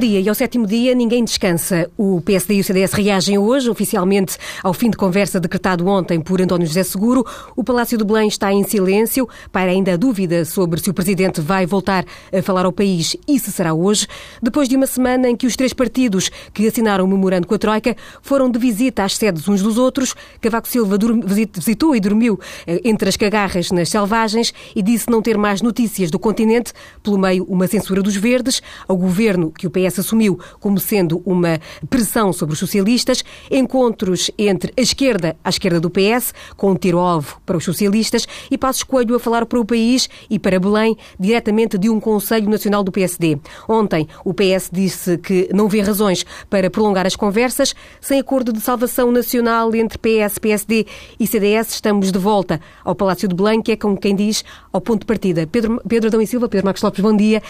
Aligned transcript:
Dia 0.00 0.18
e 0.18 0.26
ao 0.30 0.34
sétimo 0.34 0.66
dia 0.66 0.94
ninguém 0.94 1.22
descansa. 1.22 1.90
O 1.94 2.22
PSD 2.22 2.54
e 2.54 2.60
o 2.60 2.64
CDS 2.64 2.94
reagem 2.94 3.36
hoje, 3.36 3.68
oficialmente, 3.68 4.38
ao 4.62 4.72
fim 4.72 4.88
de 4.88 4.96
conversa 4.96 5.38
decretado 5.38 5.86
ontem 5.86 6.18
por 6.18 6.40
António 6.40 6.66
José 6.66 6.82
Seguro. 6.82 7.22
O 7.54 7.62
Palácio 7.62 7.98
do 7.98 8.04
Belém 8.06 8.26
está 8.26 8.50
em 8.50 8.64
silêncio, 8.64 9.28
para 9.52 9.70
ainda 9.70 9.92
a 9.92 9.96
dúvida 9.98 10.46
sobre 10.46 10.80
se 10.80 10.88
o 10.88 10.94
Presidente 10.94 11.42
vai 11.42 11.66
voltar 11.66 12.06
a 12.32 12.40
falar 12.40 12.64
ao 12.64 12.72
país 12.72 13.14
e 13.28 13.38
se 13.38 13.52
será 13.52 13.74
hoje, 13.74 14.06
depois 14.42 14.70
de 14.70 14.76
uma 14.76 14.86
semana 14.86 15.28
em 15.28 15.36
que 15.36 15.46
os 15.46 15.54
três 15.54 15.74
partidos 15.74 16.30
que 16.54 16.66
assinaram 16.66 17.04
o 17.04 17.08
memorando 17.08 17.46
com 17.46 17.54
a 17.54 17.58
Troika 17.58 17.94
foram 18.22 18.50
de 18.50 18.58
visita 18.58 19.04
às 19.04 19.18
sedes 19.18 19.46
uns 19.48 19.60
dos 19.60 19.76
outros. 19.76 20.14
Cavaco 20.40 20.66
Silva 20.66 20.96
visitou 21.26 21.94
e 21.94 22.00
dormiu 22.00 22.40
eh, 22.66 22.80
entre 22.86 23.06
as 23.06 23.18
cagarras 23.18 23.70
nas 23.70 23.90
selvagens 23.90 24.54
e 24.74 24.82
disse 24.82 25.10
não 25.10 25.20
ter 25.20 25.36
mais 25.36 25.60
notícias 25.60 26.10
do 26.10 26.18
continente, 26.18 26.72
pelo 27.02 27.18
meio 27.18 27.44
uma 27.44 27.66
censura 27.66 28.00
dos 28.00 28.16
verdes, 28.16 28.62
ao 28.88 28.96
governo 28.96 29.50
que 29.50 29.66
o 29.66 29.70
PS 29.70 29.89
assumiu 29.98 30.38
como 30.60 30.78
sendo 30.78 31.22
uma 31.24 31.58
pressão 31.88 32.32
sobre 32.32 32.52
os 32.52 32.58
socialistas, 32.58 33.24
encontros 33.50 34.30
entre 34.38 34.72
a 34.76 34.80
esquerda 34.80 35.36
à 35.42 35.48
esquerda 35.48 35.80
do 35.80 35.90
PS, 35.90 36.32
com 36.56 36.72
um 36.72 36.76
tiro-alvo 36.76 37.40
para 37.44 37.56
os 37.56 37.64
socialistas, 37.64 38.26
e 38.50 38.58
Passos 38.58 38.82
Coelho 38.82 39.14
a 39.14 39.18
falar 39.18 39.46
para 39.46 39.58
o 39.58 39.64
país 39.64 40.08
e 40.28 40.38
para 40.38 40.60
Belém, 40.60 40.96
diretamente 41.18 41.78
de 41.78 41.88
um 41.88 41.98
Conselho 41.98 42.48
Nacional 42.48 42.84
do 42.84 42.92
PSD. 42.92 43.38
Ontem, 43.68 44.06
o 44.24 44.34
PS 44.34 44.68
disse 44.70 45.18
que 45.18 45.48
não 45.52 45.68
vê 45.68 45.80
razões 45.80 46.24
para 46.48 46.70
prolongar 46.70 47.06
as 47.06 47.16
conversas. 47.16 47.74
Sem 48.00 48.20
acordo 48.20 48.52
de 48.52 48.60
salvação 48.60 49.10
nacional 49.10 49.74
entre 49.74 49.98
PS, 49.98 50.38
PSD 50.38 50.86
e 51.18 51.26
CDS, 51.26 51.70
estamos 51.70 52.12
de 52.12 52.18
volta 52.18 52.60
ao 52.84 52.94
Palácio 52.94 53.28
de 53.28 53.34
Belém, 53.34 53.62
que 53.62 53.72
é, 53.72 53.76
como 53.76 53.98
quem 53.98 54.14
diz, 54.14 54.44
ao 54.72 54.80
ponto 54.80 55.00
de 55.00 55.06
partida. 55.06 55.46
Pedro, 55.46 55.80
Pedro 55.88 56.08
Adão 56.08 56.20
e 56.20 56.26
Silva, 56.26 56.48
Pedro 56.48 56.66
Marcos 56.66 56.82
Lopes, 56.82 57.00
bom 57.00 57.16
dia. 57.16 57.42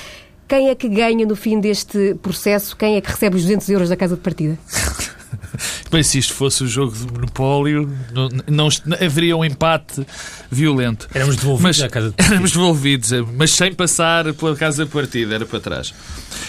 Quem 0.50 0.68
é 0.68 0.74
que 0.74 0.88
ganha 0.88 1.24
no 1.24 1.36
fim 1.36 1.60
deste 1.60 2.16
processo? 2.20 2.76
Quem 2.76 2.96
é 2.96 3.00
que 3.00 3.08
recebe 3.08 3.36
os 3.36 3.42
200 3.42 3.68
euros 3.68 3.88
da 3.88 3.96
casa 3.96 4.16
de 4.16 4.20
partida? 4.20 4.58
Bem, 5.92 6.02
se 6.02 6.18
isto 6.18 6.34
fosse 6.34 6.64
o 6.64 6.66
um 6.66 6.68
jogo 6.68 6.92
de 6.92 7.06
monopólio, 7.06 7.88
não, 8.12 8.28
não, 8.48 8.68
não, 8.84 8.96
haveria 9.00 9.36
um 9.36 9.44
empate 9.44 10.04
violento. 10.50 11.08
Éramos 11.14 11.36
devolvidos 11.36 11.78
mas, 11.78 11.86
à 11.86 11.88
casa 11.88 12.10
de 12.10 12.14
partida. 12.18 12.34
Éramos 12.34 12.50
devolvidos, 12.50 13.10
mas 13.36 13.52
sem 13.52 13.72
passar 13.72 14.34
pela 14.34 14.56
casa 14.56 14.84
de 14.84 14.90
partida, 14.90 15.36
era 15.36 15.46
para 15.46 15.60
trás. 15.60 15.94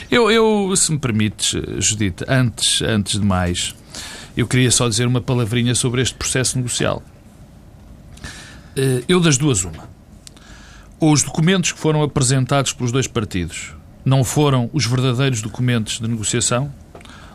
Eu, 0.10 0.32
eu 0.32 0.76
se 0.76 0.92
me 0.92 0.98
permites, 0.98 1.54
Judite, 1.78 2.26
antes, 2.28 2.82
antes 2.82 3.20
de 3.20 3.26
mais, 3.26 3.76
eu 4.36 4.48
queria 4.48 4.72
só 4.72 4.90
dizer 4.90 5.06
uma 5.06 5.22
palavrinha 5.22 5.76
sobre 5.76 6.02
este 6.02 6.16
processo 6.16 6.58
negocial. 6.58 7.04
Eh, 8.76 9.04
eu 9.08 9.20
das 9.20 9.38
duas, 9.38 9.64
uma. 9.64 9.88
Ou 11.00 11.12
os 11.14 11.22
documentos 11.22 11.72
que 11.72 11.78
foram 11.78 12.02
apresentados 12.02 12.74
pelos 12.74 12.92
dois 12.92 13.06
partidos 13.06 13.76
não 14.04 14.24
foram 14.24 14.70
os 14.74 14.86
verdadeiros 14.86 15.42
documentos 15.42 16.00
de 16.00 16.08
negociação, 16.08 16.72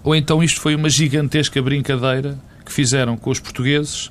ou 0.03 0.15
então 0.15 0.43
isto 0.43 0.61
foi 0.61 0.75
uma 0.75 0.89
gigantesca 0.89 1.61
brincadeira 1.61 2.39
que 2.65 2.73
fizeram 2.73 3.17
com 3.17 3.31
os 3.31 3.41
portugueses 3.41 4.11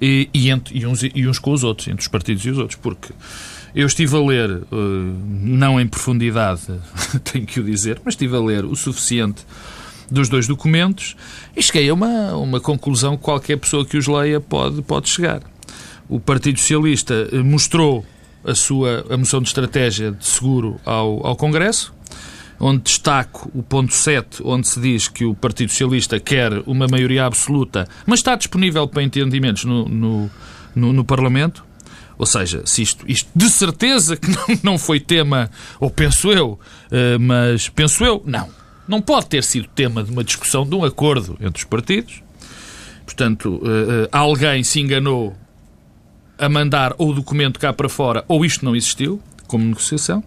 e, 0.00 0.28
e, 0.34 0.50
entre, 0.50 0.78
e, 0.78 0.86
uns, 0.86 1.02
e 1.02 1.26
uns 1.26 1.38
com 1.38 1.52
os 1.52 1.64
outros, 1.64 1.88
entre 1.88 2.02
os 2.02 2.08
partidos 2.08 2.44
e 2.44 2.50
os 2.50 2.58
outros, 2.58 2.78
porque 2.80 3.12
eu 3.74 3.86
estive 3.86 4.16
a 4.16 4.20
ler, 4.20 4.50
uh, 4.50 4.66
não 4.72 5.80
em 5.80 5.86
profundidade, 5.86 6.62
tenho 7.24 7.46
que 7.46 7.58
o 7.60 7.64
dizer, 7.64 8.00
mas 8.04 8.14
estive 8.14 8.36
a 8.36 8.40
ler 8.40 8.64
o 8.64 8.76
suficiente 8.76 9.44
dos 10.10 10.28
dois 10.28 10.46
documentos 10.46 11.16
e 11.56 11.62
cheguei 11.62 11.88
a 11.88 11.94
uma, 11.94 12.36
uma 12.36 12.60
conclusão 12.60 13.16
que 13.16 13.22
qualquer 13.22 13.56
pessoa 13.56 13.84
que 13.84 13.96
os 13.96 14.06
leia 14.06 14.40
pode, 14.40 14.82
pode 14.82 15.08
chegar. 15.08 15.42
O 16.08 16.20
Partido 16.20 16.60
Socialista 16.60 17.28
eh, 17.32 17.38
mostrou 17.38 18.04
a 18.44 18.54
sua 18.54 19.06
a 19.08 19.16
moção 19.16 19.40
de 19.40 19.48
estratégia 19.48 20.12
de 20.12 20.26
seguro 20.26 20.78
ao, 20.84 21.26
ao 21.26 21.34
Congresso, 21.34 21.93
onde 22.58 22.82
destaco 22.82 23.50
o 23.54 23.62
ponto 23.62 23.92
7, 23.92 24.42
onde 24.44 24.66
se 24.66 24.80
diz 24.80 25.08
que 25.08 25.24
o 25.24 25.34
Partido 25.34 25.70
Socialista 25.70 26.18
quer 26.20 26.52
uma 26.66 26.86
maioria 26.86 27.26
absoluta, 27.26 27.88
mas 28.06 28.20
está 28.20 28.34
disponível 28.36 28.86
para 28.88 29.02
entendimentos 29.02 29.64
no, 29.64 29.88
no, 29.88 30.30
no, 30.74 30.92
no 30.92 31.04
Parlamento. 31.04 31.64
Ou 32.16 32.26
seja, 32.26 32.62
se 32.64 32.82
isto, 32.82 33.04
isto 33.08 33.28
de 33.34 33.50
certeza 33.50 34.16
que 34.16 34.28
não, 34.30 34.46
não 34.62 34.78
foi 34.78 35.00
tema, 35.00 35.50
ou 35.80 35.90
penso 35.90 36.30
eu, 36.30 36.58
eh, 36.90 37.18
mas 37.18 37.68
penso 37.68 38.04
eu, 38.04 38.22
não. 38.24 38.48
Não 38.86 39.00
pode 39.00 39.26
ter 39.26 39.42
sido 39.42 39.66
tema 39.68 40.04
de 40.04 40.12
uma 40.12 40.22
discussão, 40.22 40.64
de 40.64 40.74
um 40.74 40.84
acordo 40.84 41.36
entre 41.40 41.62
os 41.62 41.64
partidos. 41.64 42.22
Portanto, 43.04 43.60
eh, 43.64 44.04
eh, 44.04 44.08
alguém 44.12 44.62
se 44.62 44.80
enganou 44.80 45.36
a 46.38 46.48
mandar 46.48 46.94
ou 46.98 47.10
o 47.10 47.14
documento 47.14 47.58
cá 47.58 47.72
para 47.72 47.88
fora 47.88 48.24
ou 48.28 48.44
isto 48.44 48.64
não 48.64 48.74
existiu 48.74 49.20
como 49.46 49.64
negociação. 49.64 50.22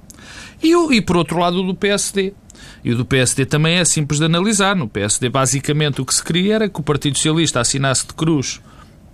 E, 0.61 0.75
o, 0.75 0.91
e 0.91 1.01
por 1.01 1.17
outro 1.17 1.39
lado 1.39 1.61
o 1.61 1.63
do 1.63 1.75
PSD. 1.75 2.33
E 2.83 2.91
o 2.91 2.95
do 2.95 3.05
PSD 3.05 3.45
também 3.45 3.77
é 3.77 3.85
simples 3.85 4.19
de 4.19 4.25
analisar. 4.25 4.75
No 4.75 4.87
PSD, 4.87 5.29
basicamente, 5.29 6.01
o 6.01 6.05
que 6.05 6.13
se 6.13 6.23
queria 6.23 6.55
era 6.55 6.69
que 6.69 6.79
o 6.79 6.83
Partido 6.83 7.17
Socialista 7.17 7.59
assinasse 7.59 8.07
de 8.07 8.13
cruz 8.13 8.61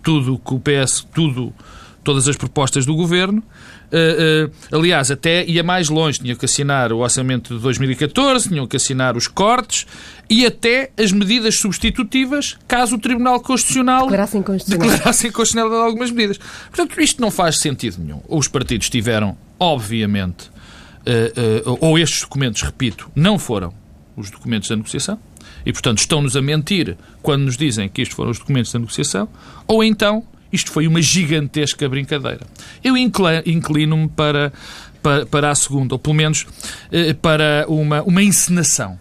tudo 0.04 0.38
que 0.38 0.54
o 0.54 0.60
PS, 0.60 1.08
tudo, 1.16 1.54
todas 2.04 2.28
as 2.28 2.36
propostas 2.36 2.86
do 2.86 2.96
governo. 2.96 3.42
Uh, 3.92 4.48
uh, 4.48 4.78
aliás, 4.78 5.10
até 5.10 5.46
ia 5.46 5.64
mais 5.64 5.88
longe. 5.88 6.20
Tinham 6.20 6.36
que 6.36 6.46
assinar 6.46 6.92
o 6.92 6.98
orçamento 6.98 7.56
de 7.56 7.62
2014, 7.62 8.50
tinham 8.50 8.68
que 8.68 8.76
assinar 8.76 9.16
os 9.16 9.28
cortes 9.28 9.88
e 10.30 10.46
até 10.46 10.92
as 10.98 11.12
medidas 11.12 11.58
substitutivas, 11.58 12.58
caso 12.68 12.96
o 12.96 13.00
Tribunal 13.00 13.40
Constitucional 13.40 14.02
declarasse 14.02 14.38
inconstitucional. 14.38 14.90
declarasse 14.90 15.28
inconstitucional 15.28 15.82
algumas 15.82 16.12
medidas. 16.12 16.40
Portanto, 16.70 17.00
isto 17.00 17.22
não 17.22 17.32
faz 17.32 17.60
sentido 17.60 17.98
nenhum. 18.00 18.22
Os 18.28 18.48
partidos 18.48 18.90
tiveram, 18.90 19.38
obviamente, 19.60 20.52
ou 21.80 21.98
estes 22.00 22.22
documentos, 22.22 22.62
repito, 22.62 23.12
não 23.16 23.38
foram 23.38 23.74
os 24.16 24.30
documentos 24.30 24.70
da 24.70 24.76
negociação, 24.76 25.20
e, 25.66 25.72
portanto, 25.72 26.00
estão-nos 26.00 26.36
a 26.36 26.42
mentir 26.42 26.98
quando 27.22 27.44
nos 27.44 27.58
dizem 27.58 27.88
que 27.90 28.02
estes 28.02 28.16
foram 28.16 28.32
os 28.32 28.40
documentos 28.40 28.72
da 28.72 28.80
negociação, 28.80 29.28
ou 29.68 29.84
então 29.84 30.24
isto 30.52 30.72
foi 30.72 30.86
uma 30.88 31.02
gigantesca 31.02 31.90
brincadeira. 31.90 32.46
Eu 32.84 32.96
inclino-me 32.96 34.08
para, 34.10 34.54
para, 35.02 35.26
para 35.26 35.50
a 35.50 35.56
segunda, 35.56 35.96
ou 35.96 36.00
pelo 36.00 36.16
menos 36.16 36.44
uh, 36.44 37.16
para 37.22 37.66
uma, 37.68 38.04
uma 38.04 38.22
encenação. 38.22 39.00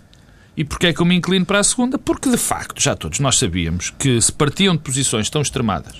E 0.57 0.65
porquê 0.65 0.89
é 0.89 0.93
que 0.93 1.01
eu 1.01 1.07
me 1.07 1.15
inclino 1.15 1.45
para 1.45 1.59
a 1.59 1.65
segunda? 1.65 1.99
Porque, 1.99 2.31
de 2.31 2.37
facto, 2.37 2.81
já 2.81 2.95
todos 2.95 3.21
nós 3.21 3.39
sabíamos 3.39 3.91
que 3.91 4.21
se 4.21 4.33
partiam 4.33 4.75
de 4.75 4.83
posições 4.83 5.29
tão 5.29 5.43
extremadas, 5.43 5.97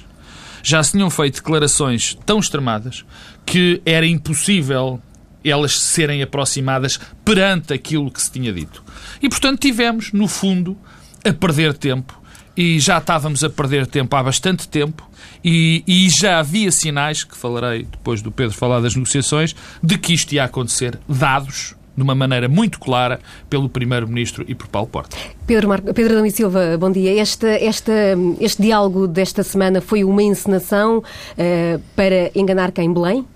já 0.63 0.83
se 0.83 0.93
tinham 0.93 1.11
feito 1.11 1.37
declarações 1.37 2.17
tão 2.25 2.39
extremadas, 2.39 3.05
que 3.45 3.83
era 3.85 4.07
impossível 4.07 5.01
elas 5.45 5.79
serem 5.79 6.23
aproximadas 6.23 6.99
perante 7.25 7.73
aquilo 7.73 8.11
que 8.11 8.21
se 8.21 8.31
tinha 8.31 8.53
dito. 8.53 8.83
E, 9.21 9.29
portanto, 9.29 9.61
tivemos, 9.61 10.13
no 10.13 10.29
fundo, 10.29 10.77
a 11.25 11.33
perder 11.33 11.75
tempo. 11.75 12.21
E 12.57 12.79
já 12.79 12.99
estávamos 12.99 13.43
a 13.43 13.51
perder 13.51 13.87
tempo 13.87 14.15
há 14.15 14.23
bastante 14.23 14.69
tempo. 14.69 15.09
E, 15.45 15.83
e, 15.87 16.09
já 16.11 16.39
havia 16.39 16.71
sinais, 16.71 17.25
que 17.25 17.37
falarei 17.37 17.85
depois 17.85 18.21
do 18.21 18.31
Pedro 18.31 18.55
falar 18.55 18.81
das 18.81 18.95
negociações, 18.95 19.57
de 19.83 19.99
que 19.99 20.13
isto 20.13 20.33
ia 20.33 20.45
acontecer, 20.45 20.99
dados 21.09 21.75
de 21.97 22.03
uma 22.03 22.15
maneira 22.15 22.49
muito 22.49 22.79
clara 22.81 23.21
pelo 23.51 23.69
Primeiro-Ministro 23.69 24.45
e 24.49 24.55
por 24.55 24.67
Paulo 24.69 24.89
Porta. 24.89 25.17
Pedro, 25.47 25.69
Mar... 25.69 25.81
Pedro 25.83 26.15
Adão 26.15 26.27
e 26.27 26.31
Silva, 26.31 26.77
bom 26.79 26.91
dia. 26.91 27.13
Este, 27.21 27.47
este 28.41 28.63
diálogo 28.63 29.07
desta 29.07 29.43
semana 29.43 29.81
foi 29.81 30.05
uma 30.05 30.23
encenação 30.23 30.99
uh, 30.99 31.83
para 31.95 32.31
enganar 32.35 32.73
quem? 32.73 32.93
Belém? 32.93 33.27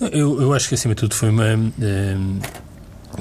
Eu, 0.00 0.40
eu 0.40 0.52
acho 0.52 0.68
que, 0.68 0.74
acima 0.74 0.94
de 0.94 1.00
tudo, 1.00 1.14
foi 1.14 1.30
uma. 1.30 1.54
Uh, 1.54 2.40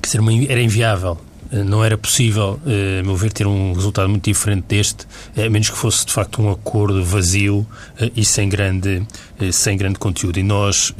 dizer, 0.02 0.20
uma, 0.20 0.34
era 0.46 0.62
inviável 0.62 1.20
não 1.66 1.84
era 1.84 1.96
possível, 1.98 2.60
a 2.66 3.04
meu 3.04 3.16
ver, 3.16 3.32
ter 3.32 3.46
um 3.46 3.74
resultado 3.74 4.10
muito 4.10 4.24
diferente 4.24 4.66
deste, 4.68 5.06
a 5.38 5.50
menos 5.50 5.70
que 5.70 5.78
fosse 5.78 6.06
de 6.06 6.12
facto 6.12 6.42
um 6.42 6.50
acordo 6.50 7.04
vazio 7.04 7.68
e 8.16 8.26
sem 8.26 8.50
grande, 8.50 9.06
sem 9.52 9.78
grande 9.78 10.00
conteúdo. 10.00 10.40
E 10.40 10.44
nós 10.44 10.94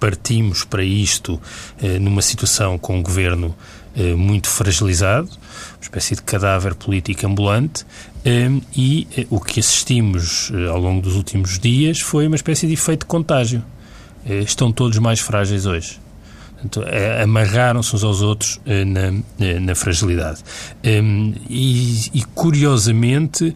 partimos 0.00 0.64
para 0.64 0.82
isto 0.82 1.40
numa 2.00 2.22
situação 2.22 2.76
com 2.76 2.98
um 2.98 3.02
governo 3.02 3.54
muito 4.16 4.48
fragilizado, 4.48 5.28
uma 5.28 5.82
espécie 5.82 6.16
de 6.16 6.22
cadáver 6.22 6.74
político 6.74 7.26
ambulante, 7.26 7.84
e 8.76 9.06
o 9.30 9.38
que 9.38 9.60
assistimos 9.60 10.50
ao 10.70 10.80
longo 10.80 11.02
dos 11.02 11.14
últimos 11.14 11.56
dias 11.58 12.00
foi 12.00 12.26
uma 12.26 12.36
espécie 12.36 12.66
de 12.66 12.72
efeito 12.72 13.00
de 13.00 13.06
contágio. 13.06 13.62
Estão 14.26 14.70
todos 14.70 14.98
mais 14.98 15.20
frágeis 15.20 15.66
hoje. 15.66 15.98
Amarraram-se 17.22 17.94
uns 17.96 18.04
aos 18.04 18.20
outros 18.20 18.60
na, 18.86 19.60
na 19.60 19.74
fragilidade. 19.74 20.42
E, 21.48 22.10
e 22.12 22.22
curiosamente, 22.34 23.54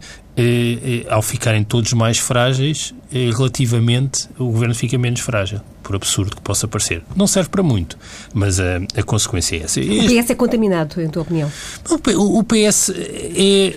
ao 1.09 1.21
ficarem 1.21 1.63
todos 1.63 1.93
mais 1.93 2.17
frágeis, 2.17 2.95
relativamente, 3.11 4.27
o 4.39 4.45
governo 4.45 4.73
fica 4.73 4.97
menos 4.97 5.19
frágil. 5.19 5.61
Por 5.85 5.95
absurdo 5.95 6.35
que 6.35 6.41
possa 6.41 6.67
parecer. 6.67 7.03
Não 7.15 7.27
serve 7.27 7.49
para 7.49 7.61
muito, 7.61 7.95
mas 8.33 8.59
a, 8.59 8.77
a 8.97 9.03
consequência 9.03 9.57
é 9.57 9.59
essa. 9.59 9.79
O 9.79 9.83
PS 9.83 10.31
é 10.31 10.35
contaminado, 10.35 10.99
em 10.99 11.07
tua 11.07 11.21
opinião? 11.21 11.51
O, 11.87 12.39
o 12.39 12.43
PS 12.43 12.89
é, 12.89 13.75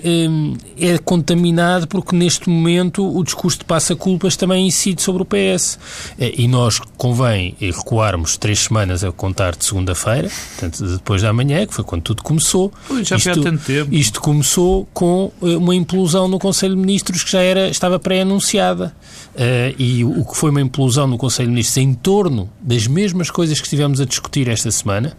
é, 0.78 0.94
é, 0.94 0.98
contaminado 0.98 1.86
porque 1.86 2.16
neste 2.16 2.48
momento 2.48 3.06
o 3.06 3.22
discurso 3.22 3.58
de 3.58 3.66
passa-culpas 3.66 4.36
também 4.36 4.66
incide 4.66 5.02
sobre 5.02 5.22
o 5.22 5.26
PS. 5.26 5.78
É, 6.18 6.32
e 6.40 6.48
nós 6.48 6.80
convém 6.96 7.54
recuarmos 7.60 8.38
três 8.38 8.60
semanas 8.60 9.04
a 9.04 9.12
contar 9.12 9.54
de 9.54 9.66
segunda-feira, 9.66 10.30
portanto 10.30 10.86
depois 10.86 11.20
da 11.20 11.32
manhã, 11.32 11.66
que 11.66 11.74
foi 11.74 11.84
quando 11.84 12.02
tudo 12.02 12.22
começou. 12.22 12.72
Ui, 12.88 13.04
já 13.04 13.16
isto, 13.16 13.30
há 13.30 13.34
tanto 13.34 13.62
tempo. 13.64 13.94
Isto 13.94 14.20
começou 14.22 14.88
com 14.94 15.30
eh, 15.42 15.56
uma 15.56 15.74
implosão 15.74 16.26
no 16.26 16.38
Conselho 16.38 16.74
de 16.74 16.80
Ministros 16.80 17.22
que 17.22 17.30
já 17.30 17.42
era, 17.42 17.68
estava 17.68 17.98
pré-anunciada. 17.98 18.94
Uh, 19.34 19.74
e 19.78 20.04
o 20.04 20.24
que 20.24 20.36
foi 20.36 20.50
uma 20.50 20.60
implosão 20.60 21.06
no 21.06 21.16
Conselho 21.16 21.48
de 21.48 21.52
Ministros 21.52 21.76
em 21.76 21.94
torno 22.02 22.50
das 22.60 22.86
mesmas 22.86 23.30
coisas 23.30 23.58
que 23.58 23.66
estivemos 23.66 24.00
a 24.00 24.04
discutir 24.04 24.48
esta 24.48 24.70
semana, 24.70 25.16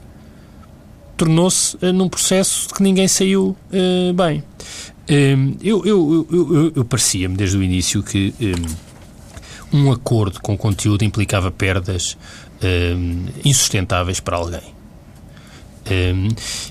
tornou-se 1.18 1.76
uh, 1.78 1.94
num 1.94 2.10
processo 2.10 2.68
de 2.68 2.74
que 2.74 2.84
ninguém 2.84 3.08
saiu 3.08 3.56
uh, 3.72 4.14
bem. 4.14 4.44
eu, 5.62 5.86
eu, 5.86 6.28
eu, 6.32 6.72
eu 6.76 6.86
parecia-me 6.86 7.36
desde 7.36 7.58
o 7.58 7.64
início 7.64 8.04
que 8.04 8.34
um 9.74 9.92
acordo 9.92 10.40
com 10.42 10.58
conteúdo 10.58 11.04
implicava 11.04 11.52
perdas 11.52 12.16
insustentáveis 13.44 14.20
para 14.20 14.38
alguém. 14.38 14.62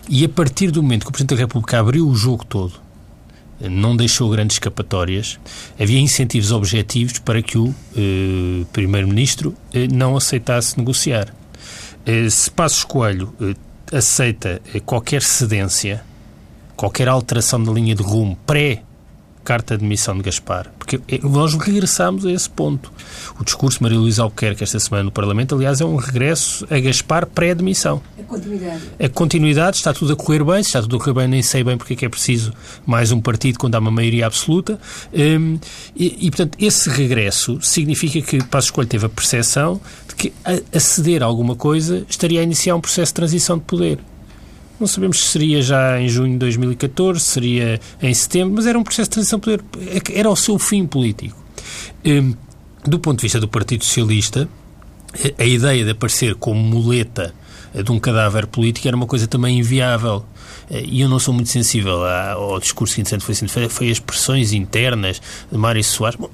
e 0.09 0.25
a 0.25 0.29
partir 0.29 0.71
do 0.71 0.83
momento 0.83 1.03
que 1.03 1.09
o 1.09 1.13
Presidente 1.13 1.37
da 1.37 1.41
República 1.43 1.81
abriu 1.81 2.07
o 2.07 2.15
jogo 2.15 2.45
todo 2.45 2.88
não 3.61 3.97
deixou 3.97 4.31
grandes 4.31 4.57
escapatórias. 4.57 5.39
Havia 5.79 5.99
incentivos 5.99 6.53
objetivos 6.53 7.19
para 7.19 7.43
que 7.43 7.59
o 7.59 7.75
eh, 7.97 8.65
Primeiro-Ministro 8.73 9.55
eh, 9.73 9.89
não 9.89 10.17
aceitasse 10.17 10.79
negociar. 10.79 11.35
Eh, 12.07 12.31
se 12.31 12.51
Passos 12.51 12.85
Coelho 12.85 13.35
eh, 13.41 13.55
aceita 13.97 14.63
eh, 14.75 14.81
qualquer 14.81 15.23
cedência, 15.23 16.03
qualquer 16.77 17.09
alteração 17.09 17.63
da 17.63 17.73
linha 17.73 17.95
de 17.95 18.03
rumo 18.03 18.39
pré 18.47 18.83
carta 19.49 19.79
de 19.79 19.83
demissão 19.83 20.15
de 20.15 20.23
Gaspar. 20.23 20.71
Porque 20.79 21.01
nós 21.23 21.55
regressámos 21.55 22.27
a 22.27 22.31
esse 22.31 22.51
ponto. 22.51 22.93
O 23.41 23.45
discurso 23.45 23.79
de 23.79 23.83
Maria 23.83 23.99
Luísa 23.99 24.23
Albuquerque 24.23 24.63
esta 24.63 24.79
semana 24.79 25.05
no 25.05 25.11
Parlamento, 25.11 25.55
aliás, 25.55 25.81
é 25.81 25.87
um 25.87 25.97
regresso 25.97 26.67
a 26.71 26.79
Gaspar 26.79 27.25
pré-demissão. 27.25 28.03
A 28.19 28.23
continuidade. 28.25 28.83
A 29.03 29.09
continuidade, 29.09 29.77
está 29.79 29.95
tudo 29.95 30.13
a 30.13 30.17
correr 30.17 30.45
bem, 30.45 30.63
se 30.63 30.69
está 30.69 30.83
tudo 30.83 30.97
a 30.97 30.99
correr 30.99 31.15
bem, 31.15 31.29
nem 31.29 31.41
sei 31.41 31.65
bem 31.65 31.79
porque 31.79 31.95
é 31.95 31.97
que 31.97 32.05
é 32.05 32.11
preciso 32.11 32.53
mais 32.85 33.11
um 33.11 33.23
partido 33.23 33.59
quando 33.59 33.75
há 33.75 33.79
uma 33.79 33.91
maioria 33.91 34.27
absoluta. 34.27 34.79
Um, 35.15 35.59
e, 35.97 36.27
e, 36.27 36.31
portanto, 36.31 36.59
esse 36.61 36.91
regresso 36.91 37.59
significa 37.63 38.21
que 38.21 38.45
Passos 38.45 38.71
Coelho 38.71 38.91
teve 38.91 39.07
a 39.07 39.09
percepção 39.09 39.81
de 40.09 40.15
que 40.15 40.33
aceder 40.75 41.23
a 41.23 41.27
alguma 41.27 41.57
coisa 41.57 42.05
estaria 42.07 42.41
a 42.41 42.43
iniciar 42.43 42.77
um 42.77 42.83
processo 42.83 43.13
de 43.13 43.15
transição 43.15 43.57
de 43.57 43.65
poder. 43.65 43.99
Não 44.79 44.87
sabemos 44.87 45.19
se 45.19 45.27
seria 45.27 45.61
já 45.61 46.01
em 46.01 46.09
junho 46.09 46.33
de 46.33 46.39
2014, 46.39 47.21
seria 47.21 47.81
em 48.01 48.15
setembro, 48.15 48.55
mas 48.55 48.67
era 48.67 48.79
um 48.79 48.85
processo 48.85 49.11
de 49.11 49.15
transição 49.15 49.39
de 49.39 49.59
poder, 49.59 49.63
era 50.13 50.31
o 50.31 50.37
seu 50.37 50.59
fim 50.59 50.87
político. 50.87 51.37
Hum, 52.05 52.35
do 52.85 52.99
ponto 52.99 53.19
de 53.19 53.23
vista 53.23 53.41
do 53.41 53.49
Partido 53.49 53.85
Socialista, 53.85 54.49
a 55.39 55.45
ideia 55.45 55.85
de 55.85 55.91
aparecer 55.91 56.35
como 56.35 56.61
muleta 56.61 57.35
de 57.75 57.91
um 57.91 57.99
cadáver 57.99 58.47
político 58.47 58.89
era 58.89 58.97
uma 58.97 59.07
coisa 59.07 59.27
também 59.27 59.59
inviável. 59.59 60.25
E 60.71 61.01
eu 61.01 61.09
não 61.09 61.19
sou 61.19 61.33
muito 61.33 61.51
sensível 61.51 62.05
ao 62.05 62.59
discurso 62.61 62.95
que, 63.03 63.19
foi, 63.19 63.69
foi 63.69 63.91
as 63.91 63.99
pressões 63.99 64.53
internas 64.53 65.21
de 65.51 65.57
Mário 65.57 65.83
Soares. 65.83 66.19
Bom, 66.19 66.31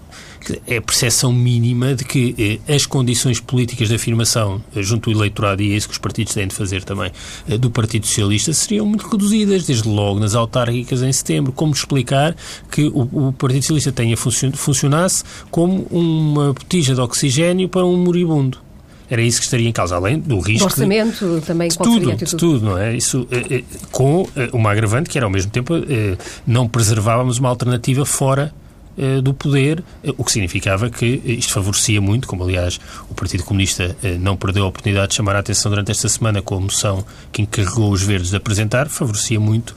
é 0.67 0.77
a 0.77 0.83
percepção 0.83 1.33
mínima 1.33 1.95
de 1.95 2.05
que 2.05 2.61
eh, 2.67 2.75
as 2.75 2.87
condições 2.87 3.41
políticas 3.41 3.89
de 3.89 3.95
afirmação 3.95 4.63
eh, 4.75 4.83
junto 4.83 5.11
ao 5.11 5.17
eleitorado, 5.17 5.63
e 5.63 5.73
é 5.73 5.77
isso 5.77 5.89
que 5.89 5.93
os 5.93 5.99
partidos 5.99 6.35
têm 6.35 6.47
de 6.47 6.55
fazer 6.55 6.85
também, 6.85 7.11
eh, 7.49 7.59
do 7.59 7.71
Partido 7.71 8.07
Socialista, 8.07 8.53
seriam 8.53 8.87
muito 8.87 9.07
reduzidas, 9.09 9.67
desde 9.67 9.89
logo 9.89 10.21
nas 10.21 10.35
autárquicas 10.35 11.03
em 11.03 11.13
setembro. 11.13 11.53
Como 11.53 11.73
explicar 11.73 12.37
que 12.71 12.87
o, 12.87 13.29
o 13.29 13.33
Partido 13.33 13.63
Socialista 13.63 13.93
tenha 13.93 14.17
funcion, 14.17 14.53
funcionasse 14.53 15.25
como 15.51 15.87
uma 15.91 16.53
botija 16.53 16.95
de 16.95 17.01
oxigênio 17.01 17.69
para 17.69 17.85
um 17.85 17.97
moribundo? 17.97 18.65
Era 19.09 19.23
isso 19.23 19.39
que 19.39 19.45
estaria 19.45 19.69
em 19.69 19.73
causa, 19.73 19.97
além 19.97 20.19
do 20.19 20.41
risco. 20.41 20.67
Do 20.67 20.73
orçamento 20.73 21.41
de, 21.41 21.47
também, 21.47 21.69
de 21.69 21.77
tudo, 21.77 22.17
de 22.17 22.37
tudo, 22.37 22.65
não 22.65 22.79
é? 22.79 22.97
Isso, 22.97 23.27
eh, 23.31 23.63
com 23.93 24.27
eh, 24.35 24.49
uma 24.53 24.71
agravante 24.71 25.11
que 25.11 25.19
era 25.19 25.27
ao 25.27 25.31
mesmo 25.31 25.51
tempo 25.51 25.75
eh, 25.77 26.17
não 26.47 26.67
preservávamos 26.67 27.39
uma 27.39 27.51
alternativa 27.51 28.05
fora 28.07 28.53
eh, 28.97 29.21
do 29.21 29.35
poder, 29.35 29.83
eh, 30.05 30.15
o 30.17 30.23
que 30.23 30.31
significava 30.31 30.89
que 30.89 31.21
isto 31.25 31.53
favorecia 31.53 32.01
muito, 32.01 32.29
como 32.29 32.45
aliás 32.45 32.79
o 33.11 33.15
Partido 33.15 33.43
Comunista 33.43 33.97
eh, 34.05 34.17
não 34.21 34.37
perdeu 34.37 34.65
a 34.65 34.69
oportunidade 34.69 35.09
de 35.09 35.15
chamar 35.17 35.35
a 35.35 35.41
atenção 35.41 35.69
durante 35.69 35.91
esta 35.91 36.09
semana 36.09 36.41
com 36.41 36.57
a 36.57 36.61
moção 36.61 37.05
que 37.33 37.43
encarregou 37.43 37.91
os 37.91 38.03
verdes 38.03 38.31
de 38.31 38.37
apresentar, 38.37 38.89
favorecia 38.89 39.41
muito 39.41 39.75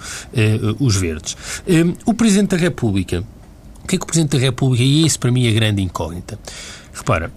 os 0.80 0.96
verdes. 0.96 1.36
O 2.06 2.14
Presidente 2.14 2.50
da 2.50 2.58
República, 2.58 3.24
o 3.84 3.88
que 3.88 3.96
é 3.96 3.98
que 3.98 4.04
o 4.04 4.08
Presidente 4.08 4.38
da 4.38 4.44
República, 4.44 4.84
e 4.84 5.06
isso 5.06 5.20
para 5.20 5.32
mim 5.32 5.48
é 5.48 5.52
grande 5.52 5.82
incógnita. 5.82 6.38
Repara, 6.94 7.32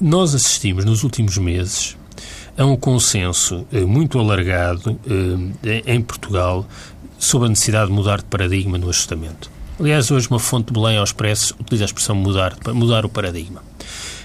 nós 0.00 0.34
assistimos 0.34 0.84
nos 0.84 1.04
últimos 1.04 1.38
meses 1.38 1.96
a 2.56 2.64
um 2.64 2.76
consenso 2.76 3.66
muito 3.86 4.18
alargado 4.18 4.98
em 5.86 6.02
Portugal 6.02 6.66
sobre 7.18 7.46
a 7.46 7.50
necessidade 7.50 7.86
de 7.86 7.92
mudar 7.92 8.18
de 8.18 8.24
paradigma 8.24 8.76
no 8.78 8.88
ajustamento. 8.88 9.51
Aliás, 9.82 10.12
hoje 10.12 10.28
uma 10.30 10.38
fonte 10.38 10.68
de 10.68 10.74
Belém 10.74 10.96
ao 10.96 11.02
Expresso 11.02 11.56
utiliza 11.58 11.82
a 11.82 11.86
expressão 11.86 12.14
mudar, 12.14 12.56
mudar 12.72 13.04
o 13.04 13.08
paradigma. 13.08 13.64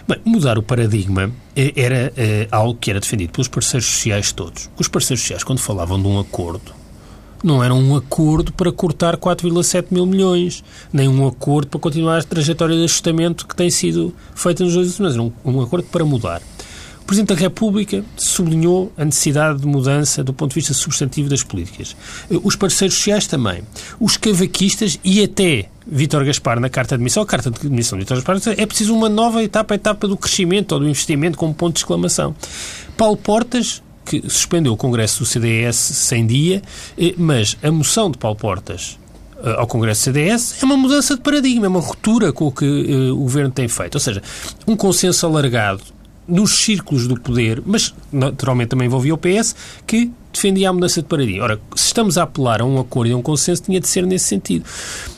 Bem, 0.07 0.19
mudar 0.23 0.55
o 0.59 0.61
paradigma 0.61 1.31
eh, 1.55 1.73
era 1.75 2.13
é, 2.15 2.47
algo 2.51 2.77
que 2.79 2.91
era 2.91 2.99
defendido 2.99 3.31
pelos 3.31 3.47
parceiros 3.47 3.87
sociais 3.87 4.31
todos. 4.31 4.69
Os 4.77 4.87
parceiros 4.87 5.21
sociais, 5.21 5.43
quando 5.43 5.57
falavam 5.57 5.99
de 5.99 6.07
um 6.07 6.19
acordo, 6.19 6.75
não 7.43 7.63
era 7.63 7.73
um 7.73 7.95
acordo 7.95 8.53
para 8.53 8.71
cortar 8.71 9.17
4,7 9.17 9.87
mil 9.89 10.05
milhões, 10.05 10.63
nem 10.93 11.07
um 11.07 11.27
acordo 11.27 11.69
para 11.69 11.79
continuar 11.79 12.19
a 12.19 12.23
trajetória 12.23 12.75
de 12.75 12.83
ajustamento 12.83 13.47
que 13.47 13.55
tem 13.55 13.71
sido 13.71 14.13
feita 14.35 14.63
nos 14.63 14.75
dois 14.75 14.99
anos. 14.99 15.15
Era 15.15 15.23
um, 15.23 15.31
um 15.43 15.59
acordo 15.59 15.87
para 15.87 16.05
mudar. 16.05 16.39
Presidente 17.07 17.29
da 17.29 17.35
República 17.35 18.03
sublinhou 18.17 18.91
a 18.97 19.05
necessidade 19.05 19.61
de 19.61 19.65
mudança 19.65 20.25
do 20.25 20.33
ponto 20.33 20.49
de 20.49 20.55
vista 20.55 20.73
substantivo 20.73 21.29
das 21.29 21.41
políticas. 21.41 21.95
Os 22.43 22.57
parceiros 22.57 22.97
sociais 22.97 23.25
também. 23.25 23.63
Os 23.97 24.17
cavaquistas 24.17 24.99
e 25.05 25.23
até 25.23 25.69
Vítor 25.87 26.25
Gaspar 26.25 26.59
na 26.59 26.69
carta 26.69 26.89
de 26.89 26.95
admissão, 26.95 27.23
a 27.23 27.25
carta 27.25 27.49
de 27.49 27.65
admissão 27.65 27.97
de 27.97 28.03
Vítor 28.03 28.17
Gaspar, 28.17 28.55
é 28.57 28.65
preciso 28.65 28.93
uma 28.93 29.07
nova 29.07 29.41
etapa, 29.41 29.73
a 29.73 29.75
etapa 29.75 30.05
do 30.05 30.17
crescimento 30.17 30.73
ou 30.73 30.81
do 30.81 30.89
investimento 30.89 31.37
como 31.37 31.53
ponto 31.53 31.75
de 31.75 31.79
exclamação. 31.79 32.35
Paulo 32.97 33.15
Portas 33.15 33.81
que 34.03 34.21
suspendeu 34.29 34.73
o 34.73 34.77
Congresso 34.77 35.19
do 35.19 35.25
CDS 35.25 35.75
sem 35.75 36.27
dia, 36.27 36.61
eh, 36.97 37.13
mas 37.17 37.57
a 37.63 37.71
moção 37.71 38.11
de 38.11 38.17
Paulo 38.17 38.37
Portas 38.37 38.97
eh, 39.43 39.55
ao 39.57 39.67
Congresso 39.67 40.01
do 40.01 40.03
CDS 40.13 40.61
é 40.61 40.65
uma 40.65 40.75
mudança 40.75 41.15
de 41.15 41.21
paradigma, 41.21 41.67
é 41.67 41.69
uma 41.69 41.79
ruptura 41.79 42.33
com 42.33 42.47
o 42.47 42.51
que 42.51 42.65
o 43.11 43.17
Governo 43.17 43.51
tem 43.51 43.67
feito. 43.67 43.95
Ou 43.95 44.01
seja, 44.01 44.21
um 44.65 44.75
consenso 44.75 45.25
alargado 45.25 45.96
nos 46.27 46.59
círculos 46.59 47.07
do 47.07 47.19
poder, 47.19 47.61
mas 47.65 47.93
naturalmente 48.11 48.69
também 48.69 48.87
envolvia 48.87 49.13
o 49.13 49.17
PS, 49.17 49.55
que 49.85 50.11
defendia 50.33 50.69
a 50.69 50.73
mudança 50.73 51.01
de 51.01 51.07
paradigma. 51.07 51.43
Ora, 51.43 51.61
se 51.75 51.87
estamos 51.87 52.17
a 52.17 52.23
apelar 52.23 52.61
a 52.61 52.65
um 52.65 52.79
acordo 52.79 53.09
e 53.09 53.13
a 53.13 53.17
um 53.17 53.21
consenso, 53.21 53.63
tinha 53.63 53.79
de 53.79 53.87
ser 53.87 54.05
nesse 54.05 54.25
sentido. 54.25 54.65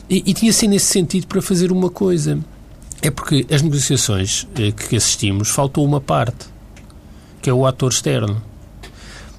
E, 0.08 0.22
e 0.26 0.34
tinha 0.34 0.50
de 0.50 0.56
ser 0.56 0.68
nesse 0.68 0.86
sentido 0.86 1.26
para 1.26 1.42
fazer 1.42 1.72
uma 1.72 1.90
coisa. 1.90 2.38
É 3.02 3.10
porque 3.10 3.46
as 3.50 3.62
negociações 3.62 4.46
eh, 4.56 4.72
que 4.72 4.96
assistimos 4.96 5.48
faltou 5.48 5.84
uma 5.84 6.00
parte, 6.00 6.46
que 7.40 7.48
é 7.48 7.52
o 7.52 7.66
ator 7.66 7.90
externo. 7.90 8.42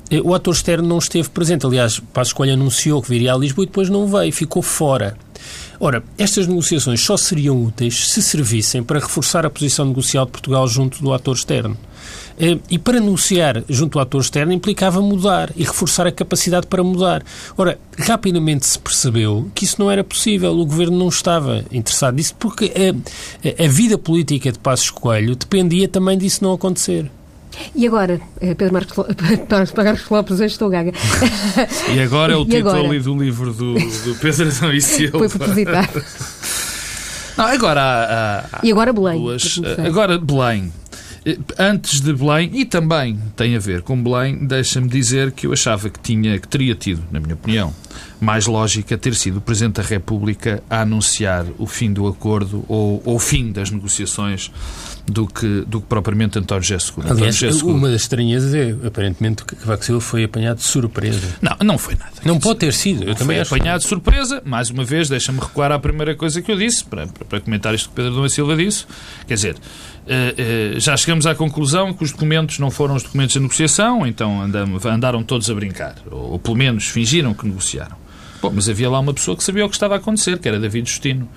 Eh, 0.10 0.22
o 0.22 0.34
ator 0.34 0.54
externo 0.54 0.88
não 0.88 0.98
esteve 0.98 1.30
presente. 1.30 1.66
Aliás, 1.66 2.00
Passos 2.00 2.34
Coelho 2.34 2.54
anunciou 2.54 3.02
que 3.02 3.10
viria 3.10 3.34
a 3.34 3.38
Lisboa 3.38 3.64
e 3.64 3.68
depois 3.68 3.90
não 3.90 4.08
veio, 4.08 4.34
ficou 4.34 4.62
fora. 4.62 5.16
Ora, 5.84 6.04
estas 6.16 6.46
negociações 6.46 7.02
só 7.02 7.18
seriam 7.18 7.64
úteis 7.64 8.10
se 8.10 8.22
servissem 8.22 8.84
para 8.84 9.00
reforçar 9.00 9.48
a 9.48 9.50
posição 9.50 9.84
negocial 9.84 10.28
de 10.28 10.32
Portugal 10.32 10.68
junto 10.68 11.02
do 11.02 11.12
ator 11.12 11.36
externo. 11.36 11.76
Eh, 12.40 12.60
e 12.70 12.78
para 12.78 13.00
negociar 13.00 13.64
junto 13.68 13.98
ao 13.98 14.04
ator 14.04 14.22
externo 14.22 14.54
implicava 14.54 15.02
mudar 15.02 15.52
e 15.56 15.64
reforçar 15.64 16.06
a 16.06 16.12
capacidade 16.12 16.68
para 16.68 16.84
mudar. 16.84 17.24
Ora, 17.58 17.80
rapidamente 17.98 18.64
se 18.68 18.78
percebeu 18.78 19.50
que 19.56 19.66
isso 19.66 19.78
não 19.80 19.90
era 19.90 20.04
possível. 20.04 20.52
O 20.52 20.66
governo 20.68 21.00
não 21.00 21.10
estava 21.10 21.66
interessado 21.72 22.14
nisso 22.14 22.36
porque 22.38 22.72
a, 22.76 23.64
a 23.64 23.68
vida 23.68 23.98
política 23.98 24.52
de 24.52 24.60
Passos 24.60 24.92
Coelho 24.92 25.36
dependia 25.36 25.88
também 25.88 26.16
disso 26.16 26.44
não 26.44 26.54
acontecer. 26.54 27.10
E 27.76 27.86
agora, 27.88 28.20
eh, 28.40 28.54
Pedro 28.54 28.74
Marcos, 28.74 28.98
Marcos 29.78 30.10
Lopes, 30.10 30.34
hoje 30.34 30.46
estou 30.46 30.70
gaga. 30.70 30.92
E 31.94 32.00
agora 32.00 32.34
é 32.34 32.36
o 32.36 32.44
título 32.46 32.70
agora? 32.70 32.88
ali 32.88 33.00
do 33.00 33.18
livro 33.18 33.54
do, 33.54 33.74
do 33.74 34.16
Pedro 34.20 34.48
Adão 34.48 34.74
e 34.74 34.82
Silva. 34.82 35.20
Foi 35.20 35.30
propositado. 35.30 36.04
Não, 37.38 37.46
agora 37.46 37.82
há, 37.82 38.40
há, 38.58 38.60
E 38.64 38.72
agora 38.72 38.94
Belém. 38.94 39.20
Duas, 39.20 39.60
agora 39.86 40.18
Belém. 40.18 40.72
Eh, 41.26 41.38
antes 41.58 42.02
de 42.02 42.14
Belém, 42.14 42.50
e 42.54 42.66
também 42.66 43.20
tem 43.36 43.56
a 43.56 43.60
ver 43.60 43.84
com 43.84 44.02
Belém, 44.02 44.46
deixa-me 44.46 44.88
dizer 44.88 45.32
que 45.32 45.46
eu 45.46 45.54
achava 45.54 45.90
que, 45.90 46.00
tinha, 46.00 46.40
que 46.40 46.48
teria 46.48 46.74
tido, 46.74 47.04
na 47.12 47.20
minha 47.20 47.36
opinião, 47.36 47.74
mais 48.20 48.48
lógica 48.48 48.98
ter 48.98 49.14
sido 49.16 49.38
o 49.38 49.42
Presidente 49.42 49.82
da 49.82 49.84
República 49.84 50.64
a 50.70 50.82
anunciar 50.82 51.46
o 51.58 51.68
fim 51.68 51.94
do 51.94 52.08
acordo 52.08 52.66
ou, 52.68 53.02
ou 53.06 53.16
o 53.16 53.20
fim 53.20 53.52
das 53.52 53.70
negociações 53.70 54.52
do 55.06 55.28
que, 55.28 55.64
do 55.68 55.82
que 55.82 55.88
propriamente 55.88 56.38
António 56.40 56.64
José 56.64 56.80
Seguro. 56.80 57.12
Aliás, 57.12 57.36
José 57.36 57.58
Seguro. 57.58 57.76
uma 57.76 57.90
das 57.90 58.02
estranhezas 58.02 58.54
é, 58.54 58.76
aparentemente, 58.86 59.44
que 59.44 59.56
Cavaco 59.56 59.86
Silva 59.86 60.02
foi 60.02 60.24
apanhado 60.24 60.58
de 60.58 60.64
surpresa. 60.64 61.36
Não, 61.42 61.56
não 61.64 61.78
foi 61.78 61.96
nada. 61.96 62.12
Não 62.24 62.40
pode 62.40 62.60
ter 62.60 62.74
sido. 62.74 63.04
Eu 63.04 63.16
também 63.16 63.40
acho. 63.40 63.54
apanhado 63.54 63.82
de 63.82 63.88
surpresa. 63.88 64.42
Mais 64.46 64.70
uma 64.70 64.84
vez, 64.84 65.10
deixa-me 65.10 65.40
recuar 65.40 65.72
à 65.72 65.80
primeira 65.80 66.16
coisa 66.16 66.42
que 66.42 66.52
eu 66.52 66.58
disse, 66.58 66.84
para, 66.86 67.08
para 67.08 67.42
comentar 67.42 67.74
isto 67.74 67.90
que 67.90 67.96
Pedro 67.96 68.14
Dom 68.14 68.30
Silva 68.30 68.56
disse. 68.56 68.86
Quer 69.28 69.36
dizer, 69.36 69.56
Uh, 70.02 70.76
uh, 70.76 70.80
já 70.80 70.98
chegamos 70.98 71.28
à 71.28 71.36
conclusão 71.36 71.94
que 71.94 72.04
os 72.04 72.12
documentos 72.12 72.58
não 72.58 72.72
foram 72.72 72.96
os 72.96 73.04
documentos 73.04 73.34
de 73.34 73.40
negociação, 73.40 74.06
então 74.06 74.42
andam, 74.42 74.80
andaram 74.84 75.24
todos 75.24 75.48
a 75.48 75.54
brincar, 75.54 75.96
ou, 76.10 76.32
ou, 76.32 76.40
pelo 76.40 76.58
menos 76.58 76.88
fingiram 76.88 77.36
que 77.36 77.46
negociaram. 77.46 77.96
Bom, 78.42 78.52
mas 78.54 78.68
havia 78.68 78.90
lá 78.90 79.00
uma 79.00 79.14
pessoa 79.14 79.38
que 79.38 79.44
sabia 79.44 79.64
o 79.64 79.70
que 79.70 79.76
estava 79.76 79.94
a 79.94 79.98
acontecer, 79.98 80.40
que 80.40 80.48
era 80.48 80.60
David 80.60 80.90
Justino. 80.90 81.30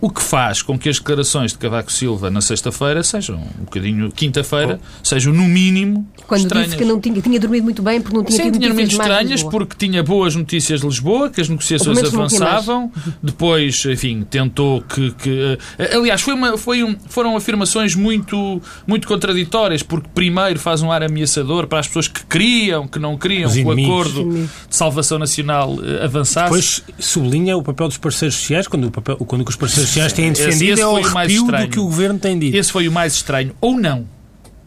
O 0.00 0.10
que 0.10 0.22
faz 0.22 0.62
com 0.62 0.78
que 0.78 0.88
as 0.88 0.98
declarações 0.98 1.52
de 1.52 1.58
Cavaco 1.58 1.92
Silva 1.92 2.30
na 2.30 2.40
sexta-feira 2.40 3.02
sejam 3.02 3.36
um 3.36 3.64
bocadinho, 3.64 4.12
quinta-feira, 4.12 4.78
oh. 4.80 5.04
sejam 5.04 5.32
no 5.32 5.42
mínimo 5.42 6.06
Quando 6.26 6.42
estranhas. 6.42 6.66
disse 6.68 6.78
que 6.78 6.84
não 6.84 7.00
tinha, 7.00 7.20
tinha 7.20 7.40
dormido 7.40 7.64
muito 7.64 7.82
bem 7.82 8.00
porque 8.00 8.16
não 8.16 8.22
tinha 8.22 8.36
Sim, 8.36 8.44
tido 8.44 8.58
tinha 8.58 8.68
dormido 8.68 8.92
estranhas 8.92 9.40
de 9.40 9.50
porque 9.50 9.74
tinha 9.76 10.02
boas 10.02 10.36
notícias 10.36 10.80
de 10.80 10.86
Lisboa, 10.86 11.30
que 11.30 11.40
as 11.40 11.48
negociações 11.48 11.98
avançavam. 11.98 12.92
Depois, 13.20 13.84
enfim, 13.86 14.24
tentou 14.28 14.82
que. 14.82 15.10
que 15.12 15.58
uh, 15.80 15.98
aliás, 15.98 16.20
foi 16.20 16.34
uma, 16.34 16.56
foi 16.56 16.84
um, 16.84 16.96
foram 17.08 17.36
afirmações 17.36 17.96
muito, 17.96 18.62
muito 18.86 19.08
contraditórias, 19.08 19.82
porque 19.82 20.08
primeiro 20.14 20.60
faz 20.60 20.80
um 20.80 20.92
ar 20.92 21.02
ameaçador 21.02 21.66
para 21.66 21.80
as 21.80 21.88
pessoas 21.88 22.06
que 22.06 22.24
queriam, 22.24 22.86
que 22.86 23.00
não 23.00 23.16
queriam 23.16 23.50
que 23.50 23.62
o 23.62 23.72
acordo 23.72 24.32
de 24.32 24.48
salvação 24.70 25.18
nacional 25.18 25.74
uh, 25.74 26.04
avançasse. 26.04 26.44
Depois 26.44 26.82
sublinha 27.00 27.56
o 27.56 27.62
papel 27.64 27.88
dos 27.88 27.98
parceiros 27.98 28.36
sociais, 28.36 28.68
quando, 28.68 28.86
o 28.86 28.90
papel, 28.92 29.16
quando 29.16 29.46
os 29.48 29.56
parceiros 29.56 29.87
sociais 29.88 30.12
têm 30.12 30.32
defendido 30.32 30.62
esse, 30.62 30.72
esse 30.72 30.82
é 30.82 30.86
o 30.86 31.12
mais 31.12 31.32
estranho. 31.32 31.66
do 31.66 31.72
que 31.72 31.80
o 31.80 31.84
Governo 31.84 32.18
tem 32.18 32.38
dito. 32.38 32.56
Esse 32.56 32.72
foi 32.72 32.88
o 32.88 32.92
mais 32.92 33.14
estranho, 33.14 33.54
ou 33.60 33.78
não. 33.78 34.06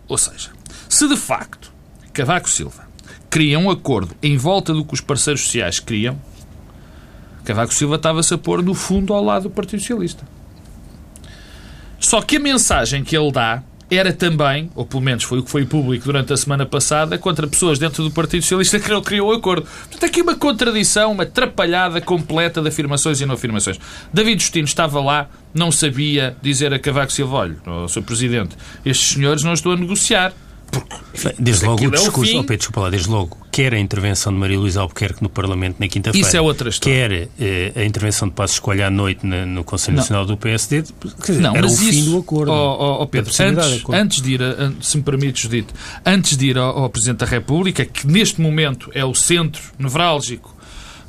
Ou 0.08 0.18
seja, 0.18 0.50
se 0.90 1.08
de 1.08 1.16
facto 1.16 1.72
Cavaco 2.14 2.50
Silva 2.50 2.88
cria 3.30 3.58
um 3.58 3.70
acordo 3.70 4.16
em 4.22 4.36
volta 4.36 4.74
do 4.74 4.84
que 4.84 4.94
os 4.94 5.02
parceiros 5.02 5.42
sociais 5.42 5.80
queriam, 5.80 6.20
Cavaco 7.46 7.74
Silva 7.74 7.96
estava-se 7.96 8.34
a 8.34 8.38
pôr 8.38 8.62
no 8.62 8.74
fundo 8.74 9.14
ao 9.14 9.24
lado 9.24 9.44
do 9.44 9.50
Partido 9.50 9.80
Socialista. 9.80 10.28
Só 12.00 12.22
que 12.22 12.38
a 12.38 12.40
mensagem 12.40 13.04
que 13.04 13.16
ele 13.16 13.32
dá 13.32 13.64
era 13.92 14.14
também, 14.14 14.70
ou 14.74 14.86
pelo 14.86 15.02
menos 15.02 15.26
foi 15.26 15.40
o 15.40 15.44
que 15.44 15.52
foi 15.52 15.66
público 15.66 16.06
durante 16.06 16.32
a 16.32 16.38
semana 16.38 16.66
passada, 16.66 17.18
contra 17.18 17.46
pessoas 17.46 17.78
dentro 17.78 18.02
do 18.02 18.10
Partido 18.10 18.42
Socialista 18.42 18.80
que 18.80 18.90
não 18.90 19.02
criou 19.02 19.30
o 19.30 19.34
acordo. 19.34 19.68
Portanto, 19.68 20.06
aqui 20.06 20.22
uma 20.22 20.36
contradição, 20.36 21.12
uma 21.12 21.24
atrapalhada 21.24 22.00
completa 22.00 22.62
de 22.62 22.70
afirmações 22.70 23.20
e 23.20 23.26
não 23.26 23.36
afirmações. 23.36 23.78
David 24.14 24.42
Justino 24.42 24.66
estava 24.66 25.02
lá, 25.02 25.30
não 25.54 25.74
sabia 25.74 26.38
dizer 26.42 26.74
a 26.74 26.80
Cavaco 26.80 27.12
Silva, 27.12 27.36
olha, 27.36 27.58
Sr. 27.90 28.04
Presidente, 28.04 28.56
estes 28.86 29.16
senhores 29.16 29.44
não 29.44 29.54
estão 29.54 29.74
a 29.74 29.76
negociar. 29.76 30.34
Porque, 30.72 31.36
desde 31.38 31.66
logo 31.66 31.86
o 31.86 31.92
discurso, 31.92 32.32
é 32.32 32.38
o 32.38 32.40
oh, 32.40 32.44
Pedro, 32.44 32.58
desculpa 32.58 32.82
lá, 32.82 32.90
desde 32.90 33.10
logo, 33.10 33.38
quer 33.52 33.74
a 33.74 33.80
intervenção 33.80 34.32
de 34.32 34.40
Maria 34.40 34.58
Luísa 34.58 34.82
Albuquerque 34.82 35.22
no 35.22 35.30
Parlamento 35.30 35.76
na 35.80 35.88
quinta-feira, 35.88 36.26
Isso 36.26 36.38
é 36.38 36.42
outra 36.42 36.70
história. 36.70 37.28
quer 37.28 37.30
eh, 37.40 37.74
a 37.76 37.84
intervenção 37.84 38.30
de 38.30 38.34
Passos 38.34 38.56
Escolha 38.56 38.88
à 38.88 38.90
noite 38.90 39.26
na, 39.26 39.46
no 39.46 39.64
Conselho 39.64 39.98
não. 39.98 40.02
Nacional 40.02 40.26
do 40.26 40.38
PSD, 40.38 40.82
dizer, 40.82 41.42
não, 41.42 41.56
era 41.56 41.66
o 41.66 41.70
fim 41.70 42.06
do 42.06 42.18
acordo. 42.18 42.52
Oh, 42.52 43.02
oh, 43.02 43.08
Pedro, 43.08 43.32
antes, 43.40 43.84
antes, 43.90 44.22
de 44.22 44.34
ir, 44.34 44.42
a, 44.42 44.72
se 44.82 44.98
me 44.98 45.04
permites, 45.04 45.44
Judito, 45.44 45.74
antes 46.06 46.38
de 46.38 46.48
ir 46.48 46.58
ao, 46.58 46.80
ao, 46.80 46.90
Presidente 46.90 47.20
da 47.20 47.26
República, 47.26 47.84
que 47.84 48.08
neste 48.08 48.40
momento 48.40 48.90
é 48.94 49.04
o 49.04 49.14
centro 49.14 49.62
nevrálgico 49.78 50.56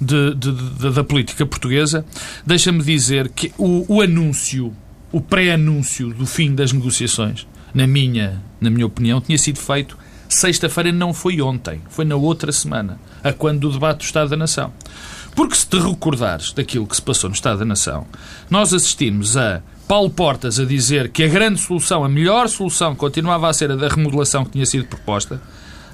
de, 0.00 0.34
de, 0.34 0.52
de, 0.52 0.90
da 0.90 1.04
política 1.04 1.46
portuguesa, 1.46 2.04
deixa-me 2.44 2.82
dizer 2.82 3.28
que 3.28 3.52
o, 3.56 3.84
o 3.88 4.02
anúncio, 4.02 4.74
o 5.12 5.20
pré-anúncio 5.20 6.12
do 6.12 6.26
fim 6.26 6.54
das 6.54 6.72
negociações, 6.72 7.46
na 7.72 7.86
minha, 7.86 8.42
na 8.60 8.68
minha 8.68 8.86
opinião, 8.86 9.20
tinha 9.20 9.38
sido 9.38 9.58
feito 9.58 10.01
sexta-feira, 10.34 10.92
não 10.92 11.12
foi 11.14 11.40
ontem, 11.40 11.80
foi 11.88 12.04
na 12.04 12.16
outra 12.16 12.52
semana, 12.52 12.98
a 13.22 13.32
quando 13.32 13.60
do 13.60 13.72
debate 13.72 13.98
do 13.98 14.04
Estado 14.04 14.30
da 14.30 14.36
Nação. 14.36 14.72
Porque 15.34 15.54
se 15.54 15.66
te 15.66 15.78
recordares 15.78 16.52
daquilo 16.52 16.86
que 16.86 16.96
se 16.96 17.02
passou 17.02 17.30
no 17.30 17.34
Estado 17.34 17.60
da 17.60 17.64
Nação, 17.64 18.06
nós 18.50 18.74
assistimos 18.74 19.36
a 19.36 19.62
Paulo 19.88 20.10
Portas 20.10 20.58
a 20.58 20.64
dizer 20.64 21.10
que 21.10 21.22
a 21.22 21.28
grande 21.28 21.60
solução, 21.60 22.04
a 22.04 22.08
melhor 22.08 22.48
solução, 22.48 22.94
continuava 22.94 23.48
a 23.48 23.52
ser 23.52 23.70
a 23.70 23.76
da 23.76 23.88
remodelação 23.88 24.44
que 24.44 24.52
tinha 24.52 24.66
sido 24.66 24.86
proposta, 24.86 25.40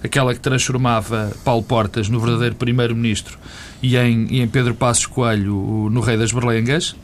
aquela 0.03 0.35
que 0.35 0.41
transformava 0.41 1.33
Paulo 1.45 1.63
Portas 1.63 2.09
no 2.09 2.21
verdadeiro 2.21 2.55
primeiro-ministro 2.55 3.39
e 3.83 3.97
em, 3.97 4.27
e 4.31 4.41
em 4.41 4.49
Pedro 4.49 4.75
Passos 4.75 5.07
Coelho 5.07 5.89
no 5.91 6.01
Rei 6.01 6.17
das 6.17 6.33
Berlengas. 6.33 6.95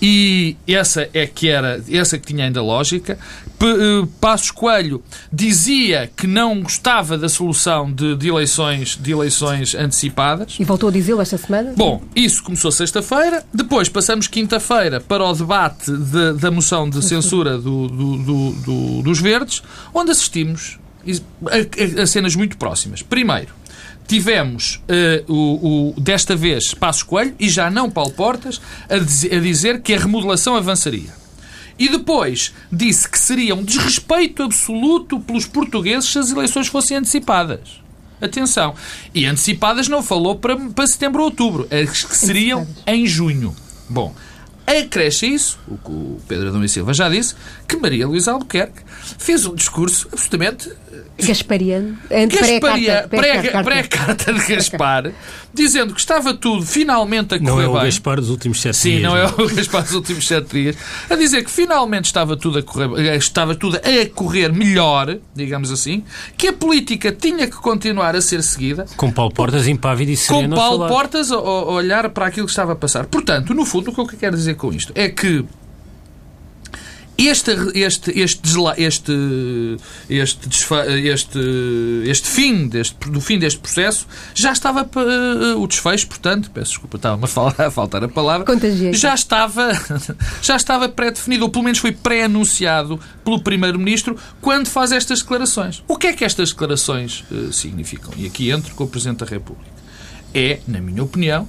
E 0.00 0.56
essa 0.66 1.08
é 1.12 1.26
que 1.26 1.48
era, 1.48 1.82
essa 1.90 2.18
que 2.18 2.26
tinha 2.26 2.44
ainda 2.44 2.62
lógica. 2.62 3.18
Eh, 3.60 4.06
Passos 4.20 4.50
Coelho 4.50 5.02
dizia 5.32 6.10
que 6.16 6.26
não 6.26 6.62
gostava 6.62 7.18
da 7.18 7.28
solução 7.28 7.92
de, 7.92 8.14
de, 8.16 8.28
eleições, 8.28 8.96
de 9.00 9.10
eleições 9.10 9.74
antecipadas. 9.74 10.56
E 10.58 10.64
voltou 10.64 10.88
a 10.88 10.92
dizê-lo 10.92 11.20
esta 11.20 11.36
semana? 11.36 11.72
Bom, 11.76 12.02
isso 12.14 12.42
começou 12.42 12.70
sexta-feira. 12.70 13.44
Depois 13.52 13.88
passamos 13.88 14.28
quinta-feira 14.28 15.00
para 15.00 15.24
o 15.24 15.32
debate 15.32 15.90
de, 15.90 16.34
da 16.34 16.50
moção 16.50 16.88
de 16.88 17.04
censura 17.04 17.58
do, 17.58 17.88
do, 17.88 18.52
do, 18.52 19.02
dos 19.02 19.20
Verdes, 19.20 19.62
onde 19.92 20.12
assistimos 20.12 20.78
a, 21.46 22.00
a, 22.00 22.02
a 22.02 22.06
cenas 22.06 22.36
muito 22.36 22.56
próximas. 22.56 23.02
Primeiro, 23.02 23.52
tivemos 24.06 24.76
uh, 24.88 25.32
o, 25.32 25.94
o, 25.96 26.00
desta 26.00 26.36
vez 26.36 26.74
Passos 26.74 27.02
Coelho 27.02 27.34
e 27.38 27.48
já 27.48 27.70
não 27.70 27.90
Paulo 27.90 28.12
Portas 28.12 28.60
a, 28.88 28.98
dizer, 28.98 29.34
a 29.34 29.40
dizer 29.40 29.82
que 29.82 29.94
a 29.94 29.98
remodelação 29.98 30.56
avançaria. 30.56 31.17
E 31.78 31.88
depois 31.88 32.52
disse 32.72 33.08
que 33.08 33.18
seria 33.18 33.54
um 33.54 33.62
desrespeito 33.62 34.42
absoluto 34.42 35.20
pelos 35.20 35.46
portugueses 35.46 36.10
se 36.10 36.18
as 36.18 36.30
eleições 36.30 36.66
fossem 36.66 36.96
antecipadas. 36.96 37.80
Atenção. 38.20 38.74
E 39.14 39.24
antecipadas 39.26 39.86
não 39.86 40.02
falou 40.02 40.34
para, 40.36 40.56
para 40.56 40.86
setembro 40.86 41.20
ou 41.20 41.26
outubro, 41.26 41.68
as 41.70 42.02
que 42.02 42.16
seriam 42.16 42.66
em 42.86 43.06
junho. 43.06 43.54
Bom, 43.88 44.12
acresce 44.76 45.26
isso, 45.26 45.58
o 45.66 45.78
que 45.78 45.90
o 45.90 46.18
Pedro 46.28 46.48
Adão 46.48 46.64
e 46.64 46.68
Silva 46.68 46.92
já 46.92 47.08
disse, 47.08 47.34
que 47.66 47.76
Maria 47.76 48.06
Luísa 48.06 48.32
Albuquerque 48.32 48.82
fez 49.18 49.46
um 49.46 49.54
discurso 49.54 50.08
absolutamente 50.12 50.70
Gaspariano. 51.26 51.98
Pré-carta 53.64 54.32
de 54.32 54.46
Gaspar, 54.46 55.12
dizendo 55.52 55.92
que 55.92 56.00
estava 56.00 56.32
tudo 56.32 56.64
finalmente 56.64 57.34
a 57.34 57.38
correr 57.38 57.50
não 57.50 57.60
é 57.60 57.66
bem. 57.66 57.76
o 57.76 57.80
Gaspar 57.80 58.20
dos 58.20 58.30
últimos 58.30 58.60
sete 58.60 58.76
Sim, 58.76 58.88
dias. 58.90 59.00
Sim, 59.00 59.02
não, 59.02 59.16
não, 59.16 59.22
é 59.22 59.26
o 59.26 59.48
Gaspar 59.54 59.82
dos 59.82 59.94
últimos 59.94 60.26
sete 60.26 60.48
dias. 60.50 60.76
A 61.10 61.16
dizer 61.16 61.44
que 61.44 61.50
finalmente 61.50 62.04
estava 62.04 62.36
tudo 62.36 62.58
a 62.58 62.62
correr, 62.62 63.16
estava 63.16 63.54
tudo 63.54 63.76
a 63.76 64.14
correr 64.14 64.52
melhor, 64.52 65.18
digamos 65.34 65.72
assim, 65.72 66.04
que 66.36 66.48
a 66.48 66.52
política 66.52 67.10
tinha 67.10 67.46
que 67.46 67.56
continuar 67.56 68.14
a 68.14 68.20
ser 68.20 68.42
seguida. 68.42 68.86
Com 68.96 69.10
Paulo 69.10 69.32
Portas 69.34 69.66
impávido 69.66 70.12
e 70.12 70.16
sereno 70.16 70.50
Com 70.50 70.62
Paulo 70.62 70.86
Portas 70.86 71.32
a, 71.32 71.36
a 71.36 71.64
olhar 71.72 72.08
para 72.10 72.26
aquilo 72.26 72.46
que 72.46 72.52
estava 72.52 72.72
a 72.72 72.76
passar. 72.76 73.06
Portanto, 73.06 73.52
no 73.52 73.64
fundo, 73.64 73.90
o 73.90 73.94
que 73.94 74.00
eu 74.00 74.18
quero 74.18 74.36
dizer 74.36 74.54
com 74.58 74.72
isto 74.72 74.92
é 74.94 75.08
que 75.08 75.44
este, 77.18 77.50
este, 77.74 78.12
este, 78.20 78.52
este, 78.78 79.76
este, 80.08 80.46
este, 81.04 81.40
este 82.06 82.28
fim 82.28 82.68
deste, 82.68 82.96
do 83.10 83.20
fim 83.20 83.40
deste 83.40 83.58
processo 83.58 84.06
já 84.32 84.52
estava 84.52 84.82
uh, 84.84 85.60
o 85.60 85.66
desfecho, 85.66 86.06
portanto, 86.06 86.48
peço 86.52 86.70
desculpa, 86.70 86.96
estava 86.96 87.26
a, 87.26 87.66
a 87.66 87.70
faltar 87.72 88.04
a 88.04 88.08
palavra, 88.08 88.46
Contagiei. 88.46 88.92
já 88.92 89.14
estava, 89.14 89.72
já 90.40 90.54
estava 90.54 90.88
pré-definido, 90.88 91.44
ou 91.44 91.50
pelo 91.50 91.64
menos 91.64 91.80
foi 91.80 91.90
pré-anunciado 91.90 93.00
pelo 93.24 93.40
Primeiro-Ministro 93.40 94.16
quando 94.40 94.68
faz 94.68 94.92
estas 94.92 95.18
declarações. 95.18 95.82
O 95.88 95.96
que 95.96 96.06
é 96.06 96.12
que 96.12 96.24
estas 96.24 96.50
declarações 96.50 97.24
uh, 97.32 97.52
significam? 97.52 98.12
E 98.16 98.26
aqui 98.26 98.48
entro 98.52 98.72
com 98.76 98.84
o 98.84 98.88
Presidente 98.88 99.24
da 99.24 99.26
República. 99.26 99.72
É, 100.32 100.60
na 100.68 100.80
minha 100.80 101.02
opinião, 101.02 101.48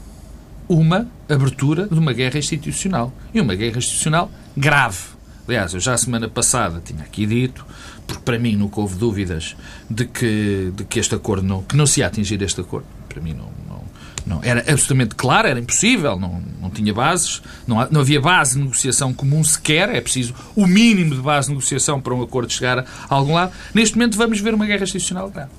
uma 0.69 1.07
abertura 1.27 1.87
de 1.87 1.99
uma 1.99 2.13
guerra 2.13 2.37
institucional. 2.37 3.11
E 3.33 3.41
uma 3.41 3.55
guerra 3.55 3.79
institucional 3.79 4.31
grave 4.55 5.19
Aliás, 5.49 5.73
eu 5.73 5.79
já 5.79 5.95
a 5.95 5.97
semana 5.97 6.29
passada 6.29 6.79
tinha 6.79 7.01
aqui 7.01 7.25
dito, 7.25 7.65
porque 8.05 8.21
para 8.21 8.37
mim 8.37 8.55
nunca 8.55 8.79
houve 8.79 8.95
dúvidas 8.95 9.55
de 9.89 10.05
que, 10.05 10.71
de 10.75 10.83
que 10.83 10.99
este 10.99 11.15
acordo 11.15 11.41
não, 11.41 11.63
que 11.63 11.75
não 11.75 11.87
se 11.87 12.01
ia 12.01 12.05
atingir 12.05 12.39
este 12.43 12.61
acordo. 12.61 12.85
Para 13.07 13.19
mim 13.19 13.33
não, 13.33 13.49
não, 13.67 13.83
não 14.27 14.43
era 14.43 14.59
absolutamente 14.59 15.15
claro, 15.15 15.47
era 15.47 15.59
impossível, 15.59 16.19
não, 16.19 16.39
não 16.61 16.69
tinha 16.69 16.93
bases, 16.93 17.41
não, 17.65 17.77
não 17.89 18.01
havia 18.01 18.21
base 18.21 18.57
de 18.57 18.61
negociação 18.61 19.11
comum 19.11 19.43
sequer, 19.43 19.89
é 19.89 19.99
preciso 19.99 20.35
o 20.55 20.67
mínimo 20.67 21.15
de 21.15 21.21
base 21.21 21.47
de 21.47 21.55
negociação 21.55 21.99
para 21.99 22.13
um 22.13 22.21
acordo 22.21 22.53
chegar 22.53 22.77
a 22.77 22.85
algum 23.09 23.33
lado. 23.33 23.51
Neste 23.73 23.97
momento 23.97 24.19
vamos 24.19 24.39
ver 24.39 24.53
uma 24.53 24.67
guerra 24.67 24.83
institucional 24.83 25.31
grave. 25.31 25.49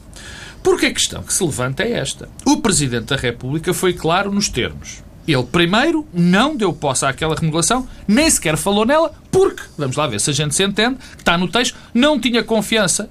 Porque 0.62 0.86
a 0.86 0.92
questão 0.92 1.22
que 1.22 1.32
se 1.32 1.42
levanta 1.42 1.82
é 1.82 1.92
esta. 1.92 2.28
O 2.44 2.58
Presidente 2.58 3.06
da 3.06 3.16
República 3.16 3.72
foi 3.72 3.92
claro 3.92 4.30
nos 4.30 4.48
termos 4.48 5.02
Ele, 5.26 5.42
primeiro, 5.44 6.06
não 6.12 6.56
deu 6.56 6.72
posse 6.72 7.04
àquela 7.04 7.34
remodelação, 7.34 7.88
nem 8.06 8.28
sequer 8.30 8.56
falou 8.56 8.84
nela, 8.84 9.12
porque, 9.30 9.62
vamos 9.78 9.96
lá 9.96 10.06
ver 10.06 10.20
se 10.20 10.30
a 10.30 10.32
gente 10.32 10.54
se 10.54 10.62
entende, 10.64 10.98
está 11.16 11.38
no 11.38 11.48
texto, 11.48 11.76
não 11.94 12.18
tinha 12.18 12.42
confiança 12.42 13.08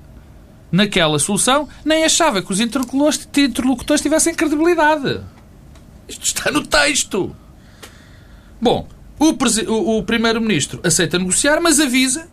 naquela 0.72 1.18
solução, 1.18 1.68
nem 1.84 2.04
achava 2.04 2.42
que 2.42 2.52
os 2.52 2.60
interlocutores 2.60 4.02
tivessem 4.02 4.36
credibilidade. 4.36 5.22
Isto 6.08 6.26
está 6.26 6.52
no 6.52 6.66
texto. 6.66 7.36
Bom, 8.62 8.88
o, 9.18 9.30
o, 9.68 9.98
o 9.98 10.04
Primeiro-Ministro 10.04 10.80
aceita 10.84 11.18
negociar, 11.18 11.60
mas 11.62 11.80
avisa 11.80 12.28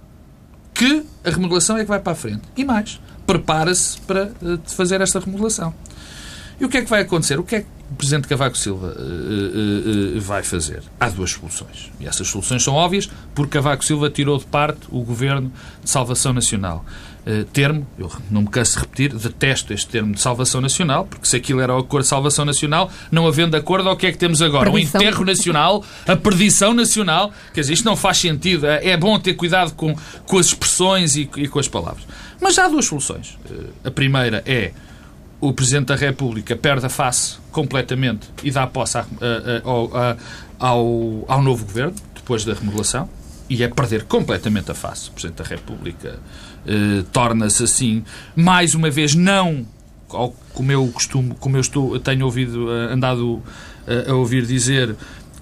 que 0.75 1.05
a 1.25 1.31
remodelação 1.31 1.77
é 1.77 1.81
que 1.81 1.89
vai 1.89 2.01
para 2.01 2.13
a 2.13 2.17
frente. 2.17 2.43
E 2.57 2.65
mais, 2.65 3.01
prepara-se 3.27 4.01
para 4.03 4.31
uh, 4.43 4.61
fazer 4.67 5.01
esta 5.01 5.19
remodelação. 5.21 5.75
E 6.59 6.65
o 6.65 6.69
que 6.69 6.79
é 6.79 6.83
que 6.83 6.89
vai 6.89 7.03
acontecer? 7.03 7.39
O 7.39 7.45
que 7.45 7.57
é 7.57 7.61
que 7.61 7.67
o 7.91 7.95
Presidente 7.95 8.27
Cavaco 8.27 8.57
Silva 8.57 8.89
uh, 8.97 10.17
uh, 10.17 10.21
vai 10.21 10.43
fazer? 10.43 10.83
Há 10.99 11.11
duas 11.11 11.31
soluções. 11.31 11.93
E 12.01 12.07
essas 12.07 12.29
soluções 12.29 12.63
são 12.63 12.75
óbvias, 12.75 13.11
porque 13.35 13.53
Cavaco 13.53 13.85
Silva 13.85 14.09
tirou 14.09 14.39
de 14.39 14.47
parte 14.47 14.81
o 14.89 15.03
Governo 15.03 15.53
de 15.85 15.91
Salvação 15.91 16.33
Nacional. 16.33 16.85
Uh, 17.27 17.45
termo, 17.47 17.87
eu 17.99 18.11
não 18.31 18.43
me 18.43 18.49
canso 18.49 18.75
de 18.75 18.79
repetir, 18.79 19.13
detesto 19.13 19.73
este 19.75 19.89
termo 19.89 20.15
de 20.15 20.21
salvação 20.21 20.61
nacional, 20.61 21.07
porque 21.07 21.27
se 21.27 21.37
aquilo 21.37 21.61
era 21.61 21.75
o 21.75 21.79
acordo 21.79 22.05
de 22.05 22.09
salvação 22.09 22.45
nacional, 22.45 22.91
não 23.11 23.27
havendo 23.27 23.57
acordo, 23.57 23.91
o 23.91 23.97
que 23.97 24.07
é 24.07 24.13
que 24.13 24.19
temos 24.19 24.41
agora? 24.41 24.71
Perdição. 24.71 25.01
O 25.01 25.03
enterro 25.03 25.25
nacional, 25.25 25.85
a 26.07 26.17
perdição 26.17 26.73
nacional. 26.73 27.33
Quer 27.53 27.63
dizer, 27.63 27.73
isto 27.75 27.85
não 27.85 27.97
faz 27.97 28.19
sentido. 28.19 28.67
É, 28.67 28.91
é 28.91 28.97
bom 28.97 29.19
ter 29.19 29.35
cuidado 29.35 29.75
com, 29.75 29.95
com 30.25 30.39
as 30.39 30.47
expressões 30.47 31.17
e, 31.17 31.29
e 31.37 31.49
com 31.49 31.59
as 31.59 31.69
palavras. 31.69 32.05
Mas 32.41 32.59
há 32.59 32.69
duas 32.69 32.85
soluções. 32.85 33.39
A 33.85 33.91
primeira 33.91 34.43
é 34.47 34.73
o 35.41 35.53
Presidente 35.53 35.87
da 35.87 35.97
República 35.97 36.57
perde 36.57 36.87
a 36.87 36.89
face 36.89 37.37
completamente 37.53 38.29
e 38.43 38.51
dá 38.51 38.67
posse 38.67 38.99
a, 38.99 39.01
a, 39.03 40.11
a, 40.11 40.17
ao, 40.59 41.25
ao 41.29 41.43
novo 41.43 41.65
governo, 41.65 41.95
depois 42.15 42.45
da 42.45 42.55
remodelação, 42.55 43.09
e 43.49 43.63
é 43.63 43.69
perder 43.69 44.05
completamente 44.05 44.71
a 44.71 44.75
face. 44.75 45.09
O 45.09 45.13
Presidente 45.13 45.43
da 45.43 45.45
República 45.45 46.19
eh, 46.67 47.05
torna-se 47.13 47.63
assim, 47.63 48.05
mais 48.35 48.75
uma 48.75 48.91
vez, 48.91 49.15
não 49.15 49.67
como 50.09 50.73
eu 50.73 50.87
costumo, 50.89 51.35
como 51.35 51.57
eu 51.57 51.61
estou, 51.61 51.99
tenho 51.99 52.25
ouvido, 52.25 52.73
eh, 52.73 52.93
andado 52.93 53.43
a 54.09 54.15
ouvir 54.15 54.45
dizer, 54.47 54.97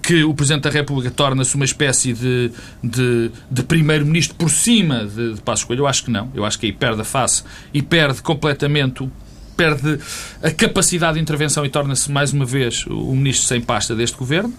que 0.05 0.23
o 0.23 0.35
Presidente 0.35 0.63
da 0.63 0.69
República 0.69 1.09
torna-se 1.09 1.55
uma 1.55 1.65
espécie 1.65 2.13
de, 2.13 2.51
de, 2.83 3.31
de 3.49 3.63
primeiro-ministro 3.63 4.35
por 4.35 4.51
cima 4.51 5.03
de, 5.03 5.33
de 5.33 5.41
Passos 5.41 5.65
Coelho. 5.65 5.81
Eu 5.81 5.87
acho 5.87 6.03
que 6.05 6.11
não. 6.11 6.31
Eu 6.35 6.45
acho 6.45 6.59
que 6.59 6.67
aí 6.67 6.71
perde 6.71 7.01
a 7.01 7.03
face 7.03 7.43
e 7.73 7.81
perde 7.81 8.21
completamente 8.21 9.09
perde 9.57 9.97
a 10.43 10.51
capacidade 10.51 11.15
de 11.15 11.21
intervenção 11.21 11.65
e 11.65 11.69
torna-se, 11.69 12.11
mais 12.11 12.33
uma 12.33 12.45
vez, 12.45 12.85
o 12.87 13.15
ministro 13.15 13.47
sem 13.47 13.61
pasta 13.61 13.95
deste 13.95 14.17
governo, 14.17 14.53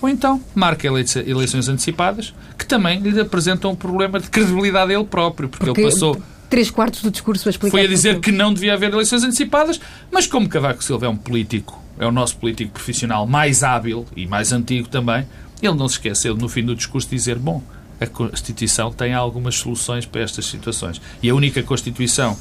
ou 0.00 0.08
então 0.08 0.42
marca 0.54 0.86
eleições 0.86 1.68
antecipadas, 1.68 2.34
que 2.56 2.66
também 2.66 2.98
lhe 2.98 3.20
apresentam 3.20 3.72
um 3.72 3.76
problema 3.76 4.18
de 4.18 4.28
credibilidade 4.30 4.90
a 4.90 4.94
ele 4.94 5.04
próprio, 5.04 5.48
porque, 5.48 5.66
porque 5.66 5.80
ele 5.80 5.90
passou. 5.90 6.20
Três 6.48 6.70
quartos 6.70 7.02
do 7.02 7.10
discurso 7.10 7.46
a 7.46 7.50
explicar. 7.50 7.76
Foi 7.76 7.84
a 7.84 7.86
dizer 7.86 8.20
que 8.20 8.32
não 8.32 8.54
devia 8.54 8.72
haver 8.72 8.90
eleições 8.90 9.22
antecipadas, 9.22 9.78
mas 10.10 10.26
como 10.26 10.48
Cavaco 10.48 10.82
Silva 10.82 11.04
é 11.04 11.08
um 11.10 11.16
político, 11.16 11.78
é 11.98 12.06
o 12.06 12.12
nosso 12.12 12.36
político 12.36 12.72
profissional 12.72 13.26
mais 13.26 13.62
hábil 13.62 14.06
e 14.16 14.26
mais 14.26 14.52
antigo 14.52 14.88
também, 14.88 15.26
ele 15.60 15.74
não 15.74 15.88
se 15.88 15.94
esqueceu, 15.94 16.34
no 16.34 16.48
fim 16.48 16.64
do 16.64 16.74
discurso, 16.74 17.08
de 17.08 17.16
dizer: 17.16 17.38
bom, 17.38 17.62
a 18.00 18.06
Constituição 18.06 18.92
tem 18.92 19.14
algumas 19.14 19.56
soluções 19.56 20.06
para 20.06 20.22
estas 20.22 20.46
situações. 20.46 21.00
E 21.22 21.28
a 21.28 21.34
única 21.34 21.62
Constituição 21.62 22.36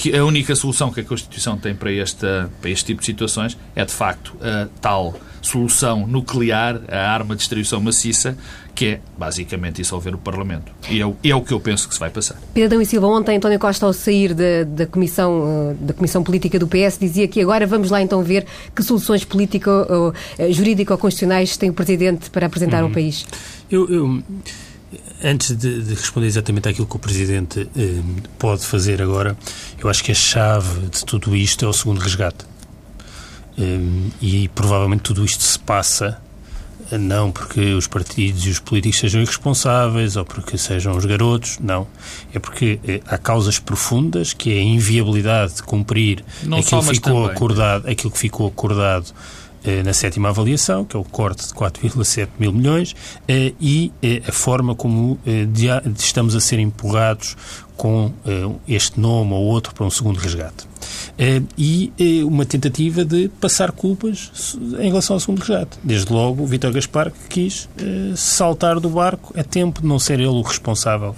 que 0.00 0.16
a 0.16 0.24
única 0.24 0.56
solução 0.56 0.90
que 0.90 1.00
a 1.00 1.04
Constituição 1.04 1.58
tem 1.58 1.74
para, 1.74 1.92
esta, 1.92 2.50
para 2.58 2.70
este 2.70 2.86
tipo 2.86 3.00
de 3.00 3.06
situações 3.06 3.58
é, 3.76 3.84
de 3.84 3.92
facto, 3.92 4.34
a 4.40 4.66
tal 4.80 5.14
solução 5.42 6.06
nuclear, 6.06 6.80
a 6.88 7.12
arma 7.12 7.34
de 7.34 7.40
destruição 7.40 7.82
maciça, 7.82 8.34
que 8.74 8.86
é, 8.86 9.00
basicamente, 9.18 9.76
dissolver 9.76 10.14
o 10.14 10.18
Parlamento. 10.18 10.72
E 10.88 11.02
é, 11.02 11.28
é 11.28 11.34
o 11.34 11.42
que 11.42 11.52
eu 11.52 11.60
penso 11.60 11.86
que 11.86 11.92
se 11.92 12.00
vai 12.00 12.08
passar. 12.08 12.38
Pedro 12.54 12.80
e 12.80 12.86
Silva, 12.86 13.08
ontem 13.08 13.36
António 13.36 13.58
Costa, 13.58 13.84
ao 13.84 13.92
sair 13.92 14.32
da, 14.32 14.64
da, 14.66 14.86
comissão, 14.86 15.76
da 15.78 15.92
Comissão 15.92 16.22
Política 16.22 16.58
do 16.58 16.66
PS, 16.66 16.96
dizia 16.98 17.28
que 17.28 17.38
agora 17.38 17.66
vamos 17.66 17.90
lá 17.90 18.00
então 18.00 18.22
ver 18.22 18.46
que 18.74 18.82
soluções 18.82 19.22
político, 19.22 19.70
eh, 20.38 20.50
jurídico-constitucionais 20.50 21.58
tem 21.58 21.68
o 21.68 21.74
Presidente 21.74 22.30
para 22.30 22.46
apresentar 22.46 22.78
uhum. 22.78 22.88
ao 22.88 22.90
país. 22.90 23.26
Eu... 23.70 23.86
eu 23.92 24.22
antes 25.22 25.56
de, 25.56 25.82
de, 25.82 25.94
responder 25.94 26.26
exatamente 26.26 26.68
àquilo 26.68 26.86
que 26.86 26.96
o 26.96 26.98
Presidente 26.98 27.68
eh, 27.76 28.00
pode 28.38 28.64
fazer 28.64 29.02
agora, 29.02 29.36
eu 29.78 29.88
acho 29.88 30.02
que 30.02 30.12
a 30.12 30.14
chave 30.14 30.88
de 30.88 31.04
tudo 31.04 31.34
isto 31.36 31.64
é 31.64 31.68
o 31.68 31.72
segundo 31.72 31.98
resgate. 31.98 32.44
Eh, 33.58 34.10
e 34.20 34.48
provavelmente 34.48 35.02
tudo 35.02 35.24
isto 35.24 35.42
se 35.42 35.58
passa 35.58 36.20
eh, 36.90 36.98
não 36.98 37.30
porque 37.30 37.72
os 37.74 37.86
partidos 37.86 38.46
e 38.46 38.50
os 38.50 38.58
políticos 38.58 38.98
sejam 38.98 39.20
irresponsáveis 39.20 40.16
ou 40.16 40.24
porque 40.24 40.58
sejam 40.58 40.96
os 40.96 41.04
garotos, 41.04 41.58
não. 41.60 41.86
É 42.32 42.38
porque 42.38 42.80
eh, 42.86 43.00
há 43.06 43.18
causas 43.18 43.58
profundas 43.58 44.32
que 44.32 44.52
é 44.52 44.58
a 44.58 44.62
inviabilidade 44.62 45.56
de 45.56 45.62
cumprir 45.62 46.24
não 46.42 46.58
aquilo, 46.58 46.82
só, 46.82 46.90
ficou 46.90 47.12
também. 47.12 47.30
acordado, 47.30 47.88
aquilo 47.88 48.10
que 48.10 48.18
ficou 48.18 48.48
acordado 48.48 49.12
na 49.84 49.92
sétima 49.92 50.30
avaliação, 50.30 50.84
que 50.84 50.96
é 50.96 50.98
o 50.98 51.04
corte 51.04 51.46
de 51.46 51.54
4,7 51.54 52.28
mil 52.38 52.52
milhões, 52.52 52.94
eh, 53.28 53.52
e 53.60 53.92
eh, 54.02 54.22
a 54.26 54.32
forma 54.32 54.74
como 54.74 55.18
estamos 55.98 56.34
a 56.34 56.40
ser 56.40 56.58
empurrados 56.58 57.36
com 57.76 58.12
este 58.68 59.00
nome 59.00 59.32
ou 59.32 59.42
outro 59.42 59.74
para 59.74 59.84
um 59.86 59.90
segundo 59.90 60.18
resgate. 60.18 60.69
Eh, 61.18 61.42
e 61.56 61.92
eh, 61.98 62.24
uma 62.24 62.46
tentativa 62.46 63.04
de 63.04 63.28
passar 63.40 63.72
culpas 63.72 64.56
em 64.78 64.88
relação 64.88 65.16
ao 65.16 65.20
segundo 65.20 65.40
resgate. 65.40 65.78
Desde 65.82 66.12
logo, 66.12 66.46
Vítor 66.46 66.72
Gaspar 66.72 67.12
quis 67.28 67.68
eh, 67.78 68.12
saltar 68.16 68.80
do 68.80 68.88
barco 68.88 69.38
a 69.38 69.44
tempo 69.44 69.82
de 69.82 69.86
não 69.86 69.98
ser 69.98 70.14
ele 70.14 70.28
o 70.28 70.42
responsável 70.42 71.14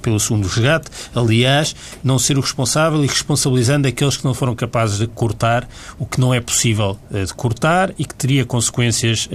pelo 0.00 0.18
segundo 0.18 0.46
resgate. 0.46 0.88
Aliás, 1.14 1.76
não 2.02 2.18
ser 2.18 2.38
o 2.38 2.40
responsável 2.40 3.04
e 3.04 3.06
responsabilizando 3.06 3.86
aqueles 3.86 4.16
que 4.16 4.24
não 4.24 4.32
foram 4.32 4.54
capazes 4.54 4.98
de 4.98 5.06
cortar 5.06 5.68
o 5.98 6.06
que 6.06 6.20
não 6.20 6.32
é 6.32 6.40
possível 6.40 6.98
de 7.10 7.34
cortar 7.34 7.92
e 7.98 8.04
que 8.04 8.14
teria 8.14 8.44
consequências 8.44 9.28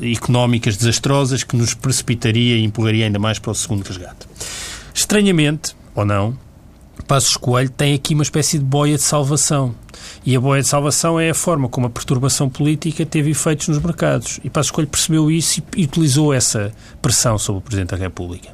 económicas 0.00 0.76
desastrosas 0.76 1.42
que 1.42 1.56
nos 1.56 1.74
precipitaria 1.74 2.56
e 2.56 2.64
empurraria 2.64 3.06
ainda 3.06 3.18
mais 3.18 3.38
para 3.38 3.50
o 3.50 3.54
segundo 3.54 3.82
resgate. 3.82 4.26
Estranhamente, 4.94 5.74
ou 5.94 6.04
não, 6.04 6.36
Passos 7.06 7.36
Coelho 7.36 7.70
tem 7.70 7.94
aqui 7.94 8.14
uma 8.14 8.22
espécie 8.22 8.58
de 8.58 8.64
boia 8.64 8.96
de 8.96 9.02
salvação. 9.02 9.74
E 10.24 10.34
a 10.34 10.40
boia 10.40 10.62
de 10.62 10.68
salvação 10.68 11.20
é 11.20 11.30
a 11.30 11.34
forma 11.34 11.68
como 11.68 11.86
a 11.86 11.90
perturbação 11.90 12.48
política 12.48 13.04
teve 13.04 13.30
efeitos 13.30 13.68
nos 13.68 13.78
mercados. 13.78 14.40
E 14.42 14.50
Passos 14.50 14.70
Coelho 14.70 14.88
percebeu 14.88 15.30
isso 15.30 15.62
e 15.76 15.84
utilizou 15.84 16.32
essa 16.32 16.72
pressão 17.02 17.38
sobre 17.38 17.58
o 17.58 17.62
Presidente 17.62 17.90
da 17.90 17.96
República. 17.96 18.48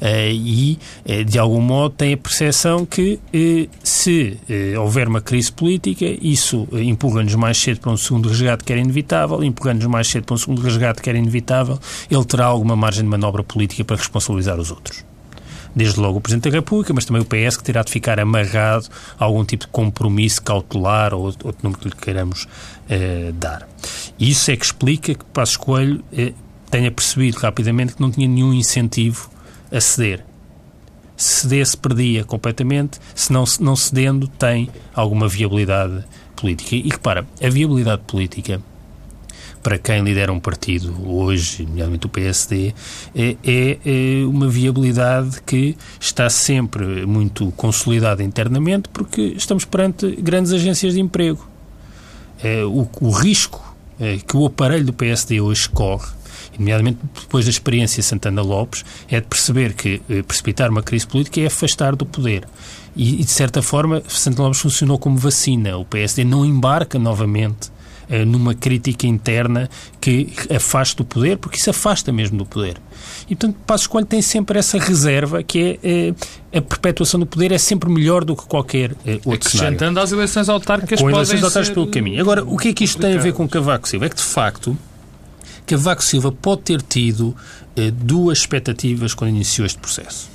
Uh, 0.00 0.30
e, 0.32 0.78
uh, 1.04 1.24
de 1.24 1.38
algum 1.38 1.60
modo, 1.60 1.94
tem 1.94 2.14
a 2.14 2.16
percepção 2.16 2.86
que 2.86 3.20
uh, 3.34 3.70
se 3.82 4.38
houver 4.78 5.08
uma 5.08 5.20
crise 5.20 5.52
política, 5.52 6.06
isso 6.22 6.66
empurra-nos 6.72 7.34
mais 7.34 7.58
cedo 7.58 7.80
para 7.80 7.92
um 7.92 7.96
segundo 7.96 8.28
resgate 8.28 8.64
que 8.64 8.72
era 8.72 8.80
inevitável, 8.80 9.44
empurra-nos 9.44 9.86
mais 9.86 10.08
cedo 10.08 10.24
para 10.24 10.34
um 10.34 10.38
segundo 10.38 10.62
resgate 10.62 11.02
que 11.02 11.10
era 11.10 11.18
inevitável, 11.18 11.78
ele 12.10 12.24
terá 12.24 12.46
alguma 12.46 12.74
margem 12.74 13.04
de 13.04 13.10
manobra 13.10 13.42
política 13.42 13.84
para 13.84 13.96
responsabilizar 13.96 14.58
os 14.58 14.70
outros 14.70 15.09
desde 15.74 16.00
logo 16.00 16.18
o 16.18 16.20
Presidente 16.20 16.50
da 16.50 16.56
República, 16.56 16.92
mas 16.92 17.04
também 17.04 17.22
o 17.22 17.24
PS, 17.24 17.56
que 17.56 17.64
terá 17.64 17.82
de 17.82 17.90
ficar 17.90 18.18
amarrado 18.18 18.88
a 19.18 19.24
algum 19.24 19.44
tipo 19.44 19.66
de 19.66 19.70
compromisso 19.70 20.42
cautelar 20.42 21.14
ou 21.14 21.22
outro 21.22 21.56
número 21.62 21.80
que 21.80 21.88
lhe 21.88 21.94
queiramos 21.94 22.46
eh, 22.88 23.32
dar. 23.34 23.68
Isso 24.18 24.50
é 24.50 24.56
que 24.56 24.64
explica 24.64 25.14
que 25.14 25.24
Passos 25.26 25.56
Coelho 25.56 26.02
eh, 26.12 26.32
tenha 26.70 26.90
percebido 26.90 27.38
rapidamente 27.38 27.94
que 27.94 28.00
não 28.00 28.10
tinha 28.10 28.28
nenhum 28.28 28.52
incentivo 28.52 29.30
a 29.72 29.80
ceder. 29.80 30.24
Se 31.16 31.42
cedesse, 31.42 31.76
perdia 31.76 32.24
completamente, 32.24 32.98
se 33.14 33.32
não, 33.32 33.44
não 33.60 33.76
cedendo, 33.76 34.26
tem 34.26 34.70
alguma 34.94 35.28
viabilidade 35.28 36.02
política. 36.34 36.74
E 36.76 36.88
repara, 36.88 37.26
a 37.42 37.48
viabilidade 37.48 38.02
política 38.06 38.60
para 39.62 39.78
quem 39.78 40.02
lidera 40.02 40.32
um 40.32 40.40
partido 40.40 40.94
hoje, 41.06 41.64
nomeadamente 41.64 42.06
o 42.06 42.08
PSD, 42.08 42.74
é, 43.14 43.36
é, 43.44 43.78
é, 43.84 44.26
uma 44.26 44.48
viabilidade 44.48 45.40
que 45.42 45.76
está 45.98 46.30
sempre 46.30 47.06
muito 47.06 47.52
consolidada 47.52 48.22
internamente 48.22 48.88
porque 48.88 49.20
estamos 49.36 49.64
perante 49.64 50.16
grandes 50.16 50.52
agências 50.52 50.94
de 50.94 51.00
emprego. 51.00 51.46
É, 52.42 52.64
o, 52.64 52.88
o 53.00 53.10
risco 53.10 53.74
é, 53.98 54.16
que 54.16 54.36
o 54.36 54.46
aparelho 54.46 54.86
do 54.86 54.92
PSD 54.92 55.40
hoje 55.40 55.68
corre 55.68 56.20
nomeadamente 56.58 56.98
depois 57.22 57.46
da 57.46 57.50
experiência 57.50 58.02
Santana 58.02 58.42
Lopes, 58.42 58.84
é 59.08 59.20
de 59.20 59.26
perceber 59.26 59.72
que 59.72 60.02
eh, 60.10 60.22
precipitar 60.22 60.70
uma 60.70 60.82
crise 60.82 61.06
política 61.06 61.40
é 61.40 61.46
afastar 61.46 61.96
do 61.96 62.04
poder. 62.04 62.46
E, 62.94 63.20
e, 63.20 63.24
de 63.24 63.30
certa 63.30 63.62
forma, 63.62 64.02
Santana 64.08 64.48
Lopes 64.48 64.60
funcionou 64.60 64.98
como 64.98 65.16
vacina. 65.16 65.76
O 65.78 65.84
PSD 65.84 66.24
não 66.24 66.44
embarca 66.44 66.98
novamente 66.98 67.70
numa 68.26 68.54
crítica 68.54 69.06
interna 69.06 69.68
que 70.00 70.32
afaste 70.54 71.00
o 71.00 71.04
poder, 71.04 71.38
porque 71.38 71.56
isso 71.58 71.70
afasta 71.70 72.12
mesmo 72.12 72.38
do 72.38 72.44
poder. 72.46 72.76
E, 73.24 73.36
portanto, 73.36 73.56
Passos 73.66 73.86
Coelho 73.86 74.06
tem 74.06 74.20
sempre 74.20 74.58
essa 74.58 74.78
reserva 74.78 75.42
que 75.42 75.78
é 75.82 76.12
eh, 76.52 76.58
a 76.58 76.60
perpetuação 76.60 77.20
do 77.20 77.26
poder 77.26 77.52
é 77.52 77.58
sempre 77.58 77.88
melhor 77.88 78.24
do 78.24 78.34
que 78.34 78.44
qualquer 78.46 78.92
eh, 79.06 79.20
outro 79.24 79.48
Acrescentando 79.48 79.78
cenário. 79.78 80.02
às 80.02 80.12
eleições 80.12 80.48
autárquicas 80.48 81.00
Com 81.00 81.10
eleições 81.10 81.42
autárquicas 81.42 81.74
pelo 81.74 81.86
caminho. 81.86 82.20
Agora, 82.20 82.44
o 82.44 82.56
que 82.56 82.68
é 82.68 82.72
que 82.72 82.84
isto 82.84 83.00
tem 83.00 83.16
a 83.16 83.20
ver 83.20 83.32
com 83.32 83.48
Cavaco 83.48 83.88
Silva? 83.88 84.06
É 84.06 84.08
que, 84.08 84.16
de 84.16 84.22
facto, 84.22 84.76
Cavaco 85.66 86.02
Silva 86.02 86.32
pode 86.32 86.62
ter 86.62 86.82
tido 86.82 87.36
eh, 87.76 87.90
duas 87.92 88.38
expectativas 88.38 89.14
quando 89.14 89.30
iniciou 89.30 89.64
este 89.64 89.78
processo. 89.78 90.28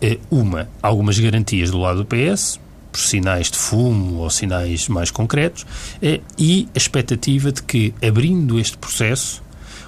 Eh, 0.00 0.18
uma, 0.30 0.68
algumas 0.82 1.18
garantias 1.18 1.70
do 1.70 1.78
lado 1.78 2.02
do 2.02 2.06
PS, 2.06 2.58
por 2.92 3.00
sinais 3.00 3.50
de 3.50 3.56
fumo 3.56 4.18
ou 4.18 4.30
sinais 4.30 4.86
mais 4.86 5.10
concretos, 5.10 5.66
eh, 6.02 6.20
e 6.38 6.68
a 6.74 6.78
expectativa 6.78 7.50
de 7.50 7.62
que, 7.62 7.94
abrindo 8.06 8.60
este 8.60 8.76
processo, 8.76 9.42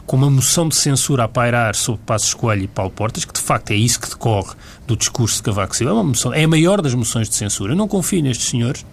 com 0.07 0.17
uma 0.17 0.31
moção 0.31 0.69
de 0.69 0.77
censura 0.77 1.25
a 1.25 1.29
pairar 1.29 1.75
sobre 1.75 2.03
Passos 2.05 2.35
Coelho 2.35 2.65
e 2.65 2.69
Paulo 2.69 2.91
Portas, 2.91 3.25
que 3.25 3.33
de 3.33 3.41
facto 3.41 3.71
é 3.71 3.75
isso 3.75 4.01
que 4.01 4.09
decorre 4.09 4.55
do 4.87 4.97
discurso 4.97 5.37
de 5.37 5.43
Cavaco 5.43 5.77
Silva, 5.77 5.93
é, 5.93 5.95
uma 5.95 6.05
moção, 6.05 6.33
é 6.33 6.45
a 6.45 6.49
maior 6.49 6.83
das 6.83 6.95
moções 6.95 7.29
de 7.29 7.35
censura. 7.35 7.73
Eu 7.73 7.77
não 7.77 7.89
confio 7.89 8.23
nestes 8.23 8.49
senhores 8.49 8.85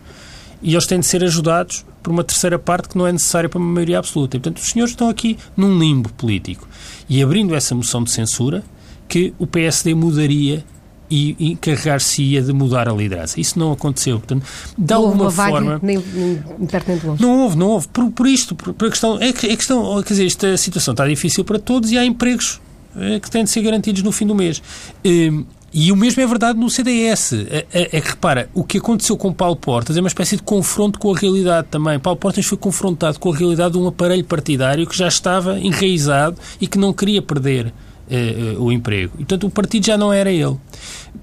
e 0.62 0.74
eles 0.74 0.86
têm 0.86 1.00
de 1.00 1.06
ser 1.06 1.24
ajudados 1.24 1.86
por 2.02 2.12
uma 2.12 2.24
terceira 2.24 2.58
parte 2.58 2.89
que 2.89 2.97
não 2.97 3.06
é 3.06 3.12
necessária 3.12 3.50
para 3.50 3.60
uma 3.60 3.74
maioria 3.74 4.00
absoluta. 4.00 4.38
E, 4.38 4.39
portanto, 4.39 4.62
os 4.62 4.69
senhores 4.69 4.91
estão 4.91 5.10
aqui 5.10 5.38
num 5.56 5.78
limbo 5.78 6.12
político. 6.13 6.67
E 7.10 7.21
abrindo 7.21 7.56
essa 7.56 7.76
moção 7.76 8.04
de 8.04 8.12
censura, 8.12 8.63
que 9.08 9.34
o 9.38 9.45
PSD 9.45 9.93
mudaria 9.93 10.63
e 11.12 11.36
encarregar-se-ia 11.52 12.41
de 12.41 12.54
mudar 12.54 12.88
a 12.88 12.93
liderança. 12.93 13.39
Isso 13.39 13.60
não 13.60 13.74
aconteceu. 13.74 14.17
Portanto, 14.17 14.45
de 14.78 14.93
não 14.93 15.02
alguma 15.02 15.30
forma. 15.30 15.80
Nem, 15.84 15.97
nem, 15.97 16.43
nem 16.58 17.00
longe. 17.04 17.21
Não 17.21 17.41
houve, 17.41 17.58
não 17.58 17.67
houve. 17.67 17.89
Por, 17.89 18.10
por 18.12 18.26
isto, 18.26 18.56
por, 18.56 18.74
por 18.74 18.88
a 18.88 18.89
questão. 18.89 19.19
É, 19.19 19.28
é 19.28 19.32
questão, 19.32 20.02
quer 20.02 20.13
dizer, 20.13 20.26
esta 20.26 20.56
situação 20.56 20.93
está 20.93 21.06
difícil 21.06 21.43
para 21.43 21.60
todos 21.60 21.91
e 21.91 21.97
há 21.97 22.06
empregos 22.06 22.62
é, 22.95 23.19
que 23.19 23.30
têm 23.30 23.43
de 23.43 23.50
ser 23.50 23.62
garantidos 23.62 24.02
no 24.02 24.12
fim 24.13 24.26
do 24.26 24.34
mês. 24.34 24.63
Hum, 25.06 25.43
e 25.74 25.91
o 25.91 25.95
mesmo 25.95 26.21
é 26.21 26.28
verdade 26.28 26.58
no 26.58 26.69
CDS. 26.69 27.34
É, 27.74 28.02
que, 28.02 28.10
repara, 28.10 28.50
o 28.54 28.63
que 28.63 28.78
aconteceu 28.78 29.17
com 29.17 29.34
Paulo 29.34 29.58
Portas 29.58 29.97
é 29.97 30.00
uma 30.00 30.08
espécie 30.08 30.38
de 30.38 30.43
confronto 30.43 30.97
com 30.97 31.13
a 31.13 31.17
realidade 31.17 31.67
também. 31.69 32.00
Paulo 32.00 32.17
Portas 32.17 32.45
foi 32.45 32.58
confrontado 32.58 33.19
com 33.19 33.34
a 33.34 33.36
realidade 33.36 33.74
de 33.74 33.78
um 33.78 33.88
aparelho 33.88 34.24
partidário 34.24 34.88
que 34.88 34.97
já 34.97 35.08
estava 35.08 35.60
enraizado 35.60 36.38
e 36.60 36.67
que 36.67 36.78
não 36.78 36.93
queria 36.93 37.21
perder 37.21 37.74
eh, 38.12 38.56
o 38.60 38.71
emprego. 38.71 39.13
E, 39.15 39.17
portanto, 39.19 39.47
o 39.47 39.50
partido 39.50 39.86
já 39.86 39.97
não 39.97 40.12
era 40.12 40.30
ele. 40.30 40.58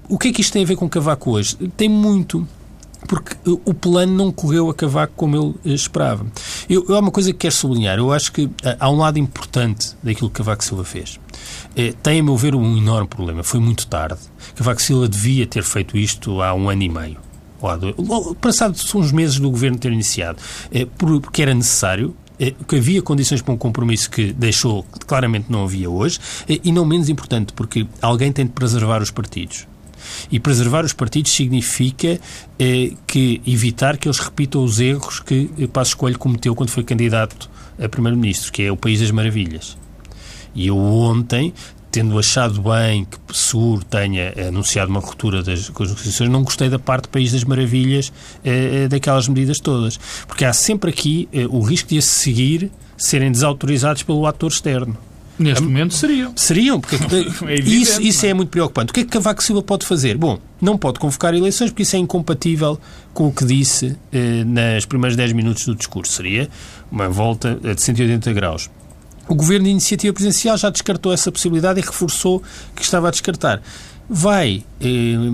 O 0.09 0.17
que 0.17 0.29
é 0.29 0.31
que 0.33 0.41
isto 0.41 0.53
tem 0.53 0.63
a 0.63 0.65
ver 0.65 0.75
com 0.75 0.89
Cavaco 0.89 1.31
hoje? 1.31 1.55
Tem 1.77 1.87
muito 1.87 2.47
porque 3.07 3.35
o 3.45 3.73
plano 3.73 4.13
não 4.13 4.31
correu 4.31 4.69
a 4.69 4.73
cavaco 4.73 5.13
como 5.15 5.35
ele 5.35 5.55
eh, 5.65 5.73
esperava. 5.73 6.25
Eu, 6.69 6.83
há 6.89 6.99
uma 6.99 7.11
coisa 7.11 7.31
que 7.31 7.39
quero 7.39 7.53
sublinhar. 7.53 7.97
Eu 7.97 8.11
acho 8.11 8.31
que 8.31 8.49
eh, 8.63 8.75
há 8.79 8.89
um 8.89 8.97
lado 8.97 9.17
importante 9.17 9.95
daquilo 10.03 10.29
que 10.29 10.37
Cavaco 10.37 10.63
Silva 10.63 10.83
fez. 10.83 11.19
Tem, 12.03 12.19
a 12.19 12.23
meu 12.23 12.35
ver, 12.35 12.55
um 12.55 12.77
enorme 12.77 13.07
problema. 13.07 13.41
Foi 13.41 13.59
muito 13.59 13.87
tarde. 13.87 14.19
Cavaco 14.55 14.81
Silva 14.81 15.07
devia 15.07 15.47
ter 15.47 15.63
feito 15.63 15.97
isto 15.97 16.41
há 16.41 16.53
um 16.53 16.69
ano 16.69 16.83
e 16.83 16.89
meio. 16.89 17.17
Passados 18.41 18.93
uns 18.93 19.11
meses 19.11 19.39
do 19.39 19.49
governo 19.49 19.77
ter 19.77 19.91
iniciado. 19.91 20.39
Porque 20.97 21.41
era 21.41 21.53
necessário 21.53 22.15
que 22.67 22.75
havia 22.77 23.01
condições 23.01 23.41
para 23.41 23.53
um 23.53 23.57
compromisso 23.57 24.09
que 24.09 24.31
deixou, 24.31 24.83
que 24.83 25.05
claramente 25.05 25.51
não 25.51 25.63
havia 25.63 25.89
hoje, 25.89 26.19
e 26.47 26.71
não 26.71 26.85
menos 26.85 27.09
importante, 27.09 27.53
porque 27.53 27.85
alguém 28.01 28.31
tem 28.31 28.45
de 28.45 28.51
preservar 28.51 29.01
os 29.01 29.11
partidos. 29.11 29.67
E 30.31 30.39
preservar 30.39 30.85
os 30.85 30.93
partidos 30.93 31.31
significa 31.31 32.19
eh, 32.57 32.93
que 33.05 33.41
evitar 33.45 33.97
que 33.97 34.07
eles 34.07 34.19
repitam 34.19 34.63
os 34.63 34.79
erros 34.79 35.19
que 35.19 35.49
Passos 35.71 35.93
Coelho 35.93 36.17
cometeu 36.17 36.55
quando 36.55 36.69
foi 36.69 36.83
candidato 36.83 37.49
a 37.77 37.87
Primeiro-Ministro, 37.87 38.51
que 38.51 38.63
é 38.63 38.71
o 38.71 38.77
País 38.77 38.99
das 38.99 39.11
Maravilhas. 39.11 39.77
E 40.55 40.67
eu 40.67 40.77
ontem, 40.77 41.53
tendo 41.91 42.17
achado 42.17 42.61
bem 42.61 43.05
que 43.05 43.17
Seguro 43.35 43.83
tenha 43.83 44.33
anunciado 44.47 44.91
uma 44.91 44.99
ruptura 44.99 45.41
das, 45.41 45.69
com 45.69 45.83
as 45.83 45.89
negociações, 45.89 46.29
não 46.29 46.43
gostei 46.43 46.69
da 46.69 46.79
parte 46.79 47.03
do 47.03 47.09
País 47.09 47.31
das 47.31 47.43
Maravilhas 47.43 48.11
eh, 48.43 48.87
daquelas 48.87 49.27
medidas 49.27 49.59
todas. 49.59 49.99
Porque 50.27 50.45
há 50.45 50.53
sempre 50.53 50.89
aqui 50.89 51.27
eh, 51.33 51.45
o 51.49 51.61
risco 51.61 51.89
de 51.89 51.97
a 51.97 52.01
seguir 52.01 52.71
serem 52.97 53.31
desautorizados 53.31 54.03
pelo 54.03 54.25
ator 54.25 54.51
externo. 54.51 54.97
Neste 55.39 55.63
momento 55.63 55.93
seriam. 55.93 56.33
Seriam, 56.35 56.81
porque 56.81 56.97
é 57.47 57.53
evidente, 57.53 57.81
isso, 57.81 58.01
isso 58.01 58.25
é? 58.25 58.29
é 58.29 58.33
muito 58.33 58.49
preocupante. 58.49 58.91
O 58.91 58.93
que 58.93 58.99
é 58.99 59.03
que 59.03 59.09
Cavaco 59.09 59.41
Silva 59.41 59.63
pode 59.63 59.85
fazer? 59.85 60.17
Bom, 60.17 60.37
não 60.61 60.77
pode 60.77 60.99
convocar 60.99 61.33
eleições 61.33 61.71
porque 61.71 61.83
isso 61.83 61.95
é 61.95 61.99
incompatível 61.99 62.77
com 63.13 63.27
o 63.27 63.31
que 63.31 63.45
disse 63.45 63.95
eh, 64.11 64.43
nas 64.43 64.85
primeiros 64.85 65.15
10 65.15 65.31
minutos 65.31 65.65
do 65.65 65.75
discurso. 65.75 66.11
Seria 66.11 66.49
uma 66.91 67.07
volta 67.07 67.55
de 67.55 67.81
180 67.81 68.33
graus. 68.33 68.69
O 69.29 69.35
Governo 69.35 69.65
de 69.65 69.69
Iniciativa 69.69 70.11
Presidencial 70.11 70.57
já 70.57 70.71
descartou 70.71 71.13
essa 71.13 71.31
possibilidade 71.31 71.79
e 71.79 71.83
reforçou 71.83 72.41
que 72.75 72.81
estava 72.81 73.09
a 73.09 73.11
descartar. 73.11 73.61
Vai 74.09 74.65
eh, 74.81 75.31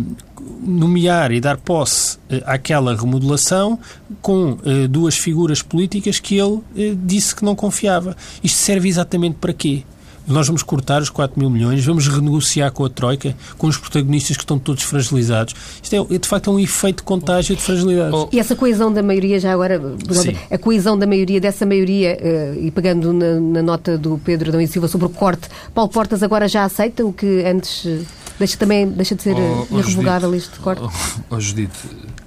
nomear 0.62 1.32
e 1.32 1.40
dar 1.40 1.56
posse 1.56 2.18
eh, 2.30 2.44
àquela 2.46 2.94
remodelação 2.94 3.80
com 4.22 4.58
eh, 4.66 4.86
duas 4.90 5.18
figuras 5.18 5.62
políticas 5.62 6.20
que 6.20 6.38
ele 6.38 6.60
eh, 6.76 6.94
disse 7.06 7.34
que 7.34 7.46
não 7.46 7.56
confiava. 7.56 8.18
Isto 8.44 8.58
serve 8.58 8.90
exatamente 8.90 9.38
para 9.40 9.54
quê? 9.54 9.86
Nós 10.28 10.48
vamos 10.48 10.64
cortar 10.64 11.02
os 11.02 11.10
4 11.10 11.40
mil 11.40 11.50
milhões, 11.50 11.86
vamos 11.86 12.08
renegociar 12.08 12.72
com 12.72 12.86
a 12.86 12.90
Troika, 12.90 13.36
com 13.58 13.68
os 13.68 13.78
protagonistas 13.78 14.38
que 14.38 14.44
estão 14.44 14.58
todos 14.58 14.84
fragilizados. 14.84 15.54
Isto 15.82 16.08
é, 16.12 16.18
de 16.18 16.28
facto, 16.28 16.50
é 16.50 16.54
um 16.54 16.60
efeito 16.60 16.98
de 16.98 17.04
contágio 17.04 17.56
de 17.56 17.62
fragilidade. 17.62 18.16
E 18.32 18.40
essa 18.40 18.56
coesão 18.56 18.92
da 18.92 19.04
maioria, 19.04 19.40
já 19.40 19.54
agora, 19.54 19.82
Sim. 20.12 20.36
a 20.50 20.58
coesão 20.58 20.98
da 20.98 21.06
maioria, 21.06 21.40
dessa 21.40 21.66
maioria, 21.66 22.18
uh, 22.20 22.66
e 22.66 22.72
pegando 22.72 23.14
na, 23.14 23.40
na, 23.40 23.62
nota 23.62 23.98
do 23.98 24.20
Pedro 24.24 24.52
Dão 24.52 24.62
e 24.62 24.68
Silva 24.68 24.88
sobre 24.88 25.08
o 25.08 25.10
corte, 25.10 25.48
Paulo 25.74 25.90
Portas 25.90 26.24
agora 26.24 26.48
já 26.48 26.64
aceita 26.64 27.06
o 27.06 27.14
que 27.14 27.44
antes. 27.46 27.86
Uh, 27.86 28.06
deixa, 28.40 28.58
também 28.58 28.88
deixa 28.88 29.16
de 29.16 29.24
ser 29.24 29.36
oh, 29.36 29.68
oh 29.72 29.80
irrevogável 29.80 30.30
Judite, 30.32 30.50
este 30.50 30.60
corte? 30.60 30.82
Oh, 30.84 31.36
oh, 31.36 31.40
Judite, 31.40 31.78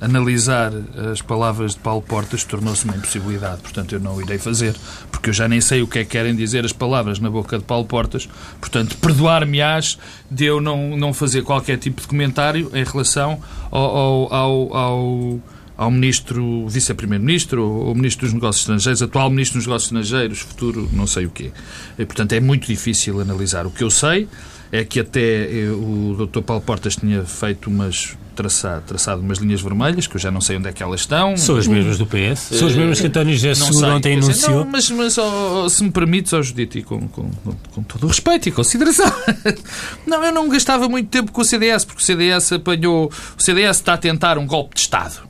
analisar 0.01 0.73
as 1.11 1.21
palavras 1.21 1.73
de 1.73 1.81
Paulo 1.81 2.03
Portas 2.03 2.45
tornou-se 2.45 2.85
uma 2.85 2.97
impossibilidade, 2.97 3.61
portanto 3.61 3.95
eu 3.95 4.01
não 4.01 4.17
o 4.17 4.23
irei 4.23 4.39
fazer, 4.39 4.75
porque 5.11 5.31
eu 5.31 5.35
já 5.35 5.49
nem 5.49 5.61
sei 5.61 5.83
o 5.83 5.87
que 5.87 6.01
é 6.01 6.05
que 6.05 6.11
querem 6.11 6.35
dizer 6.35 6.65
as 6.65 6.73
palavras 6.73 7.19
na 7.19 7.31
boca 7.31 7.59
de 7.59 7.65
Paulo 7.65 7.85
Portas, 7.85 8.29
portanto 8.61 8.97
perdoar-me-ás 8.99 9.99
de 10.31 10.45
eu 10.45 10.61
não, 10.61 10.97
não 10.97 11.13
fazer 11.13 11.43
qualquer 11.43 11.79
tipo 11.79 12.01
de 12.01 12.07
comentário 12.07 12.71
em 12.75 12.85
relação 12.85 13.41
ao, 13.71 14.33
ao, 14.33 14.77
ao 14.77 15.41
ao 15.79 15.93
ministro, 15.93 16.67
vice-primeiro-ministro 16.67 17.65
ou 17.65 17.95
ministro 17.95 18.27
dos 18.27 18.35
negócios 18.35 18.63
estrangeiros, 18.63 19.01
atual 19.01 19.31
ministro 19.31 19.61
dos 19.61 19.67
negócios 19.69 19.93
estrangeiros, 19.93 20.41
futuro 20.41 20.91
não 20.93 21.07
sei 21.07 21.27
o 21.27 21.31
quê. 21.31 21.53
E, 21.97 22.05
portanto, 22.05 22.33
é 22.33 22.41
muito 22.41 22.67
difícil 22.67 23.21
analisar. 23.21 23.65
O 23.65 23.71
que 23.71 23.85
eu 23.85 23.91
sei 23.91 24.27
é 24.71 24.85
que 24.85 25.01
até 25.01 25.21
eh, 25.21 25.71
o 25.71 26.27
Dr. 26.27 26.43
Paulo 26.43 26.63
Portas 26.63 26.97
tinha 26.97 27.25
feito 27.25 27.69
umas 27.69 28.17
traçado, 28.39 28.83
traçado 28.83 29.21
umas 29.21 29.39
linhas 29.39 29.61
vermelhas, 29.61 30.07
que 30.07 30.15
eu 30.15 30.21
já 30.21 30.31
não 30.31 30.41
sei 30.41 30.57
onde 30.57 30.69
é 30.69 30.73
que 30.73 30.81
elas 30.81 31.01
estão. 31.01 31.37
São 31.37 31.57
as 31.57 31.67
mesmas 31.67 31.99
do 31.99 32.07
PS? 32.07 32.39
São 32.53 32.69
as 32.69 32.75
mesmas 32.77 33.01
que 33.01 33.09
António 33.09 33.35
José 33.35 33.55
Seguro 33.55 33.97
ontem 33.97 34.17
anunciou? 34.17 34.65
Não, 34.65 34.71
mas, 34.71 34.89
mas 34.91 35.19
oh, 35.19 35.69
se 35.69 35.83
me 35.83 35.91
permites, 35.91 36.33
oh, 36.33 36.41
Judite, 36.41 36.79
e 36.79 36.83
com, 36.85 37.09
com, 37.09 37.31
com, 37.73 37.83
todo 37.83 38.05
o 38.05 38.07
respeito 38.07 38.49
e 38.49 38.53
consideração, 38.53 39.13
não, 40.07 40.25
eu 40.25 40.33
não 40.33 40.49
gastava 40.49 40.89
muito 40.89 41.09
tempo 41.09 41.33
com 41.33 41.41
o 41.41 41.45
CDS, 41.45 41.85
porque 41.85 42.01
o 42.01 42.05
CDS 42.05 42.53
apanhou... 42.53 43.11
O 43.37 43.43
CDS 43.43 43.79
está 43.79 43.95
a 43.95 43.99
tentar 43.99 44.39
um 44.39 44.47
golpe 44.47 44.77
de 44.77 44.83
Estado. 44.83 45.29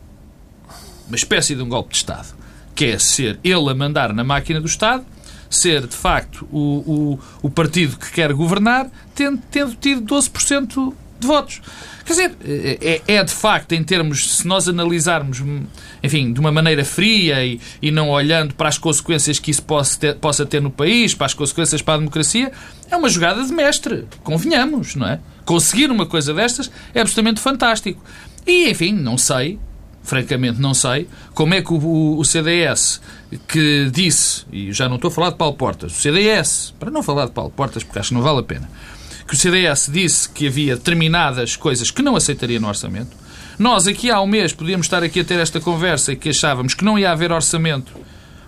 Uma 1.07 1.16
espécie 1.16 1.55
de 1.55 1.62
um 1.62 1.68
golpe 1.68 1.92
de 1.92 1.96
Estado. 1.96 2.37
Que 2.74 2.87
é 2.87 2.98
ser 2.98 3.40
ele 3.42 3.70
a 3.70 3.74
mandar 3.74 4.12
na 4.12 4.22
máquina 4.22 4.61
do 4.61 4.66
Estado 4.66 5.05
ser, 5.57 5.87
de 5.87 5.97
facto, 5.97 6.47
o, 6.53 6.59
o, 6.61 7.21
o 7.43 7.51
partido 7.51 7.97
que 7.97 8.11
quer 8.13 8.33
governar, 8.33 8.91
tendo, 9.15 9.41
tendo 9.51 9.75
tido 9.75 10.03
12% 10.15 10.95
de 11.19 11.27
votos. 11.27 11.61
Quer 12.05 12.13
dizer, 12.13 12.37
é, 12.45 13.03
é, 13.07 13.17
é, 13.17 13.25
de 13.25 13.33
facto, 13.33 13.73
em 13.73 13.85
termos, 13.85 14.39
se 14.39 14.47
nós 14.47 14.69
analisarmos, 14.69 15.43
enfim, 16.03 16.33
de 16.33 16.41
uma 16.41 16.51
maneira 16.51 16.85
fria 16.85 17.45
e, 17.45 17.61
e 17.83 17.91
não 17.91 18.09
olhando 18.09 18.55
para 18.55 18.69
as 18.69 18.79
consequências 18.79 19.39
que 19.39 19.51
isso 19.51 19.63
possa 19.63 19.99
ter, 19.99 20.15
possa 20.17 20.47
ter 20.47 20.63
no 20.63 20.71
país, 20.71 21.15
para 21.15 21.27
as 21.27 21.35
consequências 21.35 21.83
para 21.83 21.95
a 21.95 21.99
democracia, 21.99 22.51
é 22.91 22.97
uma 22.97 23.09
jogada 23.09 23.45
de 23.45 23.53
mestre. 23.53 24.07
Convenhamos, 24.23 24.95
não 24.95 25.07
é? 25.07 25.21
Conseguir 25.45 25.91
uma 25.91 26.07
coisa 26.07 26.33
destas 26.33 26.71
é 26.95 27.01
absolutamente 27.01 27.41
fantástico. 27.41 28.03
E, 28.47 28.71
enfim, 28.71 28.93
não 28.93 29.19
sei, 29.19 29.59
francamente 30.09 30.61
não 30.61 30.75
sei, 30.75 31.09
como 31.35 31.55
é 31.55 31.62
que 31.62 31.73
o, 31.73 32.18
o, 32.18 32.25
CDS, 32.25 33.01
que 33.47 33.90
disse, 33.92 34.44
e 34.51 34.73
já 34.73 34.88
não 34.88 34.97
estou 34.97 35.09
a 35.09 35.12
falar 35.12 35.31
de 35.31 35.37
Paulo 35.37 35.55
Portas, 35.55 35.92
o 35.92 36.01
CDS, 36.01 36.75
para 36.79 36.90
não 36.90 37.03
falar 37.03 37.27
de 37.27 37.33
Paulo 37.33 37.51
Portas, 37.51 37.85
porque 37.85 37.99
acho 37.99 38.09
que 38.09 38.14
não 38.14 38.23
vale 38.23 38.40
a 38.40 38.42
pena, 38.42 38.68
que 39.27 39.35
o 39.35 39.37
CDS 39.37 39.90
disse 39.92 40.29
que 40.29 40.47
havia 40.47 40.77
determinadas 40.77 41.57
coisas 41.57 41.90
que 41.90 42.03
não 42.03 42.16
aceitaria 42.16 42.59
no 42.59 42.68
orçamento. 42.68 43.14
Nós 43.59 43.87
aqui 43.87 44.11
há 44.11 44.21
um 44.21 44.27
mês 44.27 44.53
podíamos 44.53 44.87
estar 44.87 45.03
aqui 45.03 45.21
a 45.21 45.25
ter 45.25 45.38
esta 45.38 45.61
conversa 45.61 46.12
e 46.12 46.16
que 46.16 46.31
achávamos 46.31 46.75
que 46.75 46.85
não 46.85 46.99
ia 46.99 47.11
haver 47.11 47.31
orçamento 47.31 47.92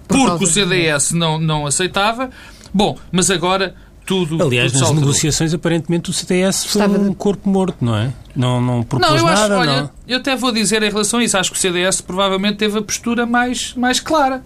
porque 0.08 0.44
o 0.44 0.46
CDS 0.46 1.12
não, 1.12 1.38
não 1.38 1.66
aceitava. 1.66 2.30
Bom, 2.72 2.98
mas 3.12 3.30
agora 3.30 3.74
tudo. 4.10 4.42
Aliás, 4.42 4.72
tudo 4.72 4.80
nas 4.80 4.92
negociações, 4.92 5.54
aparentemente 5.54 6.10
o 6.10 6.12
CDS 6.12 6.64
foi 6.64 6.82
Estava... 6.82 6.98
um 6.98 7.14
corpo 7.14 7.48
morto, 7.48 7.76
não 7.80 7.96
é? 7.96 8.12
Não, 8.34 8.60
não 8.60 8.82
propôs 8.82 9.08
não, 9.08 9.18
eu 9.18 9.26
acho, 9.26 9.42
nada. 9.42 9.58
Olha, 9.58 9.82
não. 9.82 9.90
eu 10.08 10.18
até 10.18 10.34
vou 10.34 10.50
dizer 10.50 10.82
em 10.82 10.90
relação 10.90 11.20
a 11.20 11.24
isso, 11.24 11.38
acho 11.38 11.52
que 11.52 11.56
o 11.56 11.60
CDS 11.60 12.00
provavelmente 12.00 12.56
teve 12.56 12.76
a 12.76 12.82
postura 12.82 13.24
mais, 13.24 13.72
mais 13.74 14.00
clara. 14.00 14.42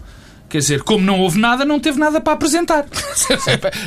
Quer 0.48 0.59
dizer, 0.59 0.83
como 0.85 1.04
não 1.04 1.18
houve 1.18 1.38
nada, 1.40 1.64
não 1.64 1.80
teve 1.80 1.98
nada 1.98 2.20
para 2.20 2.33
apresentar. 2.35 2.87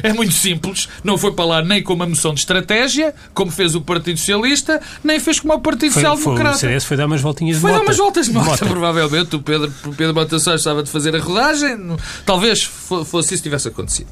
É 0.04 0.12
muito 0.12 0.34
simples. 0.34 0.90
Não 1.04 1.18
foi 1.18 1.32
para 1.32 1.46
lá 1.46 1.62
nem 1.62 1.82
com 1.82 1.94
uma 1.94 2.06
moção 2.06 2.34
de 2.34 2.42
estratégia, 2.42 3.14
como 3.34 3.50
fez 3.52 3.74
o 3.76 3.82
Partido 3.82 4.18
Socialista, 4.18 4.82
nem 5.04 5.20
fez 5.20 5.40
como 5.40 5.54
o 5.54 5.60
Partido 5.62 5.92
Foi, 5.94 6.02
Social 6.02 6.18
foi, 6.18 6.34
o 6.34 6.36
Democrata. 6.36 6.58
CDS 6.58 6.84
foi 6.86 6.98
dar 6.98 7.06
umas 7.06 7.22
voltinhas 7.22 7.56
de 7.58 7.62
Foi 7.62 7.72
dar 7.72 7.82
umas 7.82 7.98
voltas 7.98 8.26
de 8.26 8.34
Mota. 8.34 8.66
provavelmente. 8.66 9.36
O 9.36 9.42
Pedro, 9.42 9.72
o 9.86 9.94
Pedro 9.94 10.22
estava 10.56 10.84
de 10.84 10.90
fazer 10.90 11.16
a 11.16 11.20
rodagem. 11.20 11.96
Talvez 12.26 12.64
fo- 12.64 13.06
fosse 13.06 13.34
isso 13.34 13.44
que 13.44 13.50
tivesse 13.50 13.68
acontecido. 13.70 14.10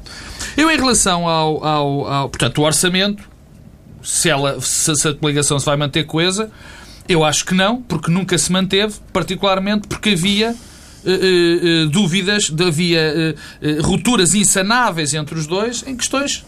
Eu, 0.56 0.70
em 0.70 0.76
relação 0.76 1.28
ao, 1.28 1.62
ao, 1.64 2.06
ao- 2.06 2.28
portanto, 2.30 2.58
o 2.58 2.64
orçamento, 2.64 3.22
se, 4.02 4.30
ela, 4.30 4.60
se, 4.60 4.94
se 4.94 5.08
a 5.08 5.14
coligação 5.14 5.58
se 5.58 5.66
vai 5.66 5.76
manter 5.76 6.04
coesa, 6.04 6.50
eu 7.08 7.22
acho 7.24 7.44
que 7.44 7.54
não, 7.54 7.82
porque 7.82 8.10
nunca 8.10 8.38
se 8.38 8.50
manteve, 8.50 8.94
particularmente 9.12 9.86
porque 9.88 10.10
havia 10.10 10.54
eh, 11.06 11.10
eh, 11.12 11.84
eh, 11.84 11.86
dúvidas, 11.86 12.50
de- 12.50 12.64
havia 12.64 13.34
rupturas 13.82 14.34
insanáveis 14.34 15.14
entre 15.14 15.38
os 15.38 15.46
dois 15.46 15.84
em 15.86 15.96
questões 15.96 16.44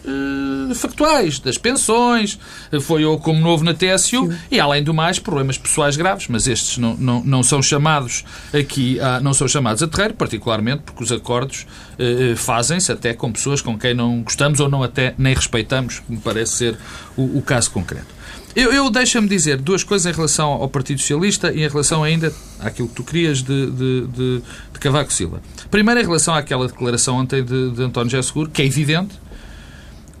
factuais, 0.75 1.39
das 1.39 1.57
pensões, 1.57 2.37
foi 2.81 3.05
ou 3.05 3.17
como 3.19 3.39
novo 3.39 3.63
na 3.63 3.73
TSU, 3.73 4.29
e 4.51 4.59
além 4.59 4.83
do 4.83 4.93
mais, 4.93 5.17
problemas 5.19 5.57
pessoais 5.57 5.95
graves, 5.95 6.27
mas 6.27 6.47
estes 6.47 6.77
não, 6.77 6.95
não, 6.95 7.23
não 7.23 7.43
são 7.43 7.61
chamados 7.61 8.23
aqui, 8.53 8.99
a, 8.99 9.19
não 9.19 9.33
são 9.33 9.47
chamados 9.47 9.81
a 9.81 9.87
terreiro, 9.87 10.13
particularmente 10.13 10.83
porque 10.85 11.03
os 11.03 11.11
acordos 11.11 11.65
fazem-se 12.35 12.91
até 12.91 13.13
com 13.13 13.31
pessoas 13.31 13.61
com 13.61 13.77
quem 13.77 13.93
não 13.93 14.21
gostamos 14.21 14.59
ou 14.59 14.69
não 14.69 14.83
até 14.83 15.13
nem 15.17 15.33
respeitamos, 15.33 15.99
que 15.99 16.11
me 16.11 16.17
parece 16.17 16.53
ser 16.57 16.77
o, 17.17 17.37
o 17.37 17.41
caso 17.41 17.71
concreto. 17.71 18.19
Eu, 18.55 18.73
eu 18.73 18.89
deixa-me 18.89 19.27
dizer 19.27 19.57
duas 19.57 19.83
coisas 19.83 20.11
em 20.11 20.15
relação 20.15 20.49
ao 20.49 20.67
Partido 20.67 20.99
Socialista 20.99 21.51
e 21.53 21.63
em 21.63 21.67
relação 21.67 22.03
ainda 22.03 22.33
àquilo 22.59 22.87
que 22.87 22.95
tu 22.95 23.03
querias 23.03 23.43
de, 23.43 23.71
de, 23.71 24.07
de, 24.07 24.41
de 24.73 24.79
Cavaco 24.79 25.13
Silva. 25.13 25.41
Primeiro, 25.69 25.99
em 25.99 26.03
relação 26.03 26.33
àquela 26.33 26.67
declaração 26.67 27.17
ontem 27.17 27.43
de, 27.43 27.71
de 27.71 27.83
António 27.83 28.09
José 28.09 28.23
Seguro, 28.23 28.49
que 28.49 28.61
é 28.61 28.65
evidente 28.65 29.15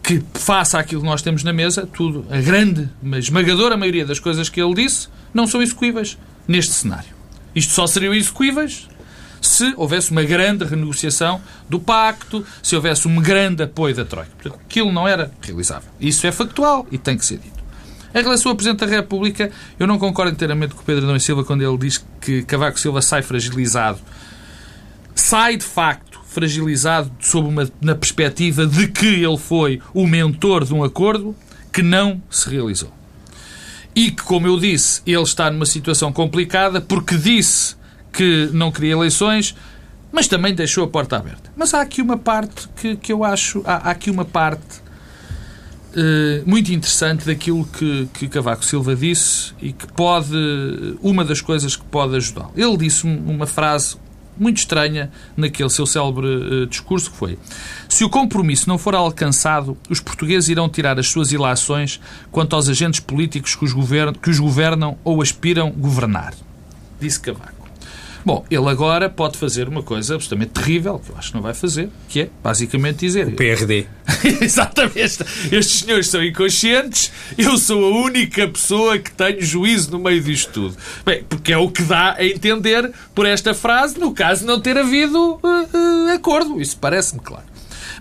que, 0.03 0.23
face 0.35 0.77
àquilo 0.77 1.01
que 1.01 1.07
nós 1.07 1.21
temos 1.21 1.43
na 1.43 1.51
mesa, 1.51 1.87
tudo, 1.91 2.25
a 2.29 2.39
grande, 2.39 2.87
mas 3.01 3.25
esmagadora 3.25 3.75
maioria 3.75 4.05
das 4.05 4.19
coisas 4.19 4.47
que 4.47 4.61
ele 4.61 4.75
disse, 4.75 5.07
não 5.33 5.47
são 5.47 5.61
execuíveis 5.61 6.17
neste 6.47 6.73
cenário. 6.73 7.09
Isto 7.55 7.73
só 7.73 7.87
seriam 7.87 8.13
execuíveis 8.13 8.87
se 9.41 9.73
houvesse 9.75 10.11
uma 10.11 10.23
grande 10.23 10.65
renegociação 10.65 11.41
do 11.67 11.79
pacto, 11.79 12.45
se 12.61 12.75
houvesse 12.75 13.07
um 13.07 13.21
grande 13.21 13.63
apoio 13.63 13.95
da 13.95 14.05
Troika. 14.05 14.31
Portanto, 14.41 14.61
aquilo 14.65 14.91
não 14.91 15.07
era 15.07 15.31
realizável. 15.41 15.89
Isso 15.99 16.27
é 16.27 16.31
factual 16.31 16.85
e 16.91 16.97
tem 16.97 17.17
que 17.17 17.25
ser 17.25 17.37
dito. 17.37 17.58
Em 18.13 18.23
relação 18.23 18.51
ao 18.51 18.55
Presidente 18.55 18.79
da 18.79 18.87
República, 18.87 19.51
eu 19.79 19.85
não 19.85 19.99
concordo 19.99 20.31
inteiramente 20.31 20.73
com 20.73 20.81
o 20.81 20.83
Pedro 20.83 21.05
Adão 21.05 21.19
Silva 21.19 21.43
quando 21.43 21.61
ele 21.61 21.77
diz 21.77 22.03
que 22.19 22.43
Cavaco 22.43 22.79
Silva 22.79 23.01
sai 23.01 23.21
fragilizado. 23.21 23.99
Sai, 25.13 25.57
de 25.57 25.65
facto, 25.65 26.19
fragilizado 26.25 27.11
sob 27.19 27.47
uma, 27.47 27.69
na 27.81 27.93
perspectiva 27.93 28.65
de 28.65 28.87
que 28.87 29.05
ele 29.05 29.37
foi 29.37 29.81
o 29.93 30.07
mentor 30.07 30.63
de 30.63 30.73
um 30.73 30.83
acordo 30.83 31.35
que 31.71 31.83
não 31.83 32.21
se 32.29 32.49
realizou. 32.49 32.91
E 33.95 34.11
que, 34.11 34.23
como 34.23 34.47
eu 34.47 34.59
disse, 34.59 35.01
ele 35.05 35.21
está 35.21 35.51
numa 35.51 35.65
situação 35.65 36.11
complicada 36.11 36.79
porque 36.81 37.15
disse 37.17 37.75
que 38.11 38.49
não 38.53 38.71
queria 38.71 38.93
eleições, 38.93 39.55
mas 40.11 40.27
também 40.27 40.53
deixou 40.55 40.83
a 40.83 40.87
porta 40.87 41.17
aberta. 41.17 41.51
Mas 41.55 41.73
há 41.73 41.81
aqui 41.81 42.01
uma 42.01 42.17
parte 42.17 42.67
que, 42.75 42.95
que 42.95 43.13
eu 43.13 43.23
acho. 43.23 43.61
Há, 43.65 43.89
há 43.89 43.91
aqui 43.91 44.09
uma 44.09 44.25
parte 44.25 44.81
eh, 45.95 46.43
muito 46.45 46.71
interessante 46.73 47.25
daquilo 47.25 47.65
que, 47.65 48.07
que 48.13 48.27
Cavaco 48.27 48.63
Silva 48.65 48.95
disse 48.95 49.53
e 49.61 49.71
que 49.73 49.87
pode. 49.93 50.29
Uma 51.01 51.23
das 51.25 51.41
coisas 51.41 51.75
que 51.75 51.83
pode 51.85 52.15
ajudá-lo. 52.15 52.51
Ele 52.55 52.77
disse 52.77 53.05
um- 53.07 53.23
uma 53.29 53.45
frase 53.47 53.95
muito 54.37 54.57
estranha 54.57 55.11
naquele 55.35 55.69
seu 55.69 55.85
célebre 55.85 56.27
eh, 56.27 56.65
discurso 56.67 57.11
que 57.11 57.17
foi 57.17 57.37
se 57.89 58.05
o 58.05 58.09
compromisso 58.09 58.69
não 58.69 58.77
for 58.77 58.95
alcançado, 58.95 59.75
os 59.89 59.99
portugueses 59.99 60.47
irão 60.47 60.69
tirar 60.69 60.97
as 60.97 61.07
suas 61.09 61.33
ilações 61.33 61.99
quanto 62.31 62.55
aos 62.55 62.69
agentes 62.69 63.01
políticos 63.01 63.53
que 63.55 63.65
os, 63.65 63.73
que 64.21 64.29
os 64.29 64.39
governam 64.39 64.97
ou 65.03 65.21
aspiram 65.21 65.69
governar. 65.71 66.33
Disse 67.01 67.19
Cavaco. 67.19 67.58
Bom, 68.25 68.45
ele 68.49 68.67
agora 68.67 69.09
pode 69.09 69.37
fazer 69.37 69.67
uma 69.67 69.81
coisa 69.81 70.15
absolutamente 70.15 70.51
terrível, 70.51 70.99
que 70.99 71.11
eu 71.11 71.17
acho 71.17 71.29
que 71.29 71.35
não 71.35 71.41
vai 71.41 71.53
fazer, 71.53 71.89
que 72.07 72.21
é 72.21 72.29
basicamente 72.43 72.99
dizer 72.99 73.33
PRD. 73.35 73.85
Exatamente. 74.41 75.23
Estes 75.51 75.79
senhores 75.79 76.07
são 76.07 76.23
inconscientes. 76.23 77.11
Eu 77.37 77.57
sou 77.57 77.83
a 77.85 78.03
única 78.03 78.47
pessoa 78.47 78.97
que 78.97 79.11
tenho 79.11 79.41
juízo 79.41 79.91
no 79.91 79.99
meio 79.99 80.21
disto 80.21 80.51
tudo. 80.51 80.77
Bem, 81.05 81.23
porque 81.27 81.53
é 81.53 81.57
o 81.57 81.69
que 81.69 81.83
dá 81.83 82.15
a 82.17 82.25
entender 82.25 82.91
por 83.15 83.25
esta 83.25 83.53
frase, 83.53 83.99
no 83.99 84.13
caso 84.13 84.41
de 84.41 84.47
não 84.47 84.59
ter 84.59 84.77
havido 84.77 85.39
eh, 85.43 86.09
eh, 86.09 86.13
acordo. 86.13 86.61
Isso 86.61 86.77
parece-me 86.77 87.21
claro. 87.21 87.48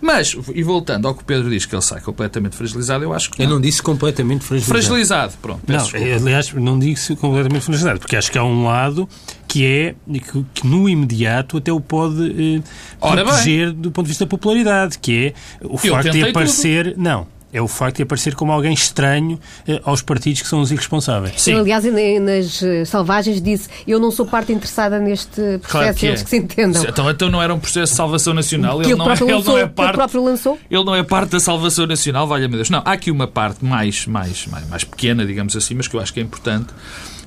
Mas, 0.01 0.37
e 0.55 0.63
voltando 0.63 1.09
ao 1.09 1.15
que 1.15 1.23
o 1.23 1.25
Pedro 1.25 1.51
diz 1.51 1.67
que 1.67 1.75
ele 1.75 1.83
sai 1.83 2.01
completamente 2.01 2.57
fragilizado, 2.57 3.05
eu 3.05 3.13
acho 3.13 3.31
que 3.31 3.43
Eu 3.43 3.47
não. 3.47 3.55
não 3.57 3.61
disse 3.61 3.83
completamente 3.83 4.45
fragilizado. 4.45 4.79
Fragilizado, 4.83 5.33
pronto. 5.43 5.61
Não, 5.67 5.77
desculpa. 5.79 6.07
eh, 6.07 6.15
aliás, 6.15 6.53
não 6.55 6.79
digo 6.79 6.99
se 6.99 7.17
completamente 7.17 7.63
fragilizado, 7.65 8.01
porque 8.01 8.17
acho 8.17 8.31
que 8.31 8.39
há 8.39 8.45
um 8.45 8.65
lado 8.65 9.09
que 9.47 9.65
é 9.65 9.95
que, 10.13 10.45
que 10.55 10.67
no 10.67 10.89
imediato 10.89 11.57
até 11.57 11.73
o 11.73 11.81
pode 11.81 12.59
eh, 12.61 12.63
proteger 13.01 13.73
do 13.73 13.91
ponto 13.91 14.07
de 14.07 14.11
vista 14.11 14.25
da 14.25 14.29
popularidade, 14.29 14.99
que 14.99 15.29
é 15.29 15.67
o 15.67 15.79
facto 15.79 16.11
de 16.11 16.23
aparecer. 16.23 16.95
Não. 16.97 17.27
É 17.51 17.63
o 17.63 17.67
facto 17.69 17.97
de 17.97 18.03
aparecer 18.03 18.35
como 18.35 18.53
alguém 18.53 18.75
estranho 18.75 19.41
eh, 19.67 19.81
aos 19.85 20.03
partidos 20.03 20.43
que 20.43 20.49
são 20.49 20.61
os 20.61 20.71
irresponsáveis. 20.71 21.41
Sim. 21.41 21.53
Ele, 21.53 21.61
aliás, 21.61 21.85
em- 21.87 22.21
nas 22.21 22.63
eh, 22.63 22.85
salvagens 22.85 23.41
disse 23.41 23.69
eu 23.87 23.99
não 23.99 24.11
sou 24.11 24.27
parte 24.27 24.53
interessada 24.53 24.99
neste 24.99 25.31
processo, 25.31 25.61
Claro 25.69 25.95
que 25.95 26.07
é. 26.07 26.09
eles 26.11 26.23
que 26.23 26.29
se 26.31 26.37
entendam. 26.37 26.85
Então, 26.85 27.11
então 27.11 27.31
não 27.31 27.43
era 27.43 27.55
um 27.55 27.59
processo 27.59 27.91
de 27.93 27.97
salvação 27.97 28.35
nacional. 28.35 28.83
Ele 28.83 28.91
ele 28.91 28.99
não, 28.99 29.05
é, 29.07 29.09
próprio 29.17 29.27
ele 29.29 29.35
lançou, 29.37 29.53
não 29.55 29.59
é 29.59 29.63
que 29.63 29.67
ele 29.69 29.75
parte. 29.75 29.95
próprio 29.95 30.25
lançou. 30.25 30.59
Ele 30.71 30.85
não 30.85 30.95
é 30.95 31.03
parte 31.03 31.31
da 31.31 31.41
salvação 31.41 31.87
nacional, 31.87 32.27
valha-me 32.27 32.55
Deus. 32.55 32.69
Não, 32.69 32.83
há 32.85 32.93
aqui 32.93 33.11
uma 33.11 33.27
parte 33.27 33.65
mais, 33.65 34.07
mais, 34.07 34.47
mais, 34.47 34.69
mais 34.69 34.85
pequena, 34.85 35.25
digamos 35.25 35.57
assim, 35.57 35.75
mas 35.75 35.89
que 35.89 35.97
eu 35.97 36.01
acho 36.01 36.13
que 36.13 36.21
é 36.21 36.23
importante, 36.23 36.69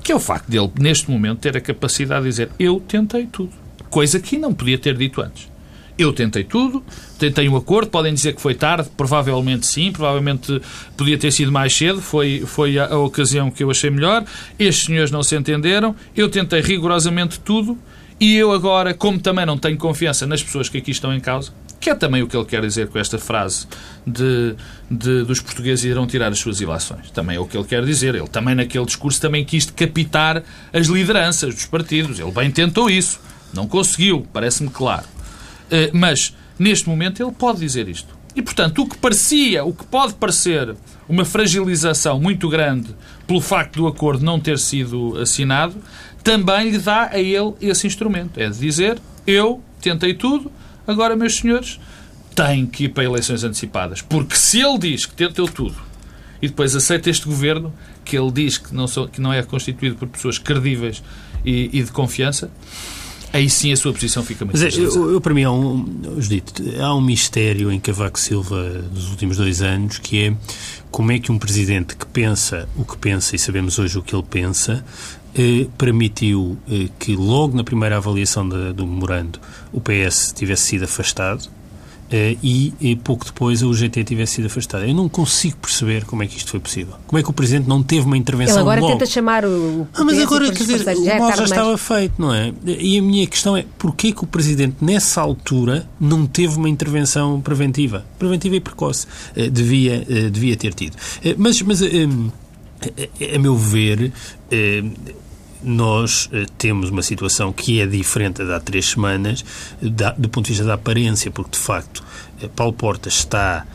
que 0.04 0.12
é 0.12 0.14
o 0.14 0.20
facto 0.20 0.48
dele, 0.48 0.70
neste 0.78 1.10
momento, 1.10 1.40
ter 1.40 1.56
a 1.56 1.60
capacidade 1.60 2.22
de 2.22 2.28
dizer 2.30 2.50
eu 2.60 2.78
tentei 2.86 3.26
tudo. 3.26 3.50
Coisa 3.90 4.20
que 4.20 4.38
não 4.38 4.54
podia 4.54 4.78
ter 4.78 4.96
dito 4.96 5.20
antes. 5.20 5.50
Eu 5.98 6.12
tentei 6.12 6.42
tudo, 6.42 6.82
tentei 7.26 7.48
um 7.48 7.56
acordo, 7.56 7.90
podem 7.90 8.12
dizer 8.12 8.34
que 8.34 8.40
foi 8.40 8.54
tarde, 8.54 8.88
provavelmente 8.96 9.66
sim, 9.66 9.92
provavelmente 9.92 10.60
podia 10.96 11.16
ter 11.16 11.30
sido 11.30 11.52
mais 11.52 11.74
cedo, 11.76 12.00
foi, 12.02 12.42
foi 12.46 12.78
a, 12.78 12.86
a 12.86 12.98
ocasião 12.98 13.50
que 13.50 13.62
eu 13.62 13.70
achei 13.70 13.90
melhor. 13.90 14.24
Estes 14.58 14.86
senhores 14.86 15.10
não 15.10 15.22
se 15.22 15.36
entenderam, 15.36 15.94
eu 16.16 16.28
tentei 16.28 16.60
rigorosamente 16.60 17.38
tudo 17.40 17.78
e 18.20 18.34
eu 18.36 18.52
agora, 18.52 18.92
como 18.94 19.18
também 19.18 19.46
não 19.46 19.56
tenho 19.58 19.76
confiança 19.78 20.26
nas 20.26 20.42
pessoas 20.42 20.68
que 20.68 20.78
aqui 20.78 20.90
estão 20.90 21.14
em 21.14 21.20
causa, 21.20 21.52
que 21.80 21.90
é 21.90 21.94
também 21.94 22.22
o 22.22 22.28
que 22.28 22.36
ele 22.36 22.44
quer 22.44 22.60
dizer 22.62 22.86
com 22.88 22.98
esta 22.98 23.18
frase 23.18 23.66
de, 24.06 24.54
de- 24.90 25.24
dos 25.24 25.40
portugueses 25.40 25.84
irão 25.84 26.06
tirar 26.06 26.30
as 26.30 26.38
suas 26.38 26.60
ilações. 26.60 27.10
Também 27.10 27.36
é 27.36 27.40
o 27.40 27.46
que 27.46 27.56
ele 27.56 27.64
quer 27.66 27.84
dizer. 27.84 28.14
Ele 28.14 28.28
também 28.28 28.54
naquele 28.54 28.84
discurso 28.84 29.20
também 29.20 29.44
quis 29.44 29.66
decapitar 29.66 30.44
as 30.72 30.86
lideranças 30.86 31.54
dos 31.54 31.66
partidos. 31.66 32.20
Ele 32.20 32.30
bem 32.30 32.50
tentou 32.52 32.88
isso. 32.88 33.18
Não 33.52 33.66
conseguiu, 33.66 34.24
parece-me 34.32 34.70
claro. 34.70 35.06
Eh, 35.70 35.90
Mas, 35.92 36.32
neste 36.62 36.88
momento, 36.88 37.22
ele 37.22 37.32
pode 37.32 37.60
dizer 37.60 37.88
isto. 37.88 38.16
E, 38.34 38.40
portanto, 38.40 38.82
o 38.82 38.88
que 38.88 38.96
parecia, 38.96 39.64
o 39.64 39.74
que 39.74 39.84
pode 39.84 40.14
parecer 40.14 40.74
uma 41.08 41.24
fragilização 41.24 42.18
muito 42.18 42.48
grande 42.48 42.94
pelo 43.26 43.40
facto 43.40 43.76
do 43.76 43.86
acordo 43.86 44.24
não 44.24 44.40
ter 44.40 44.58
sido 44.58 45.18
assinado, 45.20 45.74
também 46.24 46.70
lhe 46.70 46.78
dá 46.78 47.10
a 47.12 47.18
ele 47.20 47.52
esse 47.60 47.86
instrumento. 47.86 48.38
É 48.40 48.48
de 48.48 48.58
dizer, 48.58 48.98
eu 49.26 49.62
tentei 49.80 50.14
tudo, 50.14 50.50
agora, 50.86 51.14
meus 51.14 51.36
senhores, 51.36 51.78
têm 52.34 52.64
que 52.64 52.84
ir 52.84 52.88
para 52.90 53.04
eleições 53.04 53.44
antecipadas. 53.44 54.00
Porque 54.00 54.34
se 54.36 54.60
ele 54.60 54.78
diz 54.78 55.04
que 55.04 55.12
tentou 55.14 55.46
tudo 55.46 55.76
e 56.40 56.48
depois 56.48 56.74
aceita 56.74 57.10
este 57.10 57.26
governo, 57.26 57.72
que 58.04 58.16
ele 58.16 58.30
diz 58.30 58.56
que 58.56 58.74
não, 58.74 58.86
sou- 58.88 59.08
que 59.08 59.20
não 59.20 59.32
é 59.32 59.42
constituído 59.42 59.96
por 59.96 60.08
pessoas 60.08 60.38
credíveis 60.38 61.02
e, 61.44 61.68
e 61.72 61.82
de 61.82 61.92
confiança, 61.92 62.50
aí 63.32 63.48
sim 63.48 63.72
a 63.72 63.76
sua 63.76 63.92
posição 63.92 64.22
fica 64.22 64.44
muito 64.44 64.58
Mas 64.60 64.74
é, 64.76 64.78
eu, 64.80 65.12
eu, 65.12 65.20
para 65.20 65.32
mim, 65.34 65.44
há 65.44 65.50
um, 65.52 65.86
Judito, 66.18 66.62
há 66.80 66.94
um 66.94 67.00
mistério 67.00 67.70
em 67.72 67.80
Cavaco 67.80 68.18
Silva 68.18 68.62
dos 68.92 69.10
últimos 69.10 69.36
dois 69.36 69.62
anos 69.62 69.98
que 69.98 70.24
é 70.26 70.34
como 70.90 71.10
é 71.12 71.18
que 71.18 71.32
um 71.32 71.38
presidente 71.38 71.96
que 71.96 72.04
pensa 72.06 72.68
o 72.76 72.84
que 72.84 72.96
pensa, 72.98 73.34
e 73.34 73.38
sabemos 73.38 73.78
hoje 73.78 73.98
o 73.98 74.02
que 74.02 74.14
ele 74.14 74.24
pensa, 74.28 74.84
eh, 75.34 75.66
permitiu 75.78 76.58
eh, 76.70 76.88
que 76.98 77.16
logo 77.16 77.56
na 77.56 77.64
primeira 77.64 77.96
avaliação 77.96 78.46
da- 78.46 78.72
do 78.72 78.86
memorando 78.86 79.38
o 79.72 79.80
PS 79.80 80.32
tivesse 80.34 80.62
sido 80.66 80.84
afastado 80.84 81.48
e, 82.42 82.72
e 82.80 82.96
pouco 82.96 83.24
depois 83.24 83.62
a 83.62 83.66
UGT 83.66 84.04
tivesse 84.04 84.34
sido 84.34 84.46
afastada. 84.46 84.86
Eu 84.86 84.94
não 84.94 85.08
consigo 85.08 85.56
perceber 85.56 86.04
como 86.04 86.22
é 86.22 86.26
que 86.26 86.36
isto 86.36 86.50
foi 86.50 86.60
possível. 86.60 86.94
Como 87.06 87.18
é 87.18 87.22
que 87.22 87.30
o 87.30 87.32
Presidente 87.32 87.68
não 87.68 87.82
teve 87.82 88.06
uma 88.06 88.16
intervenção 88.16 88.56
Ele 88.56 88.62
agora 88.62 88.80
logo? 88.80 88.92
tenta 88.92 89.06
chamar 89.06 89.44
o. 89.44 89.48
o 89.48 89.88
Ah, 89.94 90.04
mas 90.04 90.18
agora, 90.18 90.46
quer 90.52 90.58
dizer. 90.64 90.78
Já 90.84 90.92
é 90.92 91.16
o 91.16 91.18
mal 91.20 91.36
já 91.36 91.44
estava 91.44 91.78
feito, 91.78 92.14
não 92.18 92.32
é? 92.32 92.52
E 92.66 92.98
a 92.98 93.02
minha 93.02 93.26
questão 93.26 93.56
é, 93.56 93.64
porquê 93.78 94.12
que 94.12 94.24
o 94.24 94.26
Presidente, 94.26 94.76
nessa 94.80 95.20
altura, 95.20 95.88
não 96.00 96.26
teve 96.26 96.56
uma 96.56 96.68
intervenção 96.68 97.40
preventiva? 97.40 98.04
Preventiva 98.18 98.56
e 98.56 98.60
precoce. 98.60 99.06
Eh, 99.36 99.48
devia, 99.48 100.04
eh, 100.08 100.30
devia 100.30 100.56
ter 100.56 100.74
tido. 100.74 100.96
Eh, 101.24 101.34
mas, 101.38 101.60
mas 101.62 101.82
eh, 101.82 102.06
a, 103.34 103.38
meu 103.38 103.56
ver, 103.56 104.12
eh, 104.50 104.82
nós 105.62 106.26
uh, 106.26 106.50
temos 106.58 106.90
uma 106.90 107.02
situação 107.02 107.52
que 107.52 107.80
é 107.80 107.86
diferente 107.86 108.44
da 108.44 108.56
há 108.56 108.60
três 108.60 108.86
semanas, 108.86 109.44
do 110.16 110.28
ponto 110.28 110.46
de 110.46 110.52
vista 110.52 110.64
da 110.64 110.74
aparência, 110.74 111.30
porque 111.30 111.52
de 111.52 111.58
facto 111.58 112.04
Paulo 112.54 112.72
Porta 112.72 113.08
está 113.08 113.66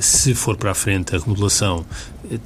se 0.00 0.36
for 0.36 0.56
para 0.56 0.70
a 0.70 0.74
frente 0.74 1.16
a 1.16 1.18
remodelação 1.18 1.84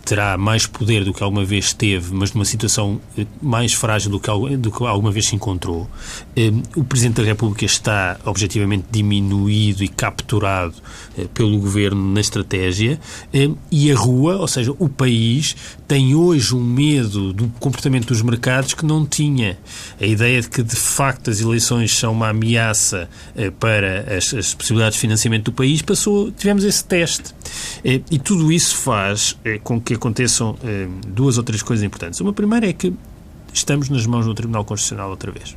terá 0.04 0.36
mais 0.36 0.66
poder 0.66 1.04
do 1.04 1.12
que 1.12 1.22
alguma 1.22 1.44
vez 1.44 1.72
teve, 1.72 2.14
mas 2.14 2.32
numa 2.32 2.44
situação 2.44 3.00
eh, 3.18 3.26
mais 3.40 3.72
frágil 3.72 4.10
do 4.10 4.20
que, 4.20 4.56
do 4.56 4.70
que 4.70 4.84
alguma 4.84 5.10
vez 5.10 5.26
se 5.26 5.34
encontrou. 5.34 5.88
Eh, 6.36 6.52
o 6.76 6.84
Presidente 6.84 7.16
da 7.20 7.24
República 7.24 7.64
está 7.64 8.18
objetivamente 8.24 8.86
diminuído 8.90 9.82
e 9.82 9.88
capturado 9.88 10.74
eh, 11.18 11.26
pelo 11.34 11.58
Governo 11.58 12.12
na 12.12 12.20
estratégia 12.20 13.00
e 13.70 13.90
a 13.90 13.96
rua, 13.96 14.36
ou 14.36 14.48
seja, 14.48 14.74
o 14.78 14.88
país, 14.88 15.56
tem 15.88 16.14
hoje 16.14 16.54
um 16.54 16.62
medo 16.62 17.32
do 17.32 17.48
comportamento 17.60 18.06
dos 18.06 18.22
mercados 18.22 18.74
que 18.74 18.84
não 18.84 19.04
tinha. 19.06 19.58
A 20.00 20.06
ideia 20.06 20.40
de 20.40 20.48
que, 20.48 20.62
de 20.62 20.76
facto, 20.76 21.30
as 21.30 21.40
eleições 21.40 21.96
são 21.96 22.12
uma 22.12 22.28
ameaça 22.28 23.08
para 23.58 24.16
as, 24.16 24.32
as 24.34 24.54
possibilidades 24.54 24.96
de 24.96 25.00
financiamento 25.00 25.44
do 25.46 25.52
país, 25.52 25.82
passou, 25.82 26.30
tivemos 26.32 26.64
esse 26.64 26.84
teste. 26.84 27.34
E 27.84 28.18
tudo 28.18 28.52
isso 28.52 28.76
faz 28.76 29.36
com 29.62 29.71
com 29.72 29.80
que 29.80 29.94
aconteçam 29.94 30.56
eh, 30.64 30.86
duas 31.06 31.38
ou 31.38 31.44
três 31.44 31.62
coisas 31.62 31.84
importantes. 31.84 32.20
Uma 32.20 32.32
primeira 32.32 32.68
é 32.68 32.72
que 32.72 32.92
estamos 33.52 33.88
nas 33.88 34.06
mãos 34.06 34.26
do 34.26 34.34
Tribunal 34.34 34.64
Constitucional 34.64 35.10
outra 35.10 35.30
vez. 35.30 35.56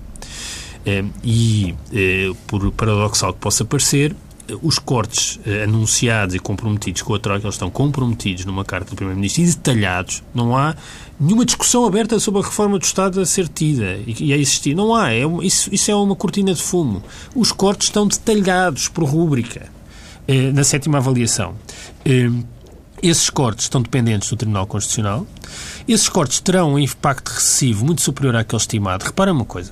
Eh, 0.86 1.04
e, 1.24 1.76
eh, 1.94 2.32
por 2.48 2.72
paradoxal 2.72 3.34
que 3.34 3.40
possa 3.40 3.66
parecer, 3.66 4.16
os 4.62 4.78
cortes 4.78 5.40
eh, 5.46 5.64
anunciados 5.64 6.36
e 6.36 6.40
comprometidos 6.40 7.02
com 7.02 7.16
a 7.16 7.20
Troika, 7.20 7.46
eles 7.46 7.56
estão 7.56 7.70
comprometidos 7.70 8.46
numa 8.46 8.64
carta 8.64 8.92
do 8.92 8.96
Primeiro-Ministro 8.96 9.42
e 9.42 9.46
detalhados. 9.48 10.24
Não 10.34 10.56
há 10.56 10.76
nenhuma 11.20 11.46
discussão 11.46 11.86
aberta 11.86 12.20
sobre 12.20 12.42
a 12.42 12.44
reforma 12.44 12.78
do 12.78 12.84
Estado 12.84 13.20
a 13.20 13.26
ser 13.26 13.48
tida 13.48 13.98
e, 14.06 14.34
a 14.34 14.38
existir. 14.38 14.76
Não 14.76 14.94
há. 14.94 15.14
É 15.14 15.24
isso, 15.42 15.74
isso 15.74 15.90
é 15.90 15.96
uma 15.96 16.16
cortina 16.16 16.54
de 16.54 16.62
fumo. 16.62 17.04
Os 17.36 17.52
cortes 17.52 17.88
estão 17.88 18.08
detalhados 18.08 18.88
por 18.88 19.04
rúbrica 19.04 19.68
eh, 20.28 20.52
na 20.52 20.64
sétima 20.64 21.00
avaliação. 21.00 21.56
Eh, 22.06 22.30
esses 23.08 23.30
cortes 23.30 23.66
estão 23.66 23.82
dependentes 23.82 24.30
do 24.30 24.36
Tribunal 24.36 24.66
Constitucional. 24.66 25.28
Esses 25.88 26.10
cortes 26.10 26.40
terão 26.40 26.74
um 26.74 26.80
impacto 26.80 27.30
recessivo 27.30 27.86
muito 27.86 28.02
superior 28.02 28.36
àquele 28.36 28.60
estimado. 28.60 29.06
Repara 29.06 29.32
uma 29.32 29.46
coisa. 29.46 29.72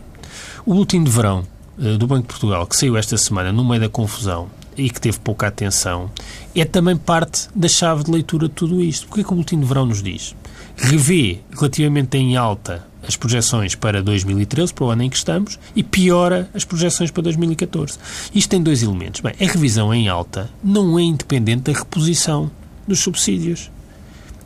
O 0.66 0.74
boletim 0.74 1.04
de 1.04 1.10
verão 1.10 1.44
uh, 1.78 1.98
do 1.98 2.06
Banco 2.06 2.22
de 2.24 2.28
Portugal, 2.28 2.68
que 2.68 2.76
saiu 2.76 2.96
esta 2.96 3.18
semana 3.18 3.52
no 3.52 3.66
meio 3.66 3.82
da 3.82 3.90
confusão 3.90 4.50
e 4.78 4.90
que 4.90 5.02
teve 5.02 5.20
pouca 5.20 5.48
atenção, 5.48 6.12
é 6.56 6.66
também 6.66 6.96
parte 6.96 7.48
da 7.56 7.68
chave 7.68 8.04
de 8.04 8.12
leitura 8.12 8.48
de 8.48 8.54
tudo 8.54 8.82
isto. 8.82 9.08
O 9.08 9.14
que 9.14 9.22
é 9.22 9.24
que 9.24 9.30
o 9.30 9.36
boletim 9.36 9.60
de 9.60 9.66
verão 9.66 9.86
nos 9.86 10.02
diz? 10.02 10.36
Revê 10.76 11.40
relativamente 11.52 12.18
em 12.18 12.36
alta 12.36 12.86
as 13.08 13.16
projeções 13.16 13.76
para 13.76 14.02
2013, 14.02 14.74
para 14.74 14.86
o 14.86 14.90
ano 14.90 15.04
em 15.04 15.10
que 15.10 15.18
estamos, 15.18 15.60
e 15.76 15.84
piora 15.84 16.50
as 16.54 16.64
projeções 16.64 17.12
para 17.12 17.24
2014. 17.24 17.98
Isto 18.34 18.50
tem 18.50 18.62
dois 18.62 18.82
elementos. 18.82 19.22
Bem, 19.22 19.34
a 19.40 19.52
revisão 19.52 19.94
em 19.94 20.08
alta 20.08 20.50
não 20.64 20.98
é 20.98 21.04
independente 21.04 21.72
da 21.72 21.78
reposição 21.78 22.50
dos 22.88 23.00
subsídios. 23.00 23.72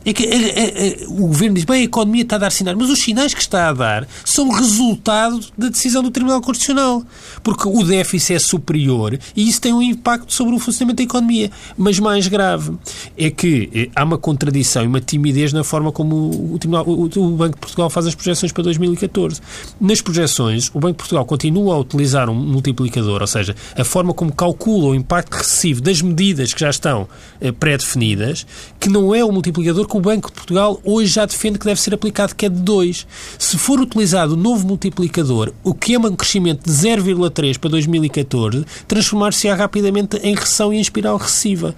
É 0.08 0.12
que 0.14 0.24
é, 0.24 1.02
é, 1.02 1.06
o 1.06 1.26
governo 1.26 1.56
diz, 1.56 1.64
bem, 1.64 1.82
a 1.82 1.84
economia 1.84 2.22
está 2.22 2.36
a 2.36 2.38
dar 2.38 2.50
sinais, 2.50 2.78
mas 2.78 2.88
os 2.88 2.98
sinais 2.98 3.34
que 3.34 3.42
está 3.42 3.68
a 3.68 3.74
dar 3.74 4.08
são 4.24 4.48
resultado 4.48 5.38
da 5.56 5.68
decisão 5.68 6.02
do 6.02 6.10
Tribunal 6.10 6.40
Constitucional. 6.40 7.04
Porque 7.42 7.68
o 7.68 7.82
déficit 7.82 8.32
é 8.32 8.38
superior 8.38 9.18
e 9.36 9.46
isso 9.46 9.60
tem 9.60 9.70
um 9.70 9.82
impacto 9.82 10.32
sobre 10.32 10.54
o 10.54 10.58
funcionamento 10.58 10.96
da 10.96 11.02
economia. 11.02 11.50
Mas 11.76 11.98
mais 11.98 12.26
grave 12.26 12.72
é 13.18 13.28
que 13.28 13.68
eh, 13.74 13.90
há 13.94 14.02
uma 14.02 14.16
contradição 14.16 14.82
e 14.82 14.86
uma 14.86 14.98
timidez 14.98 15.52
na 15.52 15.62
forma 15.62 15.92
como 15.92 16.54
o, 16.54 16.58
Tribunal, 16.58 16.86
o, 16.86 17.04
o 17.04 17.30
Banco 17.36 17.56
de 17.56 17.60
Portugal 17.60 17.90
faz 17.90 18.06
as 18.06 18.14
projeções 18.14 18.50
para 18.50 18.64
2014. 18.64 19.42
Nas 19.78 20.00
projeções, 20.00 20.70
o 20.72 20.80
Banco 20.80 20.92
de 20.92 20.98
Portugal 21.00 21.26
continua 21.26 21.74
a 21.74 21.78
utilizar 21.78 22.30
um 22.30 22.34
multiplicador, 22.34 23.20
ou 23.20 23.26
seja, 23.26 23.54
a 23.76 23.84
forma 23.84 24.14
como 24.14 24.32
calcula 24.32 24.86
o 24.86 24.94
impacto 24.94 25.34
recessivo 25.34 25.82
das 25.82 26.00
medidas 26.00 26.54
que 26.54 26.60
já 26.60 26.70
estão 26.70 27.06
eh, 27.42 27.52
pré-definidas, 27.52 28.46
que 28.80 28.88
não 28.88 29.14
é 29.14 29.22
o 29.22 29.30
multiplicador 29.30 29.86
que 29.86 29.97
o 29.98 30.00
Banco 30.00 30.28
de 30.28 30.34
Portugal 30.34 30.80
hoje 30.84 31.12
já 31.12 31.26
defende 31.26 31.58
que 31.58 31.64
deve 31.64 31.80
ser 31.80 31.92
aplicado, 31.92 32.34
que 32.34 32.46
é 32.46 32.48
de 32.48 32.60
2. 32.60 33.06
Se 33.36 33.58
for 33.58 33.80
utilizado 33.80 34.34
o 34.34 34.36
novo 34.36 34.64
multiplicador, 34.64 35.52
o 35.64 35.74
que 35.74 35.94
é 35.94 35.98
um 35.98 36.14
crescimento 36.14 36.64
de 36.64 36.70
0,3 36.70 37.58
para 37.58 37.70
2014, 37.70 38.64
transformar-se-á 38.86 39.56
rapidamente 39.56 40.16
em 40.18 40.36
recessão 40.36 40.72
e 40.72 40.76
em 40.76 40.80
espiral 40.80 41.16
recessiva. 41.16 41.74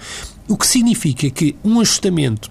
O 0.46 0.56
que 0.56 0.66
significa 0.66 1.30
que 1.30 1.56
um 1.64 1.80
ajustamento 1.80 2.50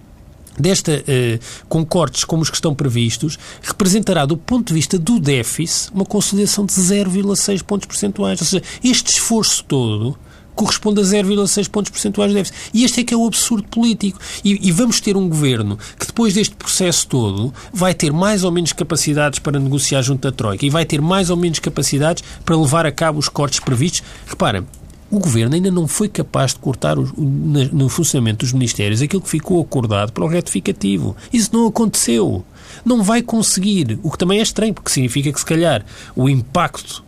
desta, 0.58 1.04
uh, 1.04 1.40
com 1.70 1.86
cortes 1.86 2.24
como 2.24 2.42
os 2.42 2.50
que 2.50 2.58
estão 2.58 2.74
previstos, 2.74 3.38
representará, 3.62 4.26
do 4.26 4.36
ponto 4.36 4.70
de 4.70 4.74
vista 4.74 4.98
do 4.98 5.20
déficit, 5.20 5.94
uma 5.94 6.04
consolidação 6.04 6.66
de 6.66 6.74
0,6 6.74 7.62
pontos 7.62 7.88
percentuais. 7.88 8.42
Ou 8.42 8.48
seja, 8.48 8.64
este 8.84 9.12
esforço 9.12 9.64
todo 9.66 10.18
corresponde 10.60 11.00
a 11.00 11.04
0,6 11.04 11.70
pontos 11.70 11.90
percentuais 11.90 12.32
de 12.32 12.38
déficit. 12.38 12.70
E 12.74 12.84
este 12.84 13.00
é 13.00 13.04
que 13.06 13.14
é 13.14 13.18
o 13.18 13.26
absurdo 13.26 13.66
político. 13.70 14.20
E, 14.44 14.68
e, 14.68 14.72
vamos 14.74 15.00
ter 15.00 15.16
um 15.16 15.30
governo 15.30 15.80
que, 15.98 16.06
depois 16.06 16.34
deste 16.34 16.54
processo 16.54 17.08
todo, 17.08 17.54
vai 17.72 17.94
ter 17.94 18.12
mais 18.12 18.44
ou 18.44 18.52
menos 18.52 18.74
capacidades 18.74 19.40
para 19.40 19.58
negociar 19.58 20.02
junto 20.02 20.28
à 20.28 20.32
Troika 20.34 20.66
e 20.66 20.70
vai 20.70 20.86
ter 20.86 21.02
mais 21.02 21.30
ou 21.30 21.38
menos 21.38 21.60
capacidades 21.60 22.24
para 22.44 22.58
levar 22.58 22.86
a 22.86 22.92
cabo 22.92 23.20
os 23.20 23.30
cortes 23.30 23.62
previstos. 23.62 24.04
Repara, 24.28 24.66
o 25.10 25.18
Governo 25.18 25.56
ainda 25.56 25.72
não 25.72 25.88
foi 25.88 26.10
capaz 26.10 26.54
de 26.54 26.60
cortar 26.60 26.98
no 26.98 27.88
funcionamento 27.88 28.46
dos 28.46 28.52
Ministérios 28.52 29.02
aquilo 29.02 29.22
que 29.22 29.30
ficou 29.30 29.62
acordado 29.62 30.12
para 30.12 30.26
o 30.26 30.28
retificativo. 30.28 31.16
Isso 31.32 31.52
não 31.54 31.68
aconteceu. 31.68 32.44
Não 32.84 33.02
vai 33.02 33.22
conseguir, 33.22 33.98
o 34.04 34.12
que 34.12 34.18
também 34.18 34.40
é 34.40 34.44
estranho, 34.44 34.74
porque 34.74 34.92
significa 34.92 35.32
que, 35.32 35.40
se 35.40 35.46
calhar, 35.46 35.86
o 36.16 36.30
impacto 36.30 37.04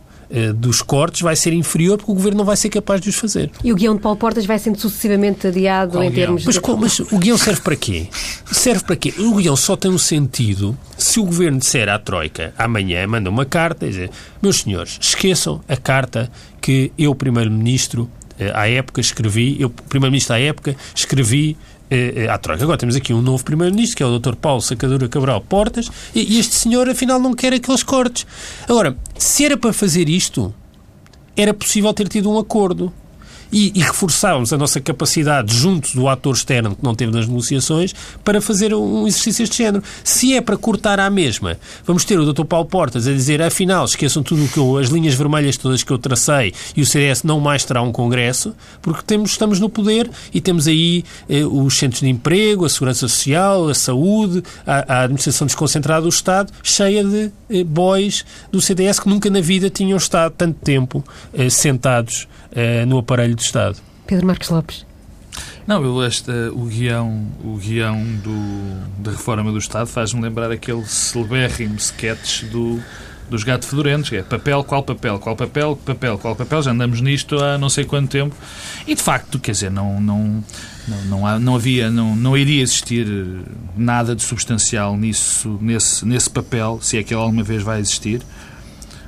dos 0.54 0.80
cortes 0.80 1.20
vai 1.20 1.36
ser 1.36 1.52
inferior 1.52 1.98
porque 1.98 2.10
o 2.10 2.14
Governo 2.14 2.38
não 2.38 2.44
vai 2.44 2.56
ser 2.56 2.70
capaz 2.70 3.00
de 3.00 3.08
os 3.10 3.16
fazer. 3.16 3.50
E 3.62 3.72
o 3.72 3.76
guião 3.76 3.94
de 3.94 4.00
Paulo 4.00 4.18
Portas 4.18 4.46
vai 4.46 4.58
sendo 4.58 4.78
sucessivamente 4.78 5.46
adiado 5.46 5.92
Qual 5.92 6.04
em 6.04 6.10
guião? 6.10 6.36
termos 6.38 6.44
mas, 6.46 6.54
de... 6.54 6.60
Mas 6.80 7.12
o 7.12 7.18
guião 7.18 7.36
serve 7.36 7.60
para 7.60 7.76
quê? 7.76 8.06
Serve 8.50 8.84
para 8.84 8.96
quê? 8.96 9.12
O 9.18 9.36
guião 9.36 9.56
só 9.56 9.76
tem 9.76 9.90
um 9.90 9.98
sentido 9.98 10.76
se 10.96 11.20
o 11.20 11.24
Governo 11.24 11.58
disser 11.58 11.88
à 11.88 11.98
Troika 11.98 12.54
amanhã, 12.56 13.06
manda 13.06 13.28
uma 13.28 13.44
carta 13.44 13.86
e 13.86 13.90
dizer 13.90 14.10
meus 14.40 14.60
senhores, 14.60 14.98
esqueçam 15.00 15.60
a 15.68 15.76
carta 15.76 16.30
que 16.60 16.92
eu, 16.96 17.14
Primeiro-Ministro, 17.14 18.08
eh, 18.38 18.52
à 18.54 18.68
época 18.68 19.00
escrevi, 19.00 19.56
eu, 19.60 19.68
Primeiro-Ministro 19.68 20.34
à 20.34 20.38
época, 20.38 20.76
escrevi 20.94 21.56
é, 21.92 22.24
é, 22.24 22.28
à 22.28 22.38
Troika. 22.38 22.62
Agora 22.64 22.78
temos 22.78 22.96
aqui 22.96 23.12
um 23.12 23.20
novo 23.20 23.44
Primeiro-Ministro, 23.44 23.96
que 23.98 24.02
é 24.02 24.06
o 24.06 24.18
Dr. 24.18 24.34
Paulo 24.34 24.62
Sacadura 24.62 25.06
Cabral 25.08 25.42
Portas, 25.42 25.90
e 26.14 26.38
este 26.38 26.54
senhor, 26.54 26.88
afinal, 26.88 27.18
não 27.18 27.34
quer 27.34 27.52
aqueles 27.52 27.82
cortes. 27.82 28.26
Agora, 28.66 28.96
se 29.18 29.44
era 29.44 29.58
para 29.58 29.74
fazer 29.74 30.08
isto, 30.08 30.54
era 31.36 31.52
possível 31.52 31.92
ter 31.92 32.08
tido 32.08 32.30
um 32.30 32.38
acordo 32.38 32.90
e, 33.52 33.72
e 33.74 33.80
reforçávamos 33.80 34.52
a 34.52 34.56
nossa 34.56 34.80
capacidade 34.80 35.54
junto 35.54 35.94
do 35.94 36.08
ator 36.08 36.34
externo 36.34 36.74
que 36.74 36.82
não 36.82 36.94
teve 36.94 37.12
nas 37.12 37.28
negociações 37.28 37.94
para 38.24 38.40
fazer 38.40 38.74
um 38.74 39.06
exercício 39.06 39.44
deste 39.44 39.58
género. 39.58 39.84
Se 40.02 40.34
é 40.34 40.40
para 40.40 40.56
cortar 40.56 40.98
à 40.98 41.10
mesma, 41.10 41.58
vamos 41.86 42.04
ter 42.04 42.18
o 42.18 42.32
Dr. 42.32 42.44
Paulo 42.44 42.66
Portas 42.66 43.06
a 43.06 43.12
dizer, 43.12 43.42
afinal, 43.42 43.84
esqueçam 43.84 44.22
tudo 44.22 44.44
o 44.44 44.48
que 44.48 44.58
eu, 44.58 44.78
as 44.78 44.88
linhas 44.88 45.14
vermelhas 45.14 45.56
todas 45.56 45.82
que 45.82 45.92
eu 45.92 45.98
tracei 45.98 46.54
e 46.76 46.80
o 46.80 46.86
CDS 46.86 47.22
não 47.22 47.38
mais 47.40 47.64
terá 47.64 47.82
um 47.82 47.92
congresso, 47.92 48.54
porque 48.80 49.02
temos, 49.02 49.32
estamos 49.32 49.60
no 49.60 49.68
poder 49.68 50.10
e 50.32 50.40
temos 50.40 50.66
aí 50.66 51.04
eh, 51.28 51.44
os 51.44 51.76
centros 51.76 52.00
de 52.00 52.08
emprego, 52.08 52.64
a 52.64 52.68
segurança 52.68 53.06
social, 53.06 53.68
a 53.68 53.74
saúde, 53.74 54.42
a, 54.66 55.00
a 55.00 55.02
administração 55.04 55.46
desconcentrada 55.46 56.02
do 56.02 56.08
Estado, 56.08 56.52
cheia 56.62 57.04
de 57.04 57.30
eh, 57.50 57.64
boys 57.64 58.24
do 58.50 58.60
CDS 58.60 58.98
que 58.98 59.08
nunca 59.08 59.28
na 59.28 59.40
vida 59.40 59.68
tinham 59.68 59.96
estado 59.96 60.32
tanto 60.36 60.58
tempo 60.60 61.04
eh, 61.34 61.50
sentados 61.50 62.26
eh, 62.52 62.84
no 62.86 62.98
aparelho 62.98 63.34
do 63.34 63.42
Estado. 63.42 63.78
Pedro 64.06 64.26
Marcos 64.26 64.48
Lopes. 64.48 64.86
Não, 65.66 65.82
eu, 65.82 66.04
este, 66.04 66.30
o 66.52 66.64
guião, 66.64 67.26
o 67.44 67.56
guião 67.56 68.02
do, 68.22 69.02
da 69.02 69.12
reforma 69.12 69.50
do 69.52 69.58
Estado 69.58 69.86
faz-me 69.86 70.20
lembrar 70.20 70.50
aquele 70.50 70.84
celebérrimo 70.84 71.76
sketch 71.76 72.44
do, 72.44 72.80
dos 73.30 73.44
gatos 73.44 73.68
fedorentos, 73.68 74.12
é 74.12 74.22
papel, 74.22 74.64
qual 74.64 74.82
papel, 74.82 75.18
qual 75.20 75.36
papel, 75.36 75.76
papel, 75.76 76.18
qual 76.18 76.34
papel, 76.34 76.62
já 76.62 76.72
andamos 76.72 77.00
nisto 77.00 77.38
há 77.38 77.56
não 77.56 77.68
sei 77.68 77.84
quanto 77.84 78.10
tempo. 78.10 78.34
E 78.86 78.94
de 78.94 79.02
facto, 79.02 79.38
quer 79.38 79.52
dizer, 79.52 79.70
não, 79.70 80.00
não, 80.00 80.44
não, 80.88 81.04
não, 81.04 81.26
há, 81.26 81.38
não 81.38 81.54
havia, 81.54 81.90
não, 81.90 82.16
não 82.16 82.36
iria 82.36 82.62
existir 82.62 83.06
nada 83.76 84.16
de 84.16 84.22
substancial 84.22 84.96
nisso, 84.96 85.58
nesse, 85.60 86.04
nesse 86.04 86.28
papel, 86.28 86.80
se 86.82 86.98
é 86.98 87.02
que 87.02 87.14
ele 87.14 87.22
alguma 87.22 87.42
vez 87.44 87.62
vai 87.62 87.80
existir. 87.80 88.20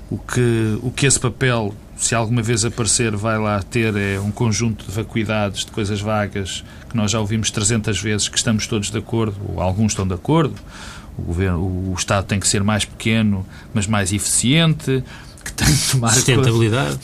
O 0.08 0.18
que, 0.18 0.78
o 0.82 0.92
que 0.92 1.06
esse 1.06 1.18
papel 1.18 1.74
se 1.96 2.14
alguma 2.14 2.42
vez 2.42 2.64
aparecer, 2.64 3.14
vai 3.16 3.38
lá 3.38 3.62
ter 3.62 3.96
é 3.96 4.18
um 4.20 4.30
conjunto 4.30 4.84
de 4.84 4.92
vacuidades, 4.92 5.64
de 5.64 5.70
coisas 5.70 6.00
vagas, 6.00 6.64
que 6.88 6.96
nós 6.96 7.10
já 7.10 7.20
ouvimos 7.20 7.50
300 7.50 8.00
vezes, 8.00 8.28
que 8.28 8.36
estamos 8.36 8.66
todos 8.66 8.90
de 8.90 8.98
acordo, 8.98 9.36
ou 9.48 9.60
alguns 9.60 9.92
estão 9.92 10.06
de 10.06 10.14
acordo. 10.14 10.54
O, 11.16 11.22
governo, 11.22 11.58
o 11.58 11.94
Estado 11.96 12.26
tem 12.26 12.40
que 12.40 12.48
ser 12.48 12.64
mais 12.64 12.84
pequeno, 12.84 13.46
mas 13.72 13.86
mais 13.86 14.12
eficiente. 14.12 15.02
Que 15.44 15.52
tem 15.52 15.66
de 15.66 15.90
tomar 15.90 16.10
sustentabilidade, 16.14 16.98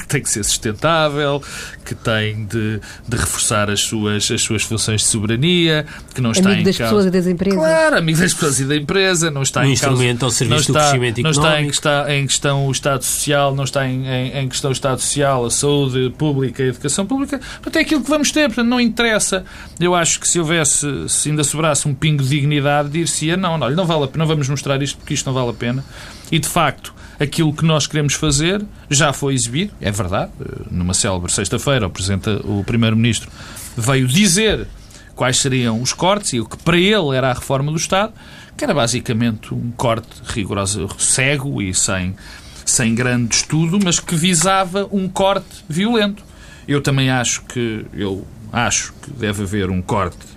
que 0.00 0.06
tem 0.08 0.22
que 0.22 0.30
ser 0.30 0.42
sustentável, 0.42 1.42
que 1.84 1.94
tem 1.94 2.46
de, 2.46 2.80
de, 3.06 3.16
reforçar 3.16 3.70
as 3.70 3.80
suas, 3.80 4.30
as 4.30 4.40
suas 4.40 4.62
funções 4.62 5.02
de 5.02 5.08
soberania, 5.08 5.84
que 6.14 6.20
não 6.20 6.32
está 6.32 6.48
amigo 6.48 6.62
em 6.62 6.64
das 6.64 6.78
causa... 6.78 6.90
pessoas 6.90 7.06
e 7.06 7.10
das 7.10 7.26
empresas. 7.26 7.58
Claro, 7.58 7.98
amigo 7.98 8.18
das 8.18 8.32
pessoas 8.32 8.60
e 8.60 8.64
da 8.64 8.76
empresa, 8.76 9.30
não 9.30 9.42
está 9.42 9.60
um 9.60 9.64
em 9.64 9.72
instrumento 9.72 10.20
causa, 10.20 10.24
ao 10.24 10.30
serviço 10.30 10.72
não 10.72 10.74
do 10.74 10.78
está, 10.78 10.90
crescimento 10.90 11.22
não 11.22 11.30
económico. 11.30 11.70
está 11.70 12.00
em, 12.00 12.04
está 12.04 12.14
em 12.14 12.26
questão 12.26 12.66
o 12.66 12.72
Estado 12.72 13.04
Social, 13.04 13.54
não 13.54 13.64
está 13.64 13.86
em, 13.86 14.06
em, 14.06 14.38
em, 14.38 14.48
questão 14.48 14.70
o 14.70 14.72
Estado 14.72 15.00
Social, 15.00 15.44
a 15.44 15.50
saúde 15.50 16.14
pública, 16.16 16.62
a 16.62 16.66
educação 16.66 17.04
pública, 17.04 17.38
portanto 17.38 17.76
é 17.76 17.80
aquilo 17.80 18.02
que 18.02 18.10
vamos 18.10 18.32
ter, 18.32 18.46
portanto 18.48 18.68
não 18.68 18.80
interessa. 18.80 19.44
Eu 19.78 19.94
acho 19.94 20.18
que 20.18 20.28
se 20.28 20.38
houvesse, 20.38 21.08
se 21.08 21.28
ainda 21.28 21.44
sobrasse 21.44 21.86
um 21.86 21.94
pingo 21.94 22.22
de 22.22 22.30
dignidade, 22.30 22.88
dir-se-ia, 22.88 23.36
não, 23.36 23.58
não, 23.58 23.70
não 23.70 23.84
vale 23.84 24.04
a 24.04 24.06
pena, 24.06 24.24
não 24.24 24.26
vamos 24.26 24.48
mostrar 24.48 24.80
isto 24.82 24.96
porque 24.96 25.14
isto 25.14 25.26
não 25.26 25.34
vale 25.34 25.50
a 25.50 25.54
pena. 25.54 25.84
E 26.30 26.38
de 26.38 26.48
facto, 26.48 26.94
aquilo 27.22 27.54
que 27.54 27.64
nós 27.64 27.86
queremos 27.86 28.14
fazer 28.14 28.64
já 28.90 29.12
foi 29.12 29.34
exibido, 29.34 29.72
é 29.80 29.90
verdade. 29.90 30.32
Numa 30.70 30.94
célebre 30.94 31.32
sexta-feira, 31.32 31.86
o, 31.86 32.58
o 32.58 32.64
Primeiro-Ministro 32.64 33.30
veio 33.76 34.06
dizer 34.06 34.66
quais 35.14 35.38
seriam 35.38 35.80
os 35.80 35.92
cortes 35.92 36.32
e 36.32 36.40
o 36.40 36.46
que 36.46 36.56
para 36.56 36.76
ele 36.76 37.16
era 37.16 37.30
a 37.30 37.34
reforma 37.34 37.70
do 37.70 37.76
Estado, 37.76 38.12
que 38.56 38.64
era 38.64 38.74
basicamente 38.74 39.54
um 39.54 39.70
corte 39.76 40.08
rigoroso, 40.26 40.88
cego 40.98 41.62
e 41.62 41.72
sem, 41.72 42.14
sem 42.64 42.94
grande 42.94 43.34
estudo, 43.36 43.78
mas 43.82 44.00
que 44.00 44.14
visava 44.14 44.88
um 44.90 45.08
corte 45.08 45.64
violento. 45.68 46.22
Eu 46.66 46.80
também 46.80 47.10
acho 47.10 47.42
que 47.42 47.84
eu 47.92 48.26
acho 48.52 48.92
que 49.02 49.10
deve 49.10 49.42
haver 49.42 49.70
um 49.70 49.80
corte 49.80 50.31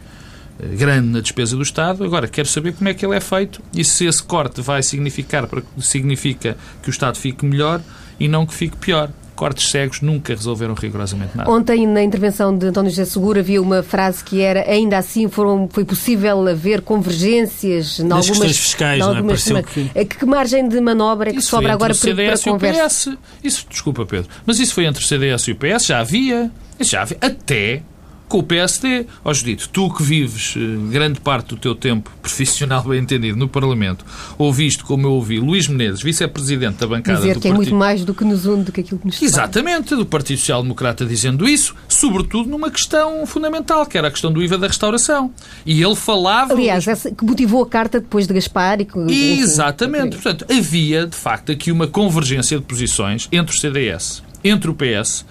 grande 0.59 1.07
na 1.07 1.19
despesa 1.19 1.55
do 1.55 1.61
Estado. 1.61 2.03
Agora, 2.03 2.27
quero 2.27 2.47
saber 2.47 2.73
como 2.73 2.89
é 2.89 2.93
que 2.93 3.05
ele 3.05 3.15
é 3.15 3.19
feito 3.19 3.61
e 3.73 3.83
se 3.83 4.05
esse 4.05 4.23
corte 4.23 4.61
vai 4.61 4.81
significar 4.81 5.47
significa 5.79 6.57
que 6.81 6.89
o 6.89 6.91
Estado 6.91 7.17
fique 7.17 7.45
melhor 7.45 7.81
e 8.19 8.27
não 8.27 8.45
que 8.45 8.53
fique 8.53 8.77
pior. 8.77 9.09
Cortes 9.35 9.69
cegos 9.69 9.99
nunca 9.99 10.33
resolveram 10.33 10.73
rigorosamente 10.73 11.35
nada. 11.35 11.51
Ontem, 11.51 11.85
na 11.85 12.01
intervenção 12.01 12.57
de 12.57 12.67
António 12.67 12.89
José 12.89 13.03
Seguro, 13.03 13.37
havia 13.37 13.61
uma 13.61 13.83
frase 13.83 14.23
que 14.23 14.41
era 14.41 14.61
ainda 14.61 14.97
assim 14.97 15.27
foram, 15.27 15.67
foi 15.69 15.83
possível 15.83 16.47
haver 16.47 16.81
convergências 16.81 17.99
em 17.99 18.03
Nas 18.03 18.29
algumas... 18.29 18.55
fiscais, 18.55 19.01
algumas 19.01 19.45
não 19.47 19.57
é? 19.57 19.63
que... 20.05 20.05
que 20.05 20.25
margem 20.25 20.69
de 20.69 20.79
manobra 20.79 21.31
é 21.31 21.33
que 21.33 21.39
isso 21.39 21.49
sobra 21.49 21.73
agora 21.73 21.93
para, 21.93 22.01
para, 22.01 22.15
para 22.15 22.37
CDS 22.37 22.43
conversa? 22.45 23.09
E 23.09 23.13
o 23.13 23.17
PS. 23.17 23.19
Isso, 23.43 23.67
desculpa, 23.69 24.05
Pedro, 24.05 24.29
mas 24.45 24.57
isso 24.57 24.73
foi 24.73 24.85
entre 24.85 25.03
o 25.03 25.05
CDS 25.05 25.49
e 25.49 25.51
o 25.51 25.55
PS, 25.57 25.85
já 25.85 25.99
havia. 25.99 26.49
Já 26.79 27.01
havia. 27.01 27.17
Até 27.19 27.83
com 28.28 28.39
o 28.39 28.43
PSD. 28.43 29.05
Ó 29.23 29.30
oh, 29.30 29.34
Judito, 29.34 29.69
tu 29.69 29.93
que 29.93 30.03
vives 30.03 30.55
uh, 30.55 30.59
grande 30.89 31.19
parte 31.19 31.49
do 31.49 31.57
teu 31.57 31.76
tempo 31.76 32.09
profissional, 32.21 32.84
bem 32.84 33.01
entendido, 33.01 33.38
no 33.38 33.47
Parlamento, 33.47 34.05
ouviste, 34.38 34.84
como 34.84 35.07
eu 35.07 35.11
ouvi, 35.11 35.39
Luís 35.39 35.67
Menezes, 35.67 36.01
vice-presidente 36.01 36.78
da 36.78 36.88
bancada 36.88 37.17
Dizer 37.17 37.36
do 37.36 37.39
que 37.39 37.47
é 37.47 37.51
Partido... 37.51 37.69
muito 37.69 37.76
mais 37.76 38.03
do 38.03 38.13
que 38.13 38.23
nos 38.23 38.45
une, 38.45 38.63
do 38.63 38.71
que 38.71 38.82
aquilo 38.82 38.99
que 38.99 39.07
nos 39.07 39.21
Exatamente, 39.21 39.95
do 39.95 40.05
Partido 40.05 40.39
Social 40.39 40.61
Democrata 40.61 41.05
dizendo 41.05 41.47
isso, 41.47 41.76
sobretudo 41.88 42.49
numa 42.49 42.69
questão 42.69 43.26
fundamental, 43.26 43.86
que 43.86 43.97
era 43.97 44.07
a 44.07 44.11
questão 44.11 44.32
do 44.32 44.43
IVA 44.43 44.57
da 44.57 44.67
restauração. 44.67 45.32
E 45.65 45.82
ele 45.82 45.95
falava... 45.95 46.53
Aliás, 46.53 46.88
essa 46.88 47.11
que 47.11 47.23
motivou 47.23 47.63
a 47.63 47.67
carta 47.67 47.99
depois 47.99 48.28
de 48.28 48.34
Gaspar 48.34 48.82
e... 48.82 48.86
Que, 48.86 49.39
Exatamente. 49.39 50.15
Portanto, 50.15 50.45
havia, 50.49 51.05
de 51.05 51.15
facto, 51.15 51.51
aqui 51.51 51.71
uma 51.71 51.88
convergência 51.88 52.57
de 52.57 52.63
posições 52.63 53.28
entre 53.32 53.55
o 53.55 53.59
CDS, 53.59 54.23
entre 54.43 54.69
o 54.69 54.73
PS 54.73 55.26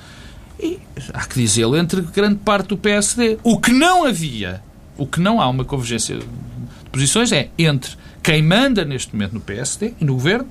e, 0.64 0.80
há 1.12 1.26
que 1.26 1.34
dizê-lo, 1.40 1.76
entre 1.76 2.00
grande 2.00 2.36
parte 2.36 2.68
do 2.68 2.78
PSD. 2.78 3.38
O 3.42 3.60
que 3.60 3.70
não 3.70 4.04
havia, 4.04 4.62
o 4.96 5.06
que 5.06 5.20
não 5.20 5.40
há 5.40 5.48
uma 5.48 5.64
convergência 5.64 6.16
de 6.16 6.24
posições 6.90 7.32
é 7.32 7.50
entre 7.58 7.92
quem 8.22 8.42
manda 8.42 8.84
neste 8.84 9.12
momento 9.12 9.34
no 9.34 9.40
PSD 9.40 9.92
e 10.00 10.04
no 10.04 10.14
governo, 10.14 10.48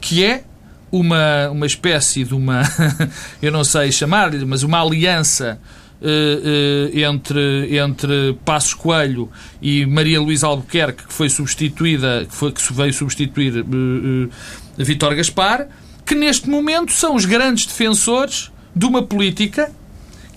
que 0.00 0.24
é 0.24 0.44
uma, 0.92 1.50
uma 1.50 1.66
espécie 1.66 2.24
de 2.24 2.34
uma, 2.34 2.62
eu 3.42 3.50
não 3.50 3.64
sei 3.64 3.90
chamar-lhe, 3.90 4.44
mas 4.44 4.62
uma 4.62 4.80
aliança 4.80 5.60
uh, 6.00 6.06
uh, 6.06 6.98
entre, 6.98 7.76
entre 7.76 8.38
Passos 8.44 8.74
Coelho 8.74 9.28
e 9.60 9.84
Maria 9.84 10.20
Luísa 10.20 10.46
Albuquerque, 10.46 11.06
que 11.06 11.12
foi 11.12 11.28
substituída, 11.28 12.26
que, 12.28 12.34
foi, 12.34 12.52
que 12.52 12.72
veio 12.72 12.92
substituir 12.92 13.60
uh, 13.60 14.30
Vítor 14.76 15.14
Gaspar, 15.14 15.68
que 16.06 16.14
neste 16.14 16.48
momento 16.48 16.92
são 16.92 17.14
os 17.14 17.24
grandes 17.24 17.66
defensores 17.66 18.50
de 18.74 18.86
uma 18.86 19.02
política 19.02 19.70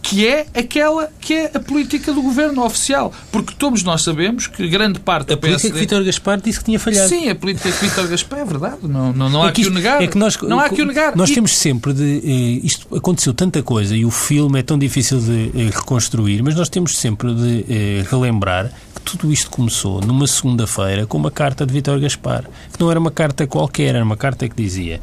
que 0.02 0.28
é 0.28 0.46
aquela 0.54 1.10
que 1.20 1.34
é 1.34 1.52
a 1.54 1.60
política 1.60 2.12
do 2.12 2.22
governo 2.22 2.66
oficial. 2.66 3.14
Porque 3.32 3.54
todos 3.58 3.84
nós 3.84 4.02
sabemos 4.02 4.48
que 4.48 4.68
grande 4.68 5.00
parte 5.00 5.28
da 5.28 5.36
A 5.36 5.38
política 5.38 5.62
PSD... 5.62 5.74
que 5.74 5.80
Vítor 5.80 6.04
Gaspar 6.04 6.42
disse 6.42 6.60
que 6.60 6.66
tinha 6.66 6.80
falhado. 6.80 7.08
Sim, 7.08 7.30
a 7.30 7.36
política 7.36 7.72
que 7.72 7.86
Vítor 7.86 8.08
Gaspar 8.08 8.40
é 8.40 8.46
verdade. 8.46 8.78
Não, 8.84 9.14
não, 9.14 9.30
não 9.30 9.44
há 9.44 9.50
é 9.50 9.52
que, 9.52 9.62
isto, 9.62 9.72
o 9.72 9.74
negar. 9.74 10.02
É 10.02 10.08
que 10.08 10.18
nós, 10.18 10.38
não 10.42 10.60
há 10.60 10.70
que 10.70 10.82
o 10.82 10.86
negar. 10.86 11.16
Nós 11.16 11.30
temos 11.32 11.56
sempre 11.56 11.94
de... 11.94 12.22
Eh, 12.24 12.66
isto 12.66 12.94
aconteceu 12.96 13.34
tanta 13.34 13.62
coisa 13.62 13.96
e 13.96 14.04
o 14.04 14.12
filme 14.12 14.60
é 14.60 14.64
tão 14.64 14.78
difícil 14.78 15.20
de 15.20 15.52
eh, 15.56 15.70
reconstruir, 15.74 16.42
mas 16.42 16.56
nós 16.56 16.70
temos 16.70 16.98
sempre 16.98 17.34
de 17.34 17.66
eh, 17.70 18.04
relembrar 18.10 18.72
que 18.96 19.02
tudo 19.02 19.32
isto 19.32 19.50
começou 19.50 20.02
numa 20.02 20.28
segunda-feira 20.28 21.06
com 21.06 21.18
uma 21.18 21.32
carta 21.32 21.66
de 21.66 21.74
Vítor 21.74 22.00
Gaspar, 22.00 22.44
que 22.74 22.80
não 22.80 22.90
era 22.90 23.00
uma 23.00 23.12
carta 23.12 23.48
qualquer, 23.48 23.96
era 23.96 24.04
uma 24.04 24.18
carta 24.18 24.48
que 24.50 24.56
dizia 24.56 25.00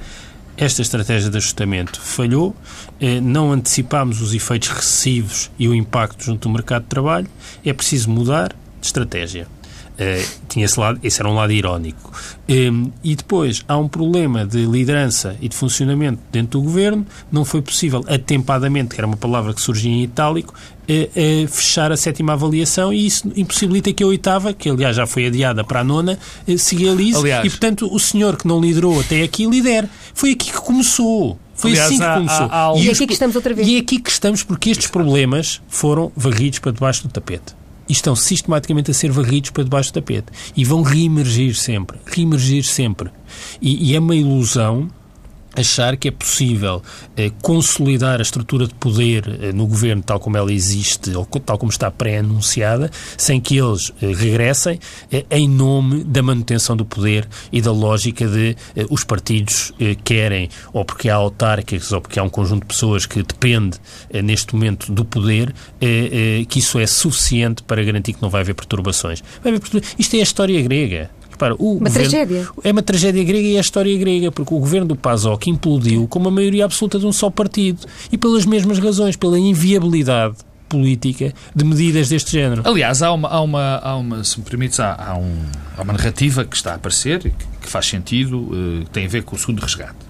esta 0.59 0.83
estratégia 0.83 1.31
de 1.31 1.37
ajustamento 1.37 2.01
falhou, 2.01 2.55
eh, 3.01 3.21
não 3.21 3.53
antecipámos 3.53 4.21
os 4.21 4.35
efeitos 4.35 4.69
recessivos 4.69 5.51
e 5.57 5.69
o 5.69 5.75
impacto 5.75 6.25
junto 6.25 6.49
do 6.49 6.53
mercado 6.53 6.83
de 6.83 6.89
trabalho, 6.89 7.29
é 7.65 7.73
preciso 7.73 8.11
mudar 8.11 8.49
de 8.81 8.87
estratégia. 8.87 9.47
Uh, 9.99 10.25
tinha 10.49 10.65
esse, 10.65 10.79
lado, 10.79 11.01
esse 11.03 11.21
era 11.21 11.29
um 11.29 11.35
lado 11.35 11.53
irónico. 11.53 12.13
Um, 12.49 12.93
e 13.03 13.17
depois 13.17 13.65
há 13.67 13.77
um 13.77 13.89
problema 13.89 14.47
de 14.47 14.65
liderança 14.65 15.37
e 15.41 15.49
de 15.49 15.57
funcionamento 15.57 16.21
dentro 16.31 16.61
do 16.61 16.65
governo. 16.65 17.05
Não 17.33 17.45
foi 17.45 17.61
possível, 17.61 18.05
atempadamente, 18.07 18.95
que 18.95 19.01
era 19.01 19.07
uma 19.07 19.17
palavra 19.17 19.53
que 19.53 19.61
surgia 19.61 19.91
em 19.91 20.05
itálico, 20.05 20.55
uh, 20.55 21.45
uh, 21.45 21.49
fechar 21.49 21.91
a 21.91 21.97
sétima 21.97 22.35
avaliação 22.35 22.93
e 22.93 23.07
isso 23.07 23.29
impossibilita 23.35 23.93
que 23.93 24.05
a 24.05 24.07
oitava, 24.07 24.55
que 24.55 24.71
aliás 24.71 24.95
já 24.95 25.05
foi 25.05 25.27
adiada 25.27 25.65
para 25.65 25.81
a 25.81 25.85
nona, 25.85 26.17
se 26.57 26.77
realize. 26.77 27.19
Aliás, 27.19 27.45
e 27.45 27.51
portanto 27.51 27.93
o 27.93 27.99
senhor 27.99 28.37
que 28.37 28.47
não 28.47 28.61
liderou 28.61 29.01
até 29.01 29.23
aqui 29.25 29.47
lidera. 29.47 29.91
Foi 30.15 30.31
aqui 30.31 30.53
que 30.53 30.61
começou. 30.61 31.37
Foi 31.57 31.73
Aliás, 31.73 31.89
assim 31.89 31.99
que 31.99 32.05
começou. 32.05 32.47
Há, 32.47 32.57
há, 32.57 32.71
há... 32.71 32.79
E, 32.79 32.85
e 32.85 32.89
é 32.89 32.93
aqui 32.93 33.05
que 33.05 33.13
estamos 33.15 33.35
outra 33.35 33.53
vez. 33.53 33.67
E 33.67 33.77
é 33.77 33.81
aqui 33.81 33.99
que 33.99 34.11
estamos 34.11 34.45
porque 34.45 34.71
estes 34.71 34.87
problemas 34.87 35.61
foram 35.67 36.13
varridos 36.17 36.61
para 36.61 36.71
debaixo 36.71 37.03
do 37.03 37.09
tapete 37.09 37.59
e 37.89 37.93
estão 37.93 38.15
sistematicamente 38.15 38.91
a 38.91 38.95
ser 38.95 39.11
varridos 39.11 39.51
para 39.51 39.65
debaixo 39.65 39.91
do 39.91 39.95
tapete. 39.95 40.27
E 40.57 40.65
vão 40.65 40.83
reemergir 40.83 41.55
sempre. 41.55 41.99
Reemergir 42.07 42.65
sempre. 42.65 43.11
E, 43.61 43.91
e 43.91 43.97
é 43.97 43.99
uma 43.99 44.15
ilusão 44.15 44.91
achar 45.59 45.97
que 45.97 46.09
é 46.09 46.11
possível 46.11 46.83
eh, 47.17 47.31
consolidar 47.43 48.19
a 48.19 48.23
estrutura 48.23 48.67
de 48.67 48.75
poder 48.75 49.39
eh, 49.43 49.53
no 49.53 49.67
governo 49.67 50.03
tal 50.03 50.21
como 50.21 50.37
ela 50.37 50.53
existe, 50.53 51.15
ou 51.15 51.25
tal 51.25 51.59
como 51.59 51.71
está 51.71 51.91
pré-anunciada, 51.91 52.91
sem 53.17 53.41
que 53.41 53.59
eles 53.59 53.93
eh, 54.01 54.13
regressem 54.13 54.79
eh, 55.11 55.25
em 55.31 55.49
nome 55.49 56.05
da 56.05 56.23
manutenção 56.23 56.77
do 56.77 56.85
poder 56.85 57.29
e 57.53 57.61
da 57.61 57.73
lógica 57.73 58.27
de 58.27 58.57
eh, 58.77 58.87
os 58.91 59.05
partidos 59.05 59.73
eh, 59.81 59.97
querem, 60.03 60.49
ou 60.73 60.85
porque 60.85 61.09
há 61.09 61.17
autárquicas, 61.17 61.93
ou 61.93 62.01
porque 62.01 62.19
há 62.19 62.23
um 62.23 62.29
conjunto 62.29 62.63
de 62.63 62.69
pessoas 62.69 63.07
que 63.07 63.23
depende 63.23 63.79
neste 64.23 64.55
momento 64.55 64.93
do 64.93 65.05
poder, 65.05 65.55
que 66.49 66.59
isso 66.59 66.79
é 66.79 66.87
suficiente 66.87 67.63
para 67.63 67.83
garantir 67.83 68.13
que 68.13 68.23
não 68.23 68.31
vai 68.31 68.41
haver 68.41 68.55
perturbações. 68.55 69.23
Vai 69.43 69.53
haver 69.53 69.61
perturbações. 69.61 69.95
Isto 69.99 70.17
é 70.17 70.21
a 70.21 70.23
história 70.23 70.63
grega. 70.63 71.11
Repara, 71.39 71.55
o 71.55 71.77
uma 71.77 71.89
governo, 71.89 72.11
tragédia. 72.11 72.49
É 72.65 72.73
uma 72.73 72.83
tragédia 72.83 73.23
grega 73.23 73.47
e 73.47 73.55
é 73.55 73.59
a 73.59 73.61
história 73.61 73.97
grega, 73.97 74.33
porque 74.33 74.53
o 74.53 74.59
governo 74.59 74.89
do 74.89 74.97
PASOK 74.97 75.49
implodiu 75.49 76.09
com 76.09 76.19
uma 76.19 76.33
maioria 76.33 76.65
absoluta 76.65 76.99
de 76.99 77.07
um 77.07 77.13
só 77.13 77.31
partido. 77.31 77.87
E 78.11 78.19
pelas 78.19 78.45
mesmas 78.45 78.81
razões, 78.81 79.15
pela 79.15 79.39
inviabilidade 79.39 80.35
política 80.69 81.33
de 81.55 81.65
medidas 81.65 82.09
deste 82.09 82.33
género. 82.33 82.63
Aliás, 82.65 83.03
há 83.03 83.13
uma, 83.13 83.29
há 83.29 83.41
uma, 83.41 83.77
há 83.77 83.97
uma 83.97 84.25
se 84.25 84.39
me 84.39 84.45
permites, 84.45 84.81
há, 84.81 84.95
há, 84.95 85.17
um, 85.17 85.43
há 85.77 85.83
uma 85.83 85.93
narrativa 85.93 86.45
que 86.45 86.57
está 86.57 86.73
a 86.73 86.75
aparecer 86.75 87.25
e 87.25 87.31
que, 87.31 87.47
que 87.63 87.69
faz 87.69 87.87
sentido, 87.87 88.41
uh, 88.41 88.85
que 88.85 88.91
tem 88.91 89.07
a 89.07 89.09
ver 89.09 89.23
com 89.23 89.37
o 89.37 89.39
segundo 89.39 89.61
resgate. 89.61 90.09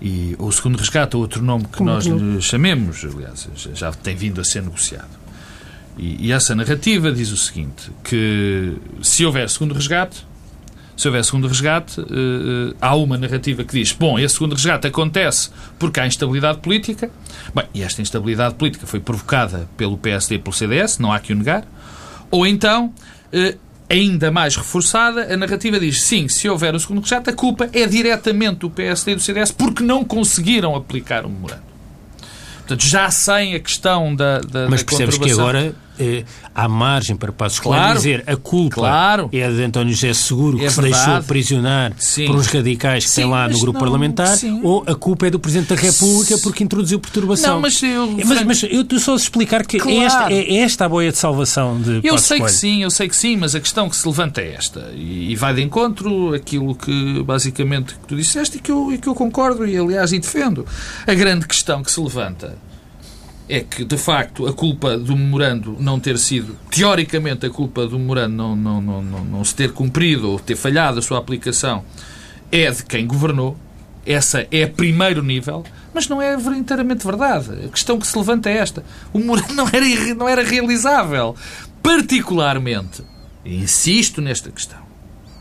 E 0.00 0.34
o 0.38 0.50
segundo 0.50 0.76
resgate, 0.76 1.16
outro 1.16 1.42
nome 1.42 1.64
que 1.64 1.78
Como 1.78 1.90
nós 1.90 2.04
lhe 2.04 2.40
chamemos, 2.42 3.04
aliás, 3.04 3.48
já 3.74 3.92
tem 3.92 4.16
vindo 4.16 4.40
a 4.40 4.44
ser 4.44 4.62
negociado. 4.62 5.23
E, 5.96 6.26
e, 6.26 6.32
essa 6.32 6.54
narrativa 6.54 7.12
diz 7.12 7.30
o 7.30 7.36
seguinte: 7.36 7.90
que 8.02 8.76
se 9.02 9.24
houver 9.24 9.48
segundo 9.48 9.74
resgate, 9.74 10.26
se 10.96 11.08
houver 11.08 11.24
segundo 11.24 11.48
resgate, 11.48 12.00
uh, 12.00 12.04
uh, 12.04 12.76
há 12.80 12.94
uma 12.96 13.16
narrativa 13.16 13.64
que 13.64 13.72
diz: 13.78 13.92
bom, 13.92 14.18
esse 14.18 14.34
segundo 14.34 14.54
resgate 14.54 14.86
acontece 14.86 15.50
porque 15.78 16.00
há 16.00 16.06
instabilidade 16.06 16.58
política. 16.58 17.10
Bem, 17.54 17.66
e 17.74 17.82
esta 17.82 18.02
instabilidade 18.02 18.54
política 18.54 18.86
foi 18.86 19.00
provocada 19.00 19.68
pelo 19.76 19.96
PSD 19.96 20.36
e 20.36 20.38
pelo 20.38 20.54
CDS, 20.54 20.98
não 20.98 21.12
há 21.12 21.18
que 21.18 21.32
o 21.32 21.36
negar. 21.36 21.64
Ou 22.30 22.46
então, 22.46 22.92
uh, 23.32 23.58
ainda 23.88 24.30
mais 24.30 24.56
reforçada, 24.56 25.32
a 25.32 25.36
narrativa 25.36 25.78
diz: 25.78 26.02
sim, 26.02 26.28
se 26.28 26.48
houver 26.48 26.74
o 26.74 26.80
segundo 26.80 27.00
resgate, 27.00 27.30
a 27.30 27.32
culpa 27.32 27.68
é 27.72 27.86
diretamente 27.86 28.60
do 28.60 28.70
PSD 28.70 29.12
e 29.12 29.14
do 29.14 29.20
CDS 29.20 29.52
porque 29.52 29.82
não 29.82 30.04
conseguiram 30.04 30.74
aplicar 30.74 31.24
o 31.24 31.28
memorando. 31.28 31.74
Portanto, 32.58 32.86
já 32.86 33.10
sem 33.10 33.54
a 33.54 33.60
questão 33.60 34.14
da, 34.14 34.38
da 34.38 34.68
Mas 34.70 34.82
da 34.82 34.86
percebes 34.86 35.18
que 35.18 35.30
agora 35.30 35.74
eh, 35.98 36.24
há 36.54 36.68
margem 36.68 37.16
para 37.16 37.32
Passos 37.32 37.60
claro, 37.60 37.96
dizer 37.96 38.24
a 38.26 38.36
culpa 38.36 38.74
claro. 38.74 39.28
é 39.32 39.50
de 39.50 39.62
António 39.62 39.92
José 39.92 40.12
Seguro, 40.14 40.58
que 40.58 40.64
é 40.64 40.70
se 40.70 40.80
verdade. 40.80 41.04
deixou 41.04 41.20
aprisionar 41.20 41.92
sim. 41.98 42.26
por 42.26 42.36
uns 42.36 42.46
radicais 42.46 43.04
que 43.04 43.10
sim, 43.10 43.22
tem 43.22 43.30
lá 43.30 43.48
no 43.48 43.58
grupo 43.58 43.78
não, 43.78 43.84
parlamentar, 43.84 44.36
sim. 44.36 44.60
ou 44.62 44.84
a 44.86 44.94
culpa 44.94 45.26
é 45.26 45.30
do 45.30 45.38
Presidente 45.38 45.74
da 45.74 45.80
República 45.80 46.38
porque 46.38 46.64
introduziu 46.64 46.98
perturbação. 46.98 47.54
Não, 47.54 47.60
mas 47.60 47.82
eu... 47.82 48.18
Mas, 48.24 48.42
mas 48.44 48.62
eu 48.64 48.82
estou 48.82 48.98
só 48.98 49.12
a 49.12 49.16
explicar 49.16 49.66
que 49.66 49.78
claro. 49.78 50.00
esta, 50.00 50.32
é 50.32 50.56
esta 50.56 50.84
a 50.84 50.88
boia 50.88 51.10
de 51.10 51.18
salvação 51.18 51.80
de 51.80 51.96
Eu 51.96 52.12
Passos 52.14 52.26
sei 52.26 52.38
Coelho. 52.38 52.54
que 52.54 52.60
sim, 52.60 52.82
eu 52.82 52.90
sei 52.90 53.08
que 53.08 53.16
sim, 53.16 53.36
mas 53.36 53.54
a 53.54 53.60
questão 53.60 53.88
que 53.88 53.96
se 53.96 54.06
levanta 54.06 54.40
é 54.40 54.54
esta, 54.54 54.90
e, 54.94 55.32
e 55.32 55.36
vai 55.36 55.54
de 55.54 55.62
encontro 55.62 56.34
aquilo 56.34 56.74
que, 56.74 57.22
basicamente, 57.22 57.94
que 57.94 58.06
tu 58.06 58.16
disseste 58.16 58.58
e 58.58 58.60
que 58.60 58.70
eu, 58.70 58.92
e 58.92 58.98
que 58.98 59.08
eu 59.08 59.14
concordo 59.14 59.66
e, 59.66 59.76
aliás, 59.76 60.12
e 60.12 60.18
defendo. 60.18 60.66
A 61.06 61.14
grande 61.14 61.46
questão 61.46 61.82
que 61.82 61.90
se 61.90 62.00
levanta 62.00 62.56
é 63.48 63.60
que, 63.60 63.84
de 63.84 63.98
facto, 63.98 64.46
a 64.46 64.52
culpa 64.52 64.96
do 64.96 65.16
memorando 65.16 65.76
não 65.78 66.00
ter 66.00 66.18
sido, 66.18 66.56
teoricamente, 66.70 67.44
a 67.44 67.50
culpa 67.50 67.86
do 67.86 67.98
memorando 67.98 68.34
não, 68.34 68.56
não, 68.56 68.80
não, 68.80 69.02
não, 69.02 69.24
não 69.24 69.44
se 69.44 69.54
ter 69.54 69.72
cumprido 69.72 70.30
ou 70.30 70.38
ter 70.38 70.56
falhado 70.56 70.98
a 70.98 71.02
sua 71.02 71.18
aplicação 71.18 71.84
é 72.50 72.70
de 72.70 72.84
quem 72.84 73.06
governou. 73.06 73.56
Essa 74.06 74.46
é 74.50 74.66
primeiro 74.66 75.22
nível, 75.22 75.64
mas 75.94 76.08
não 76.08 76.20
é 76.20 76.34
inteiramente 76.34 77.06
verdade. 77.06 77.66
A 77.66 77.68
questão 77.68 77.98
que 77.98 78.06
se 78.06 78.16
levanta 78.18 78.50
é 78.50 78.58
esta. 78.58 78.84
O 79.12 79.18
memorando 79.18 79.52
não 79.54 79.66
era, 79.66 80.14
não 80.14 80.28
era 80.28 80.42
realizável. 80.42 81.34
Particularmente, 81.82 83.02
insisto 83.44 84.20
nesta 84.20 84.50
questão, 84.50 84.80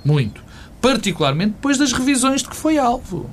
muito, 0.04 0.43
particularmente 0.82 1.51
depois 1.51 1.78
das 1.78 1.93
revisões 1.93 2.41
de 2.41 2.49
que 2.49 2.56
foi 2.56 2.78
alvo 2.78 3.30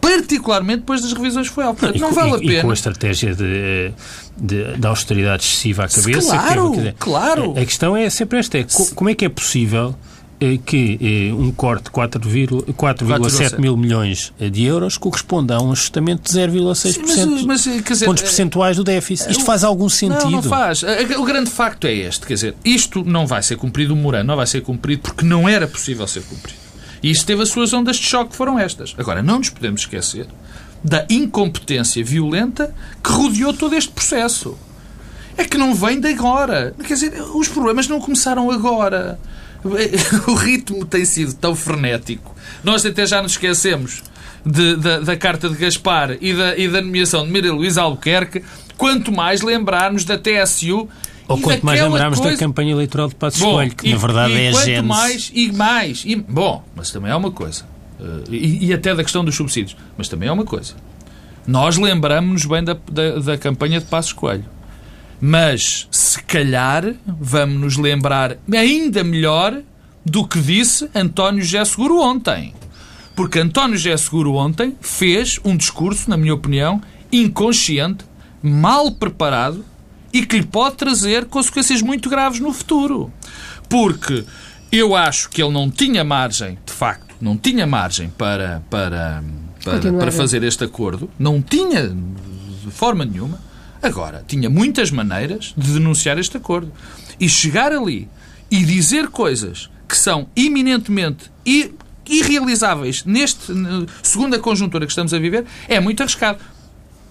particularmente 0.00 0.80
depois 0.80 1.02
das 1.02 1.12
revisões 1.12 1.46
foi 1.48 1.64
alto. 1.64 1.80
Portanto, 1.80 2.00
não, 2.00 2.08
não 2.08 2.14
vale 2.14 2.34
a 2.34 2.38
pena. 2.38 2.52
E 2.52 2.62
com 2.62 2.70
a 2.70 2.74
estratégia 2.74 3.34
de, 3.34 3.92
de, 4.36 4.76
de 4.76 4.86
austeridade 4.86 5.44
excessiva 5.44 5.84
à 5.84 5.88
cabeça. 5.88 6.36
Claro, 6.36 6.72
que, 6.72 6.92
claro. 6.98 7.54
A, 7.56 7.60
a, 7.60 7.64
questão 7.66 7.96
é 7.96 8.08
sempre 8.08 8.38
esta: 8.38 8.58
é, 8.58 8.66
como 8.94 9.10
é 9.10 9.14
que 9.14 9.24
é 9.24 9.28
possível 9.28 9.94
eh, 10.40 10.58
que 10.64 10.98
eh, 11.30 11.34
um 11.34 11.52
corte 11.52 11.84
de 11.84 11.90
4,7 11.90 13.58
mil 13.58 13.76
milhões 13.76 14.32
de 14.38 14.64
euros 14.64 14.96
corresponda 14.96 15.56
a 15.56 15.62
um 15.62 15.70
ajustamento 15.72 16.22
de 16.22 16.38
0,6% 16.38 17.02
mas, 17.06 17.42
mas, 17.42 17.84
dizer, 17.84 18.06
pontos 18.06 18.22
percentuais 18.22 18.76
do 18.78 18.84
déficit. 18.84 19.30
Isto 19.30 19.44
faz 19.44 19.62
algum 19.64 19.88
sentido? 19.88 20.24
Não, 20.24 20.30
não 20.30 20.42
faz. 20.42 20.82
O 21.18 21.24
grande 21.24 21.50
facto 21.50 21.86
é 21.86 21.92
este, 21.92 22.26
quer 22.26 22.34
dizer, 22.34 22.54
isto 22.64 23.04
não 23.04 23.26
vai 23.26 23.42
ser 23.42 23.56
cumprido, 23.56 23.92
o 23.92 23.96
Morano 23.96 24.28
não 24.28 24.36
vai 24.36 24.46
ser 24.46 24.62
cumprido 24.62 25.02
porque 25.02 25.24
não 25.26 25.46
era 25.46 25.68
possível 25.68 26.06
ser 26.06 26.22
cumprido. 26.22 26.69
E 27.02 27.10
isso 27.10 27.24
teve 27.24 27.42
as 27.42 27.48
suas 27.48 27.72
ondas 27.72 27.96
de 27.96 28.06
choque, 28.06 28.36
foram 28.36 28.58
estas. 28.58 28.94
Agora, 28.98 29.22
não 29.22 29.38
nos 29.38 29.50
podemos 29.50 29.82
esquecer 29.82 30.26
da 30.82 31.06
incompetência 31.10 32.02
violenta 32.04 32.74
que 33.02 33.10
rodeou 33.10 33.52
todo 33.52 33.74
este 33.74 33.92
processo. 33.92 34.56
É 35.36 35.44
que 35.44 35.58
não 35.58 35.74
vem 35.74 36.00
de 36.00 36.08
agora. 36.08 36.74
Quer 36.78 36.94
dizer, 36.94 37.22
os 37.34 37.48
problemas 37.48 37.88
não 37.88 38.00
começaram 38.00 38.50
agora. 38.50 39.18
O 40.26 40.34
ritmo 40.34 40.86
tem 40.86 41.04
sido 41.04 41.34
tão 41.34 41.54
frenético. 41.54 42.34
Nós 42.64 42.84
até 42.86 43.06
já 43.06 43.20
nos 43.22 43.32
esquecemos 43.32 44.02
de, 44.44 44.76
da, 44.76 45.00
da, 45.00 45.16
carta 45.16 45.50
de 45.50 45.56
Gaspar 45.56 46.16
e 46.18 46.32
da, 46.32 46.56
e 46.56 46.66
da 46.66 46.80
nomeação 46.80 47.26
de 47.26 47.32
Maria 47.32 47.52
Luísa 47.52 47.82
Albuquerque, 47.82 48.42
quanto 48.78 49.12
mais 49.12 49.42
lembrarmos 49.42 50.04
da 50.04 50.16
TSU 50.16 50.88
ou 51.30 51.38
e 51.38 51.42
quanto 51.42 51.64
mais 51.64 51.80
lembrarmos 51.80 52.18
coisa... 52.18 52.36
da 52.36 52.38
campanha 52.38 52.72
eleitoral 52.72 53.08
de 53.08 53.14
Passos 53.14 53.40
Coelho, 53.40 53.74
que 53.76 53.88
e, 53.88 53.92
na 53.92 53.98
verdade 53.98 54.32
e 54.32 54.40
é 54.40 54.48
a 54.48 54.52
gênese. 54.52 54.82
mais, 54.82 55.32
e 55.32 55.52
mais. 55.52 56.02
E, 56.04 56.16
bom, 56.16 56.64
mas 56.74 56.90
também 56.90 57.12
é 57.12 57.14
uma 57.14 57.30
coisa. 57.30 57.62
Uh, 58.00 58.24
e, 58.34 58.66
e, 58.66 58.74
até 58.74 58.92
da 58.92 59.04
questão 59.04 59.24
dos 59.24 59.36
subsídios. 59.36 59.76
Mas 59.96 60.08
também 60.08 60.28
é 60.28 60.32
uma 60.32 60.44
coisa. 60.44 60.74
Nós 61.46 61.76
lembramos-nos 61.76 62.44
bem 62.46 62.64
da, 62.64 62.76
da, 62.90 63.18
da 63.20 63.38
campanha 63.38 63.78
de 63.78 63.86
Passos 63.86 64.12
Coelho. 64.12 64.44
Mas, 65.20 65.86
se 65.90 66.20
calhar, 66.22 66.94
vamos 67.06 67.60
nos 67.60 67.76
lembrar 67.76 68.36
ainda 68.52 69.04
melhor 69.04 69.60
do 70.04 70.26
que 70.26 70.40
disse 70.40 70.90
António 70.92 71.44
José 71.44 71.64
Seguro 71.64 72.00
ontem. 72.00 72.54
Porque 73.14 73.38
António 73.38 73.76
José 73.76 73.96
Seguro 73.98 74.34
ontem 74.34 74.74
fez 74.80 75.38
um 75.44 75.56
discurso, 75.56 76.10
na 76.10 76.16
minha 76.16 76.34
opinião, 76.34 76.80
inconsciente, 77.12 78.04
mal 78.42 78.90
preparado 78.90 79.64
e 80.12 80.24
que 80.24 80.38
lhe 80.38 80.46
pode 80.46 80.76
trazer 80.76 81.24
consequências 81.26 81.82
muito 81.82 82.08
graves 82.08 82.40
no 82.40 82.52
futuro. 82.52 83.12
Porque 83.68 84.24
eu 84.72 84.94
acho 84.94 85.28
que 85.30 85.42
ele 85.42 85.52
não 85.52 85.70
tinha 85.70 86.04
margem, 86.04 86.58
de 86.64 86.72
facto, 86.72 87.14
não 87.20 87.36
tinha 87.36 87.66
margem 87.66 88.10
para, 88.10 88.62
para, 88.70 89.22
para, 89.64 89.92
para 89.92 90.12
fazer 90.12 90.42
este 90.42 90.64
acordo, 90.64 91.10
não 91.18 91.40
tinha 91.42 91.88
de 91.88 92.70
forma 92.70 93.04
nenhuma. 93.04 93.40
Agora, 93.82 94.24
tinha 94.26 94.50
muitas 94.50 94.90
maneiras 94.90 95.54
de 95.56 95.72
denunciar 95.72 96.18
este 96.18 96.36
acordo. 96.36 96.72
E 97.18 97.28
chegar 97.28 97.72
ali 97.72 98.08
e 98.50 98.64
dizer 98.64 99.08
coisas 99.08 99.70
que 99.88 99.96
são 99.96 100.28
iminentemente 100.36 101.30
irrealizáveis 102.06 103.04
neste 103.04 103.52
segunda 104.02 104.38
conjuntura 104.38 104.86
que 104.86 104.92
estamos 104.92 105.12
a 105.14 105.18
viver 105.18 105.44
é 105.68 105.78
muito 105.80 106.02
arriscado 106.02 106.38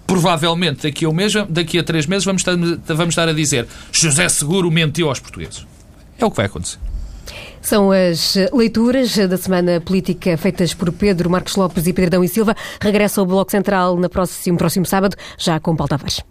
provavelmente 0.10 0.84
daqui 0.84 1.06
a, 1.06 1.10
um 1.10 1.14
mês, 1.14 1.34
daqui 1.48 1.78
a 1.78 1.84
três 1.84 2.08
meses 2.08 2.26
vamos 2.26 2.42
estar, 2.42 2.56
vamos 2.56 3.12
estar 3.12 3.30
a 3.30 3.34
dizer 3.34 3.68
José 3.92 4.28
Seguro 4.28 4.72
mentiu 4.72 5.08
aos 5.08 5.20
portugueses. 5.20 5.66
É 6.18 6.26
o 6.26 6.32
que 6.32 6.38
vai 6.38 6.48
acontecer. 6.48 6.80
São 7.62 7.92
as 7.92 8.36
leituras 8.52 9.16
da 9.16 9.38
semana 9.38 9.80
política 9.80 10.36
feitas 10.36 10.74
por 10.74 10.92
Pedro 10.92 11.30
Marcos 11.30 11.56
Lopes 11.56 11.86
e 11.86 11.94
Pedro 11.94 12.12
Dão 12.12 12.24
e 12.24 12.28
Silva. 12.28 12.56
Regressa 12.82 13.22
ao 13.22 13.28
Bloco 13.28 13.52
Central 13.52 13.98
no 13.98 14.10
próximo, 14.10 14.58
próximo 14.58 14.86
sábado, 14.86 15.16
já 15.38 15.60
com 15.60 15.76
Paulo 15.76 15.90
Tavares. 15.90 16.24